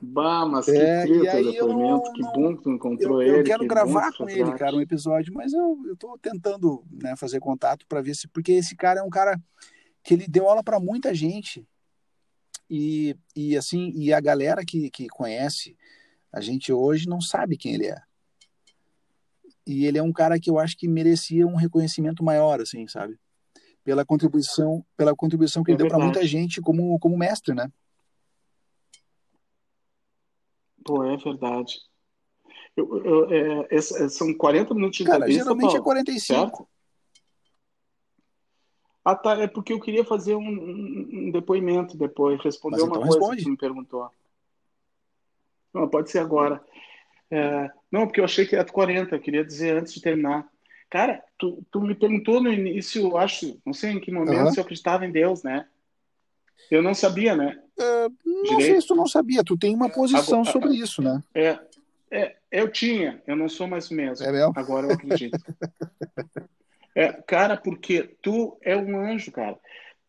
Bah, 0.00 0.44
mas 0.44 0.66
que 0.66 0.72
é, 0.72 1.06
treta, 1.06 1.36
aí 1.36 1.56
eu 1.56 1.68
não, 1.68 2.02
que 2.12 2.22
bom 2.22 2.56
que 2.56 2.62
tu 2.64 2.70
encontrou 2.70 3.22
eu, 3.22 3.28
ele. 3.28 3.40
Eu 3.40 3.44
quero 3.44 3.60
que 3.60 3.68
gravar 3.68 4.12
com 4.12 4.28
ele, 4.28 4.52
cara, 4.54 4.74
um 4.74 4.80
episódio, 4.80 5.32
mas 5.32 5.52
eu, 5.52 5.78
eu 5.86 5.96
tô 5.96 6.18
tentando 6.18 6.84
né, 6.90 7.14
fazer 7.16 7.38
contato 7.38 7.86
para 7.86 8.02
ver 8.02 8.14
se. 8.14 8.26
Porque 8.28 8.52
esse 8.52 8.74
cara 8.74 9.00
é 9.00 9.02
um 9.02 9.10
cara 9.10 9.40
que 10.02 10.14
ele 10.14 10.26
deu 10.26 10.48
aula 10.48 10.62
para 10.62 10.80
muita 10.80 11.14
gente. 11.14 11.66
E, 12.68 13.16
e 13.34 13.56
assim, 13.56 13.92
e 13.94 14.12
a 14.12 14.20
galera 14.20 14.64
que, 14.66 14.90
que 14.90 15.06
conhece 15.06 15.76
a 16.32 16.40
gente 16.40 16.72
hoje 16.72 17.08
não 17.08 17.20
sabe 17.20 17.56
quem 17.56 17.74
ele 17.74 17.86
é. 17.86 18.02
E 19.66 19.86
ele 19.86 19.98
é 19.98 20.02
um 20.02 20.12
cara 20.12 20.38
que 20.38 20.50
eu 20.50 20.58
acho 20.58 20.76
que 20.76 20.86
merecia 20.86 21.46
um 21.46 21.56
reconhecimento 21.56 22.22
maior, 22.22 22.60
assim, 22.60 22.86
sabe? 22.86 23.18
Pela 23.82 24.04
contribuição, 24.04 24.84
pela 24.96 25.14
contribuição 25.14 25.62
que 25.62 25.70
é 25.70 25.74
ele 25.74 25.78
deu 25.78 25.88
para 25.88 25.98
muita 25.98 26.26
gente 26.26 26.60
como, 26.60 26.98
como 26.98 27.16
mestre, 27.16 27.54
né? 27.54 27.70
Pô, 30.86 31.04
é 31.04 31.16
verdade. 31.16 31.74
Eu, 32.76 33.04
eu, 33.04 33.30
é, 33.32 33.66
é, 33.70 33.80
são 33.80 34.32
40 34.34 34.72
minutos 34.72 34.98
de 34.98 35.04
Cara, 35.04 35.18
entrevista, 35.18 35.42
geralmente 35.42 35.66
Paulo, 35.66 35.80
é 35.80 35.84
45. 35.84 36.40
Certo? 36.40 36.68
Ah, 39.04 39.16
tá. 39.16 39.32
É 39.42 39.46
porque 39.46 39.72
eu 39.72 39.80
queria 39.80 40.04
fazer 40.04 40.36
um, 40.36 40.48
um 40.48 41.30
depoimento 41.32 41.96
depois, 41.96 42.40
responder 42.42 42.82
uma 42.82 42.88
então 42.88 43.02
coisa 43.02 43.18
responde. 43.18 43.36
que 43.38 43.42
você 43.42 43.50
me 43.50 43.56
perguntou. 43.56 44.08
Não, 45.74 45.88
pode 45.88 46.10
ser 46.10 46.20
agora. 46.20 46.64
É, 47.30 47.70
não, 47.90 48.06
porque 48.06 48.20
eu 48.20 48.24
achei 48.24 48.46
que 48.46 48.54
era 48.54 48.64
40, 48.64 49.16
eu 49.16 49.20
queria 49.20 49.44
dizer 49.44 49.76
antes 49.76 49.92
de 49.92 50.00
terminar. 50.00 50.48
Cara, 50.88 51.22
tu, 51.36 51.64
tu 51.70 51.80
me 51.80 51.94
perguntou 51.94 52.40
no 52.40 52.52
início, 52.52 53.02
eu 53.02 53.16
acho, 53.16 53.60
não 53.66 53.72
sei 53.72 53.90
em 53.90 54.00
que 54.00 54.12
momento, 54.12 54.44
uhum. 54.46 54.52
se 54.52 54.60
eu 54.60 54.62
acreditava 54.62 55.04
em 55.04 55.10
Deus, 55.10 55.42
né? 55.42 55.66
Eu 56.70 56.82
não 56.82 56.94
sabia, 56.94 57.36
né? 57.36 57.58
É, 57.78 58.08
não 58.24 58.42
Direito. 58.42 58.62
sei 58.62 58.80
se 58.80 58.86
tu 58.86 58.94
não 58.94 59.06
sabia, 59.06 59.44
tu 59.44 59.56
tem 59.56 59.74
uma 59.74 59.88
posição 59.88 60.40
agora, 60.40 60.52
sobre 60.52 60.74
isso, 60.74 61.02
né? 61.02 61.22
É, 61.34 61.58
é, 62.10 62.36
eu 62.50 62.70
tinha, 62.70 63.22
eu 63.26 63.36
não 63.36 63.48
sou 63.48 63.66
mais 63.66 63.90
mesmo. 63.90 64.26
É 64.26 64.32
mesmo? 64.32 64.52
Agora 64.56 64.86
eu 64.86 64.92
acredito. 64.92 65.38
É, 66.98 67.12
cara, 67.12 67.58
porque 67.58 68.16
tu 68.22 68.56
é 68.62 68.74
um 68.74 68.98
anjo, 68.98 69.30
cara. 69.30 69.58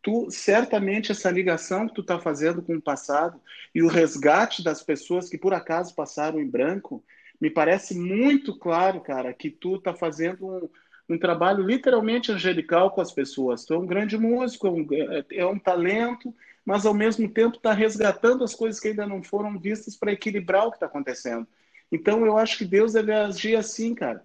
Tu, 0.02 0.30
certamente, 0.30 1.12
essa 1.12 1.30
ligação 1.30 1.86
que 1.86 1.92
tu 1.92 2.00
está 2.00 2.18
fazendo 2.18 2.62
com 2.62 2.74
o 2.74 2.80
passado 2.80 3.38
e 3.74 3.82
o 3.82 3.88
resgate 3.88 4.64
das 4.64 4.82
pessoas 4.82 5.28
que 5.28 5.36
por 5.36 5.52
acaso 5.52 5.94
passaram 5.94 6.40
em 6.40 6.48
branco, 6.48 7.04
me 7.38 7.50
parece 7.50 7.94
muito 7.94 8.56
claro, 8.58 9.02
cara, 9.02 9.34
que 9.34 9.50
tu 9.50 9.76
está 9.76 9.92
fazendo 9.92 10.46
um, 10.46 10.70
um, 11.08 11.18
trabalho 11.18 11.64
literalmente 11.64 12.32
angelical 12.32 12.90
com 12.90 13.00
as 13.00 13.12
pessoas. 13.12 13.64
Tu 13.64 13.74
é 13.74 13.78
um 13.78 13.86
grande 13.86 14.16
músico, 14.18 14.66
é 14.66 14.70
um, 14.70 14.86
é, 14.90 15.24
é 15.38 15.46
um 15.46 15.58
talento, 15.58 16.34
mas 16.64 16.84
ao 16.84 16.94
mesmo 16.94 17.28
tempo 17.28 17.56
está 17.56 17.72
resgatando 17.72 18.44
as 18.44 18.54
coisas 18.54 18.80
que 18.80 18.88
ainda 18.88 19.06
não 19.06 19.22
foram 19.22 19.58
vistas 19.58 19.96
para 19.96 20.12
equilibrar 20.12 20.66
o 20.66 20.70
que 20.70 20.76
está 20.76 20.86
acontecendo. 20.86 21.46
Então 21.90 22.26
eu 22.26 22.36
acho 22.36 22.58
que 22.58 22.64
Deus 22.64 22.92
deve 22.92 23.12
agir 23.12 23.56
assim, 23.56 23.94
cara. 23.94 24.24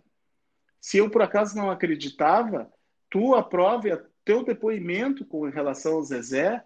Se 0.79 0.97
eu 0.97 1.09
por 1.09 1.21
acaso 1.21 1.55
não 1.55 1.71
acreditava, 1.71 2.71
tu 3.09 3.35
aprove 3.35 3.97
teu 4.25 4.43
depoimento 4.43 5.25
com 5.25 5.49
relação 5.49 5.93
ao 5.93 6.03
Zezé, 6.03 6.63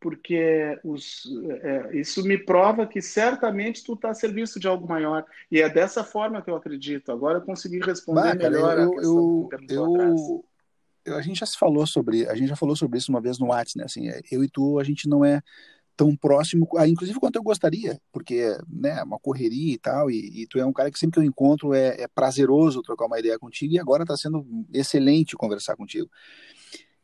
porque 0.00 0.78
os, 0.82 1.28
é, 1.62 1.96
isso 1.98 2.24
me 2.24 2.38
prova 2.38 2.86
que 2.86 3.02
certamente 3.02 3.84
tu 3.84 3.92
está 3.92 4.10
a 4.10 4.14
serviço 4.14 4.58
de 4.58 4.66
algo 4.66 4.88
maior. 4.88 5.24
E 5.50 5.60
é 5.60 5.68
dessa 5.68 6.02
forma 6.02 6.40
que 6.40 6.50
eu 6.50 6.56
acredito. 6.56 7.12
Agora 7.12 7.38
eu 7.38 7.42
consegui 7.42 7.80
responder 7.80 8.34
bah, 8.34 8.34
melhor 8.34 8.78
eu, 8.78 8.88
a 8.88 8.90
questão 8.94 9.48
eu, 9.48 9.50
eu, 9.68 10.44
eu, 11.04 11.14
A 11.16 11.20
gente 11.20 11.40
já 11.40 11.46
se 11.46 11.58
falou 11.58 11.86
sobre, 11.86 12.26
a 12.26 12.34
gente 12.34 12.48
já 12.48 12.56
falou 12.56 12.74
sobre 12.74 12.98
isso 12.98 13.12
uma 13.12 13.20
vez 13.20 13.38
no 13.38 13.48
WhatsApp, 13.48 13.78
né? 13.78 13.84
Assim, 13.84 14.08
eu 14.32 14.42
e 14.42 14.48
tu, 14.48 14.78
a 14.78 14.84
gente 14.84 15.06
não 15.06 15.22
é 15.22 15.42
tão 16.00 16.16
próximo, 16.16 16.66
ah, 16.78 16.88
inclusive 16.88 17.20
quanto 17.20 17.36
eu 17.36 17.42
gostaria, 17.42 18.00
porque 18.10 18.56
né, 18.66 19.00
é 19.00 19.02
uma 19.02 19.18
correria 19.18 19.74
e 19.74 19.78
tal, 19.78 20.10
e, 20.10 20.42
e, 20.42 20.46
tu 20.46 20.58
é 20.58 20.64
um 20.64 20.72
cara 20.72 20.90
que 20.90 20.98
sempre 20.98 21.20
que 21.20 21.20
eu 21.20 21.28
encontro 21.28 21.74
é, 21.74 21.88
é 22.00 22.08
prazeroso 22.08 22.80
trocar 22.80 23.04
uma 23.04 23.18
ideia 23.18 23.38
contigo, 23.38 23.74
e 23.74 23.78
agora 23.78 24.04
está 24.04 24.16
sendo 24.16 24.46
excelente 24.72 25.36
conversar 25.36 25.76
contigo. 25.76 26.10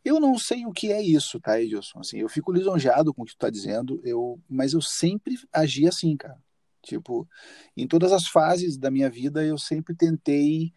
Eu 0.06 0.20
não 0.20 0.38
sei 0.38 0.64
o 0.64 0.70
que 0.70 0.92
é 0.92 1.02
isso, 1.02 1.40
tá, 1.40 1.60
Edilson? 1.60 1.98
Assim, 1.98 2.18
eu 2.18 2.28
fico 2.28 2.52
lisonjeado 2.52 3.12
com 3.12 3.22
o 3.22 3.24
que 3.24 3.32
tu 3.32 3.38
tá 3.38 3.50
dizendo, 3.50 4.00
eu, 4.04 4.40
mas 4.48 4.72
eu 4.72 4.80
sempre 4.80 5.36
agi 5.52 5.84
assim, 5.88 6.16
cara. 6.16 6.40
Tipo, 6.80 7.28
em 7.76 7.88
todas 7.88 8.12
as 8.12 8.28
fases 8.28 8.76
da 8.78 8.88
minha 8.88 9.10
vida, 9.10 9.44
eu 9.44 9.58
sempre 9.58 9.96
tentei 9.96 10.72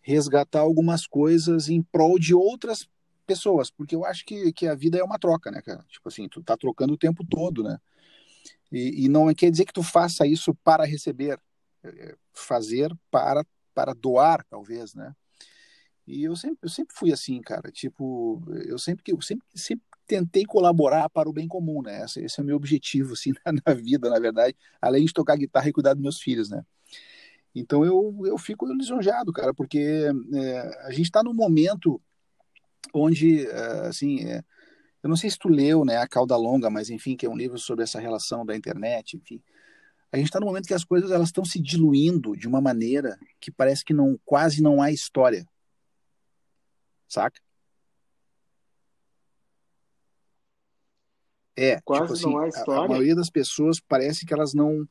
resgatar 0.00 0.60
algumas 0.60 1.06
coisas 1.06 1.68
em 1.68 1.82
prol 1.82 2.18
de 2.18 2.34
outras 2.34 2.88
pessoas, 3.26 3.70
porque 3.70 3.94
eu 3.94 4.06
acho 4.06 4.24
que, 4.24 4.50
que 4.54 4.66
a 4.66 4.74
vida 4.74 4.96
é 4.96 5.04
uma 5.04 5.18
troca, 5.18 5.50
né, 5.50 5.60
cara? 5.60 5.84
Tipo 5.90 6.08
assim, 6.08 6.26
tu 6.26 6.42
tá 6.42 6.56
trocando 6.56 6.94
o 6.94 6.98
tempo 6.98 7.22
todo, 7.28 7.62
né? 7.62 7.78
E, 8.72 9.04
e 9.04 9.08
não 9.10 9.34
quer 9.34 9.50
dizer 9.50 9.66
que 9.66 9.72
tu 9.74 9.82
faça 9.82 10.26
isso 10.26 10.54
para 10.64 10.86
receber, 10.86 11.38
é, 11.84 11.88
é 11.88 12.16
fazer 12.32 12.90
para, 13.10 13.44
para 13.74 13.92
doar, 13.92 14.42
talvez, 14.48 14.94
né? 14.94 15.14
E 16.12 16.24
eu 16.24 16.36
sempre, 16.36 16.58
eu 16.62 16.68
sempre 16.68 16.94
fui 16.94 17.10
assim, 17.10 17.40
cara. 17.40 17.70
Tipo, 17.72 18.42
eu 18.66 18.78
sempre 18.78 19.02
que 19.02 19.24
sempre, 19.24 19.46
sempre 19.54 19.84
tentei 20.06 20.44
colaborar 20.44 21.08
para 21.08 21.28
o 21.28 21.32
bem 21.32 21.48
comum, 21.48 21.80
né? 21.80 22.04
Esse, 22.04 22.22
esse 22.22 22.38
é 22.38 22.42
o 22.42 22.46
meu 22.46 22.56
objetivo, 22.56 23.14
assim, 23.14 23.32
na, 23.46 23.52
na, 23.66 23.72
vida, 23.74 24.10
na 24.10 24.20
verdade, 24.20 24.54
além 24.80 25.06
de 25.06 25.12
tocar 25.12 25.36
guitarra 25.36 25.70
e 25.70 25.72
cuidar 25.72 25.94
dos 25.94 26.02
meus 26.02 26.20
filhos, 26.20 26.50
né? 26.50 26.62
Então 27.54 27.82
eu, 27.84 28.14
eu 28.26 28.36
fico 28.36 28.66
lisonjeado, 28.66 29.32
cara, 29.32 29.54
porque 29.54 30.06
é, 30.34 30.86
a 30.86 30.90
gente 30.90 31.06
está 31.06 31.22
num 31.22 31.32
momento 31.32 32.00
onde, 32.92 33.46
é, 33.46 33.86
assim, 33.86 34.20
é, 34.24 34.44
eu 35.02 35.08
não 35.08 35.16
sei 35.16 35.30
se 35.30 35.38
tu 35.38 35.48
leu, 35.48 35.82
né, 35.82 35.96
A 35.96 36.06
Cauda 36.06 36.36
Longa, 36.36 36.68
mas 36.68 36.90
enfim, 36.90 37.16
que 37.16 37.24
é 37.24 37.30
um 37.30 37.36
livro 37.36 37.58
sobre 37.58 37.84
essa 37.84 37.98
relação 37.98 38.44
da 38.44 38.54
internet, 38.54 39.16
enfim. 39.16 39.42
A 40.10 40.18
gente 40.18 40.26
está 40.26 40.38
num 40.38 40.46
momento 40.46 40.66
que 40.66 40.74
as 40.74 40.84
coisas 40.84 41.10
elas 41.10 41.28
estão 41.28 41.44
se 41.44 41.58
diluindo 41.58 42.36
de 42.36 42.46
uma 42.46 42.60
maneira 42.60 43.18
que 43.40 43.50
parece 43.50 43.82
que 43.82 43.94
não 43.94 44.18
quase 44.26 44.62
não 44.62 44.82
há 44.82 44.90
história 44.90 45.46
saca? 47.12 47.40
É, 51.54 51.76
tipo 51.76 51.84
Quase 51.84 52.02
tipo 52.02 52.12
assim, 52.14 52.30
não 52.34 52.38
há 52.38 52.48
história. 52.48 52.82
A, 52.82 52.84
a, 52.84 52.88
maioria 52.88 53.14
das 53.14 53.28
pessoas 53.28 53.78
parece 53.78 54.24
que 54.24 54.32
elas 54.32 54.54
não 54.54 54.88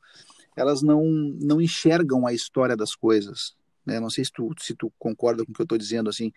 elas 0.56 0.82
não 0.82 1.02
não 1.40 1.60
enxergam 1.60 2.26
a 2.26 2.32
história 2.32 2.76
das 2.76 2.94
coisas. 2.94 3.56
Né? 3.84 3.98
Não 3.98 4.08
sei 4.08 4.24
se 4.24 4.30
tu, 4.30 4.54
se 4.60 4.76
tu 4.76 4.92
concorda 4.96 5.44
com 5.44 5.50
o 5.50 5.54
que 5.54 5.60
eu 5.60 5.64
estou 5.64 5.76
dizendo 5.76 6.08
assim, 6.08 6.32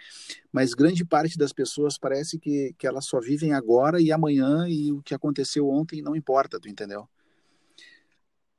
mas 0.51 0.73
grande 0.73 1.05
parte 1.05 1.37
das 1.37 1.53
pessoas 1.53 1.95
parece 1.95 2.39
que, 2.39 2.73
que 2.75 2.87
elas 2.87 3.05
só 3.05 3.19
vivem 3.19 3.53
agora 3.53 4.01
e 4.01 4.11
amanhã 4.11 4.67
e 4.67 4.91
o 4.91 4.99
que 5.03 5.13
aconteceu 5.13 5.69
ontem 5.69 6.01
não 6.01 6.15
importa, 6.15 6.59
tu 6.59 6.67
entendeu? 6.67 7.07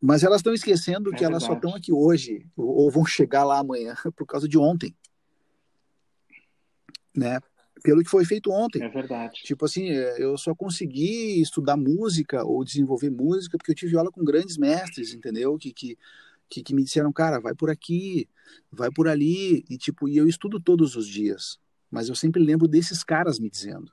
Mas 0.00 0.22
elas 0.22 0.38
estão 0.38 0.54
esquecendo 0.54 1.10
é 1.10 1.16
que 1.16 1.24
verdade. 1.24 1.32
elas 1.32 1.42
só 1.42 1.54
estão 1.54 1.74
aqui 1.74 1.92
hoje 1.92 2.46
ou, 2.56 2.84
ou 2.84 2.90
vão 2.92 3.04
chegar 3.04 3.42
lá 3.42 3.58
amanhã 3.58 3.96
por 4.14 4.24
causa 4.24 4.48
de 4.48 4.56
ontem 4.56 4.94
né? 7.16 7.40
Pelo 7.82 8.02
que 8.02 8.10
foi 8.10 8.24
feito 8.24 8.50
ontem. 8.50 8.82
É 8.82 8.88
verdade. 8.88 9.42
Tipo 9.42 9.64
assim, 9.64 9.90
é, 9.90 10.22
eu 10.22 10.36
só 10.36 10.54
consegui 10.54 11.40
estudar 11.40 11.76
música 11.76 12.44
ou 12.44 12.64
desenvolver 12.64 13.10
música 13.10 13.58
porque 13.58 13.70
eu 13.70 13.76
tive 13.76 13.96
aula 13.96 14.10
com 14.10 14.24
grandes 14.24 14.56
mestres, 14.56 15.12
entendeu? 15.12 15.56
Que, 15.58 15.72
que, 15.72 15.98
que, 16.48 16.62
que 16.62 16.74
me 16.74 16.84
disseram, 16.84 17.12
cara, 17.12 17.38
vai 17.38 17.54
por 17.54 17.70
aqui, 17.70 18.28
vai 18.70 18.90
por 18.90 19.08
ali. 19.08 19.64
E 19.68 19.76
tipo, 19.76 20.08
e 20.08 20.16
eu 20.16 20.26
estudo 20.26 20.58
todos 20.60 20.96
os 20.96 21.06
dias. 21.06 21.58
Mas 21.90 22.08
eu 22.08 22.14
sempre 22.14 22.42
lembro 22.42 22.66
desses 22.66 23.04
caras 23.04 23.38
me 23.38 23.50
dizendo. 23.50 23.92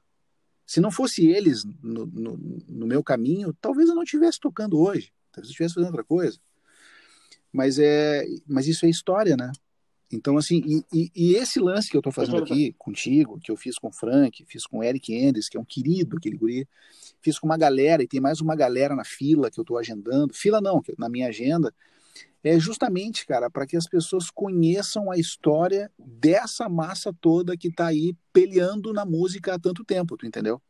Se 0.65 0.79
não 0.79 0.89
fosse 0.89 1.27
eles 1.27 1.65
no, 1.81 2.05
no, 2.05 2.63
no 2.67 2.87
meu 2.87 3.03
caminho, 3.03 3.53
talvez 3.59 3.89
eu 3.89 3.95
não 3.95 4.03
estivesse 4.03 4.39
tocando 4.39 4.79
hoje. 4.79 5.11
Talvez 5.31 5.49
eu 5.49 5.51
estivesse 5.51 5.73
fazendo 5.75 5.89
outra 5.89 6.03
coisa. 6.03 6.39
Mas, 7.51 7.77
é, 7.77 8.25
mas 8.47 8.67
isso 8.67 8.85
é 8.85 8.89
história, 8.89 9.35
né? 9.37 9.51
Então, 10.15 10.37
assim, 10.37 10.61
e, 10.65 10.85
e, 10.93 11.11
e, 11.15 11.35
esse 11.35 11.59
lance 11.59 11.89
que 11.89 11.97
eu 11.97 11.99
estou 11.99 12.13
fazendo 12.13 12.37
aqui 12.37 12.73
contigo, 12.77 13.39
que 13.39 13.51
eu 13.51 13.57
fiz 13.57 13.77
com 13.77 13.87
o 13.87 13.91
Frank, 13.91 14.45
fiz 14.47 14.65
com 14.65 14.79
o 14.79 14.83
Eric 14.83 15.13
Enders, 15.13 15.49
que 15.49 15.57
é 15.57 15.59
um 15.59 15.65
querido, 15.65 16.17
aquele 16.17 16.37
guri, 16.37 16.67
fiz 17.21 17.39
com 17.39 17.47
uma 17.47 17.57
galera, 17.57 18.03
e 18.03 18.07
tem 18.07 18.19
mais 18.19 18.39
uma 18.39 18.55
galera 18.55 18.95
na 18.95 19.03
fila 19.03 19.49
que 19.49 19.59
eu 19.59 19.63
estou 19.63 19.77
agendando, 19.77 20.33
fila 20.33 20.61
não, 20.61 20.81
na 20.97 21.09
minha 21.09 21.27
agenda, 21.27 21.73
é 22.43 22.59
justamente, 22.59 23.25
cara, 23.25 23.49
para 23.49 23.65
que 23.65 23.77
as 23.77 23.87
pessoas 23.87 24.29
conheçam 24.29 25.09
a 25.09 25.17
história 25.17 25.89
dessa 25.97 26.67
massa 26.67 27.13
toda 27.19 27.57
que 27.57 27.69
está 27.69 27.87
aí 27.87 28.15
peleando 28.33 28.91
na 28.91 29.05
música 29.05 29.55
há 29.55 29.59
tanto 29.59 29.83
tempo, 29.83 30.17
tu 30.17 30.27
entendeu? 30.27 30.61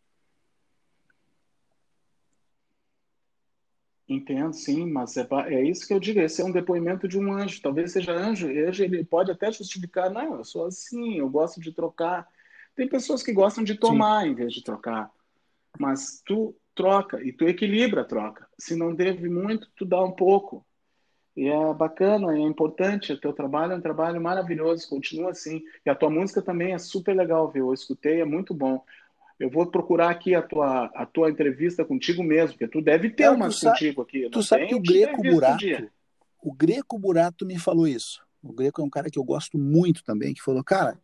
Entendo, 4.08 4.54
sim, 4.54 4.86
mas 4.92 5.16
é, 5.16 5.26
é, 5.48 5.64
isso 5.64 5.88
que 5.88 5.94
eu 5.94 6.00
digo. 6.00 6.20
Esse 6.20 6.42
é 6.42 6.46
um 6.46 6.52
depoimento 6.52 7.08
de 7.08 7.18
um 7.18 7.32
anjo. 7.32 7.62
Talvez 7.62 7.92
seja 7.92 8.12
anjo. 8.12 8.48
Anjo 8.48 8.84
ele 8.84 9.04
pode 9.04 9.32
até 9.32 9.52
justificar. 9.52 10.10
Não, 10.10 10.36
eu 10.36 10.44
sou 10.44 10.66
assim, 10.66 11.18
eu 11.18 11.30
gosto 11.30 11.62
de 11.62 11.72
trocar. 11.72 12.28
Tem 12.76 12.88
pessoas 12.88 13.24
que 13.24 13.32
gostam 13.32 13.64
de 13.64 13.76
tomar 13.76 14.28
em 14.28 14.34
vez 14.34 14.54
de 14.54 14.64
trocar. 14.64 15.10
Mas 15.80 16.22
tu 16.26 16.56
troca 16.76 17.24
e 17.24 17.32
tu 17.32 17.48
equilibra 17.48 18.02
a 18.02 18.06
troca. 18.06 18.48
Se 18.58 18.76
não 18.76 18.94
deve 18.94 19.30
muito, 19.30 19.70
tu 19.76 19.86
dá 19.86 20.04
um 20.04 20.12
pouco. 20.12 20.66
E 21.36 21.48
é 21.48 21.74
bacana, 21.74 22.36
é 22.36 22.40
importante. 22.40 23.14
O 23.14 23.20
teu 23.20 23.32
trabalho 23.32 23.74
é 23.74 23.76
um 23.76 23.82
trabalho 23.82 24.22
maravilhoso. 24.22 24.88
Continua 24.90 25.32
assim. 25.32 25.62
E 25.86 25.90
a 25.90 25.96
tua 25.96 26.10
música 26.10 26.42
também 26.42 26.74
é 26.74 26.78
super 26.78 27.16
legal, 27.16 27.50
viu? 27.50 27.68
Eu 27.68 27.74
escutei, 27.74 28.22
é 28.22 28.26
muito 28.26 28.54
bom. 28.54 28.84
Eu 29.40 29.50
vou 29.50 29.66
procurar 29.66 30.10
aqui 30.10 30.36
a 30.36 30.42
tua, 30.42 30.86
a 30.94 31.06
tua 31.06 31.30
entrevista 31.30 31.84
contigo 31.84 32.24
mesmo, 32.24 32.50
porque 32.50 32.68
tu 32.68 32.82
deve 32.82 33.10
ter 33.10 33.30
uma 33.30 33.50
contigo 33.50 34.02
aqui. 34.02 34.30
Tu 34.30 34.44
sabe 34.44 34.68
que 34.68 34.76
o 34.76 34.80
Greco 34.80 35.22
Burato, 35.22 35.66
o 36.42 36.54
Greco 36.54 37.00
Burato 37.00 37.46
me 37.46 37.58
falou 37.58 37.88
isso. 37.88 38.24
O 38.42 38.54
Greco 38.54 38.82
é 38.82 38.84
um 38.84 38.90
cara 38.90 39.10
que 39.10 39.18
eu 39.18 39.24
gosto 39.24 39.58
muito 39.58 40.04
também, 40.04 40.34
que 40.34 40.42
falou, 40.42 40.64
cara, 40.64 41.00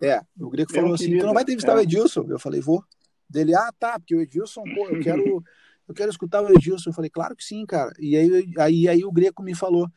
é, 0.00 0.20
o 0.38 0.48
Greco 0.48 0.72
falou 0.72 0.94
assim, 0.94 1.18
tu 1.18 1.26
não 1.26 1.34
vai 1.34 1.42
entrevistar 1.42 1.72
é. 1.72 1.76
o 1.76 1.80
Edilson? 1.80 2.26
Eu 2.28 2.38
falei, 2.38 2.60
vou. 2.60 2.82
Dele, 3.28 3.54
ah, 3.54 3.70
tá, 3.78 3.98
porque 3.98 4.14
o 4.14 4.20
Edilson, 4.20 4.62
pô, 4.74 4.88
eu 4.88 5.00
quero, 5.00 5.44
eu 5.86 5.94
quero 5.94 6.10
escutar 6.10 6.42
o 6.42 6.50
Edilson. 6.50 6.90
Eu 6.90 6.94
falei, 6.94 7.10
claro 7.10 7.36
que 7.36 7.44
sim, 7.44 7.66
cara. 7.66 7.92
E 7.98 8.16
aí, 8.16 8.52
aí, 8.58 8.88
aí 8.88 9.04
o 9.04 9.12
Greco 9.12 9.42
me 9.42 9.54
falou, 9.54 9.88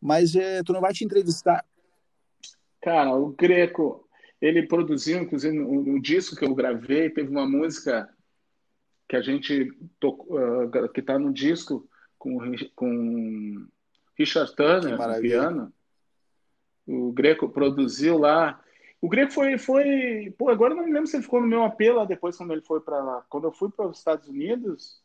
mas 0.00 0.36
é, 0.36 0.62
tu 0.62 0.72
não 0.72 0.80
vai 0.80 0.92
te 0.92 1.04
entrevistar. 1.04 1.64
Cara, 2.80 3.14
o 3.14 3.30
Greco, 3.30 4.07
ele 4.40 4.66
produziu, 4.66 5.20
inclusive, 5.22 5.56
no, 5.56 5.82
no, 5.82 6.00
disco 6.00 6.36
que 6.36 6.44
eu 6.44 6.54
gravei, 6.54 7.10
teve 7.10 7.28
uma 7.28 7.48
música 7.48 8.08
que 9.08 9.16
a 9.16 9.20
gente 9.20 9.72
tocou, 9.98 10.38
uh, 10.38 10.88
que 10.92 11.00
está 11.00 11.18
no 11.18 11.32
disco 11.32 11.88
com, 12.18 12.38
com 12.74 13.66
Richard 14.16 14.54
Turner, 14.54 14.96
no 14.96 15.20
piano. 15.20 15.72
O 16.86 17.12
Greco 17.12 17.48
produziu 17.48 18.18
lá. 18.18 18.60
O 19.00 19.08
Greco 19.08 19.32
foi, 19.32 19.58
foi. 19.58 20.34
Pô, 20.38 20.48
agora 20.48 20.74
não 20.74 20.84
me 20.84 20.92
lembro 20.92 21.06
se 21.06 21.16
ele 21.16 21.22
ficou 21.22 21.40
no 21.40 21.46
meu 21.46 21.62
apelo 21.62 21.98
lá 21.98 22.04
depois, 22.04 22.36
quando 22.36 22.52
ele 22.52 22.62
foi 22.62 22.80
para 22.80 23.02
lá. 23.02 23.24
Quando 23.28 23.44
eu 23.44 23.52
fui 23.52 23.70
para 23.70 23.86
os 23.86 23.98
Estados 23.98 24.28
Unidos, 24.28 25.02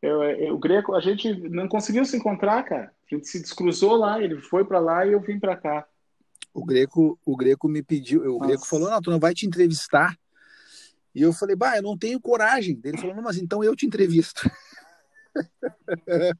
eu, 0.00 0.22
eu, 0.22 0.54
o 0.54 0.58
Greco, 0.58 0.94
a 0.94 1.00
gente 1.00 1.32
não 1.48 1.68
conseguiu 1.68 2.04
se 2.04 2.16
encontrar, 2.16 2.62
cara. 2.64 2.94
A 3.10 3.14
gente 3.14 3.28
se 3.28 3.40
descruzou 3.40 3.96
lá, 3.96 4.20
ele 4.22 4.40
foi 4.40 4.64
para 4.64 4.78
lá 4.78 5.06
e 5.06 5.12
eu 5.12 5.20
vim 5.20 5.38
para 5.38 5.56
cá. 5.56 5.86
O 6.54 6.64
Greco, 6.64 7.18
o 7.24 7.36
Greco 7.36 7.68
me 7.68 7.82
pediu, 7.82 8.22
o 8.22 8.38
Nossa. 8.38 8.46
Greco 8.46 8.66
falou: 8.66 8.90
"Não, 8.90 9.00
tu 9.00 9.10
não 9.10 9.18
vai 9.18 9.34
te 9.34 9.46
entrevistar". 9.46 10.16
E 11.14 11.22
eu 11.22 11.32
falei: 11.32 11.56
"Bah, 11.56 11.76
eu 11.76 11.82
não 11.82 11.96
tenho 11.96 12.20
coragem". 12.20 12.80
Ele 12.84 12.98
falou: 12.98 13.14
"Não, 13.16 13.22
mas 13.22 13.38
então 13.38 13.62
eu 13.64 13.74
te 13.74 13.86
entrevisto". 13.86 14.50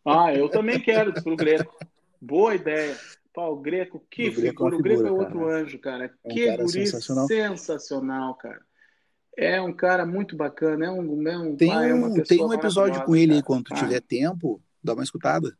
Ah, 0.04 0.34
eu 0.34 0.50
também 0.50 0.80
quero 0.80 1.14
pro 1.14 1.36
Greco. 1.36 1.74
Boa 2.20 2.54
ideia. 2.54 2.96
O 3.34 3.56
Greco, 3.56 4.04
que 4.10 4.28
o 4.28 4.34
Greco, 4.34 4.70
figura. 4.70 4.74
É 4.74 4.78
o 4.78 4.82
Greco 4.82 5.06
é 5.06 5.10
outro 5.10 5.40
cara. 5.40 5.56
anjo, 5.56 5.78
cara. 5.78 6.04
É 6.04 6.28
um 6.28 6.34
que 6.34 6.46
cara 6.46 6.62
guri 6.62 6.86
sensacional. 6.86 7.26
sensacional, 7.26 8.34
cara. 8.34 8.60
É 9.36 9.60
um 9.60 9.72
cara 9.72 10.04
muito 10.04 10.36
bacana, 10.36 10.86
é 10.86 10.90
um, 10.90 11.26
é 11.26 11.38
um 11.38 11.56
tem 11.56 11.72
é 11.72 11.94
um, 11.94 12.22
tem 12.22 12.44
um 12.44 12.52
episódio 12.52 13.02
com 13.04 13.16
ele 13.16 13.34
aí 13.34 13.42
quando 13.42 13.64
ah. 13.70 13.74
tiver 13.74 14.02
tempo, 14.02 14.62
dá 14.84 14.92
uma 14.92 15.02
escutada. 15.02 15.56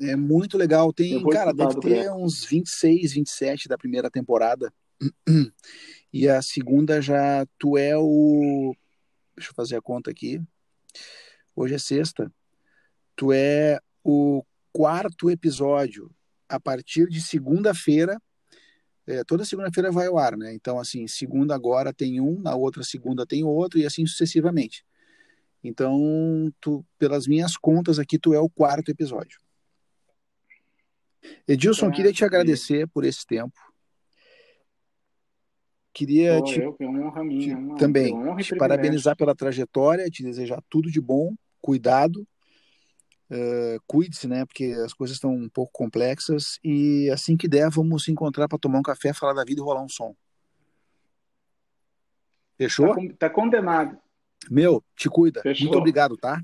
É 0.00 0.16
muito 0.16 0.56
legal. 0.56 0.92
Tem, 0.92 1.22
cara, 1.28 1.52
deve 1.52 1.78
ter 1.80 2.10
uns 2.10 2.44
26, 2.44 3.12
27 3.12 3.68
da 3.68 3.76
primeira 3.76 4.10
temporada. 4.10 4.72
E 6.12 6.28
a 6.28 6.42
segunda 6.42 7.00
já 7.00 7.46
tu 7.56 7.78
é 7.78 7.96
o. 7.96 8.74
Deixa 9.36 9.52
eu 9.52 9.54
fazer 9.54 9.76
a 9.76 9.80
conta 9.80 10.10
aqui. 10.10 10.42
Hoje 11.54 11.74
é 11.74 11.78
sexta. 11.78 12.32
Tu 13.14 13.32
é 13.32 13.78
o 14.02 14.42
quarto 14.72 15.30
episódio. 15.30 16.10
A 16.48 16.58
partir 16.58 17.08
de 17.08 17.20
segunda-feira. 17.20 18.20
É, 19.06 19.22
toda 19.22 19.44
segunda-feira 19.44 19.92
vai 19.92 20.08
ao 20.08 20.18
ar, 20.18 20.36
né? 20.36 20.52
Então, 20.52 20.80
assim, 20.80 21.06
segunda 21.06 21.54
agora 21.54 21.92
tem 21.92 22.20
um, 22.20 22.40
na 22.40 22.56
outra 22.56 22.82
segunda 22.82 23.24
tem 23.24 23.44
outro, 23.44 23.78
e 23.78 23.86
assim 23.86 24.04
sucessivamente. 24.04 24.84
Então, 25.62 26.52
tu, 26.60 26.84
pelas 26.98 27.28
minhas 27.28 27.56
contas 27.56 28.00
aqui, 28.00 28.18
tu 28.18 28.34
é 28.34 28.40
o 28.40 28.50
quarto 28.50 28.90
episódio. 28.90 29.38
Edilson, 31.46 31.88
é, 31.88 31.90
queria 31.90 32.12
te 32.12 32.24
agradecer 32.24 32.86
por 32.88 33.04
esse 33.04 33.26
tempo. 33.26 33.58
Queria 35.92 36.38
Pô, 36.38 36.44
te, 36.44 36.60
eu, 36.60 36.76
é 36.78 36.86
honra 36.86 37.24
minha, 37.24 37.56
te, 37.56 37.78
também 37.78 38.14
te 38.36 38.54
parabenizar 38.56 39.16
pela 39.16 39.34
trajetória, 39.34 40.08
te 40.08 40.22
desejar 40.22 40.62
tudo 40.68 40.90
de 40.90 41.00
bom, 41.00 41.34
cuidado, 41.60 42.26
uh, 43.30 43.82
cuide-se, 43.86 44.28
né? 44.28 44.46
Porque 44.46 44.66
as 44.84 44.92
coisas 44.92 45.16
estão 45.16 45.34
um 45.34 45.48
pouco 45.48 45.72
complexas 45.72 46.60
e 46.62 47.10
assim 47.10 47.36
que 47.36 47.48
der, 47.48 47.68
vamos 47.70 48.04
se 48.04 48.12
encontrar 48.12 48.48
para 48.48 48.58
tomar 48.58 48.78
um 48.78 48.82
café, 48.82 49.12
falar 49.12 49.32
da 49.32 49.44
vida 49.44 49.60
e 49.60 49.64
rolar 49.64 49.82
um 49.82 49.88
som. 49.88 50.14
Fechou? 52.56 52.94
Tá, 52.94 53.14
tá 53.18 53.30
condenado. 53.30 53.98
Meu, 54.50 54.84
te 54.94 55.08
cuida. 55.08 55.42
Fechou. 55.42 55.66
Muito 55.66 55.78
obrigado, 55.78 56.16
tá? 56.16 56.40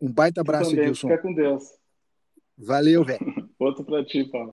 Um 0.00 0.12
baita 0.12 0.40
abraço, 0.40 0.76
Edilson. 0.76 1.08
Fica 1.08 1.20
com 1.20 1.34
Deus. 1.34 1.77
Valeu, 2.58 3.04
velho. 3.04 3.18
Outro 3.58 3.84
pra 3.84 4.04
ti, 4.04 4.24
Paulo. 4.24 4.46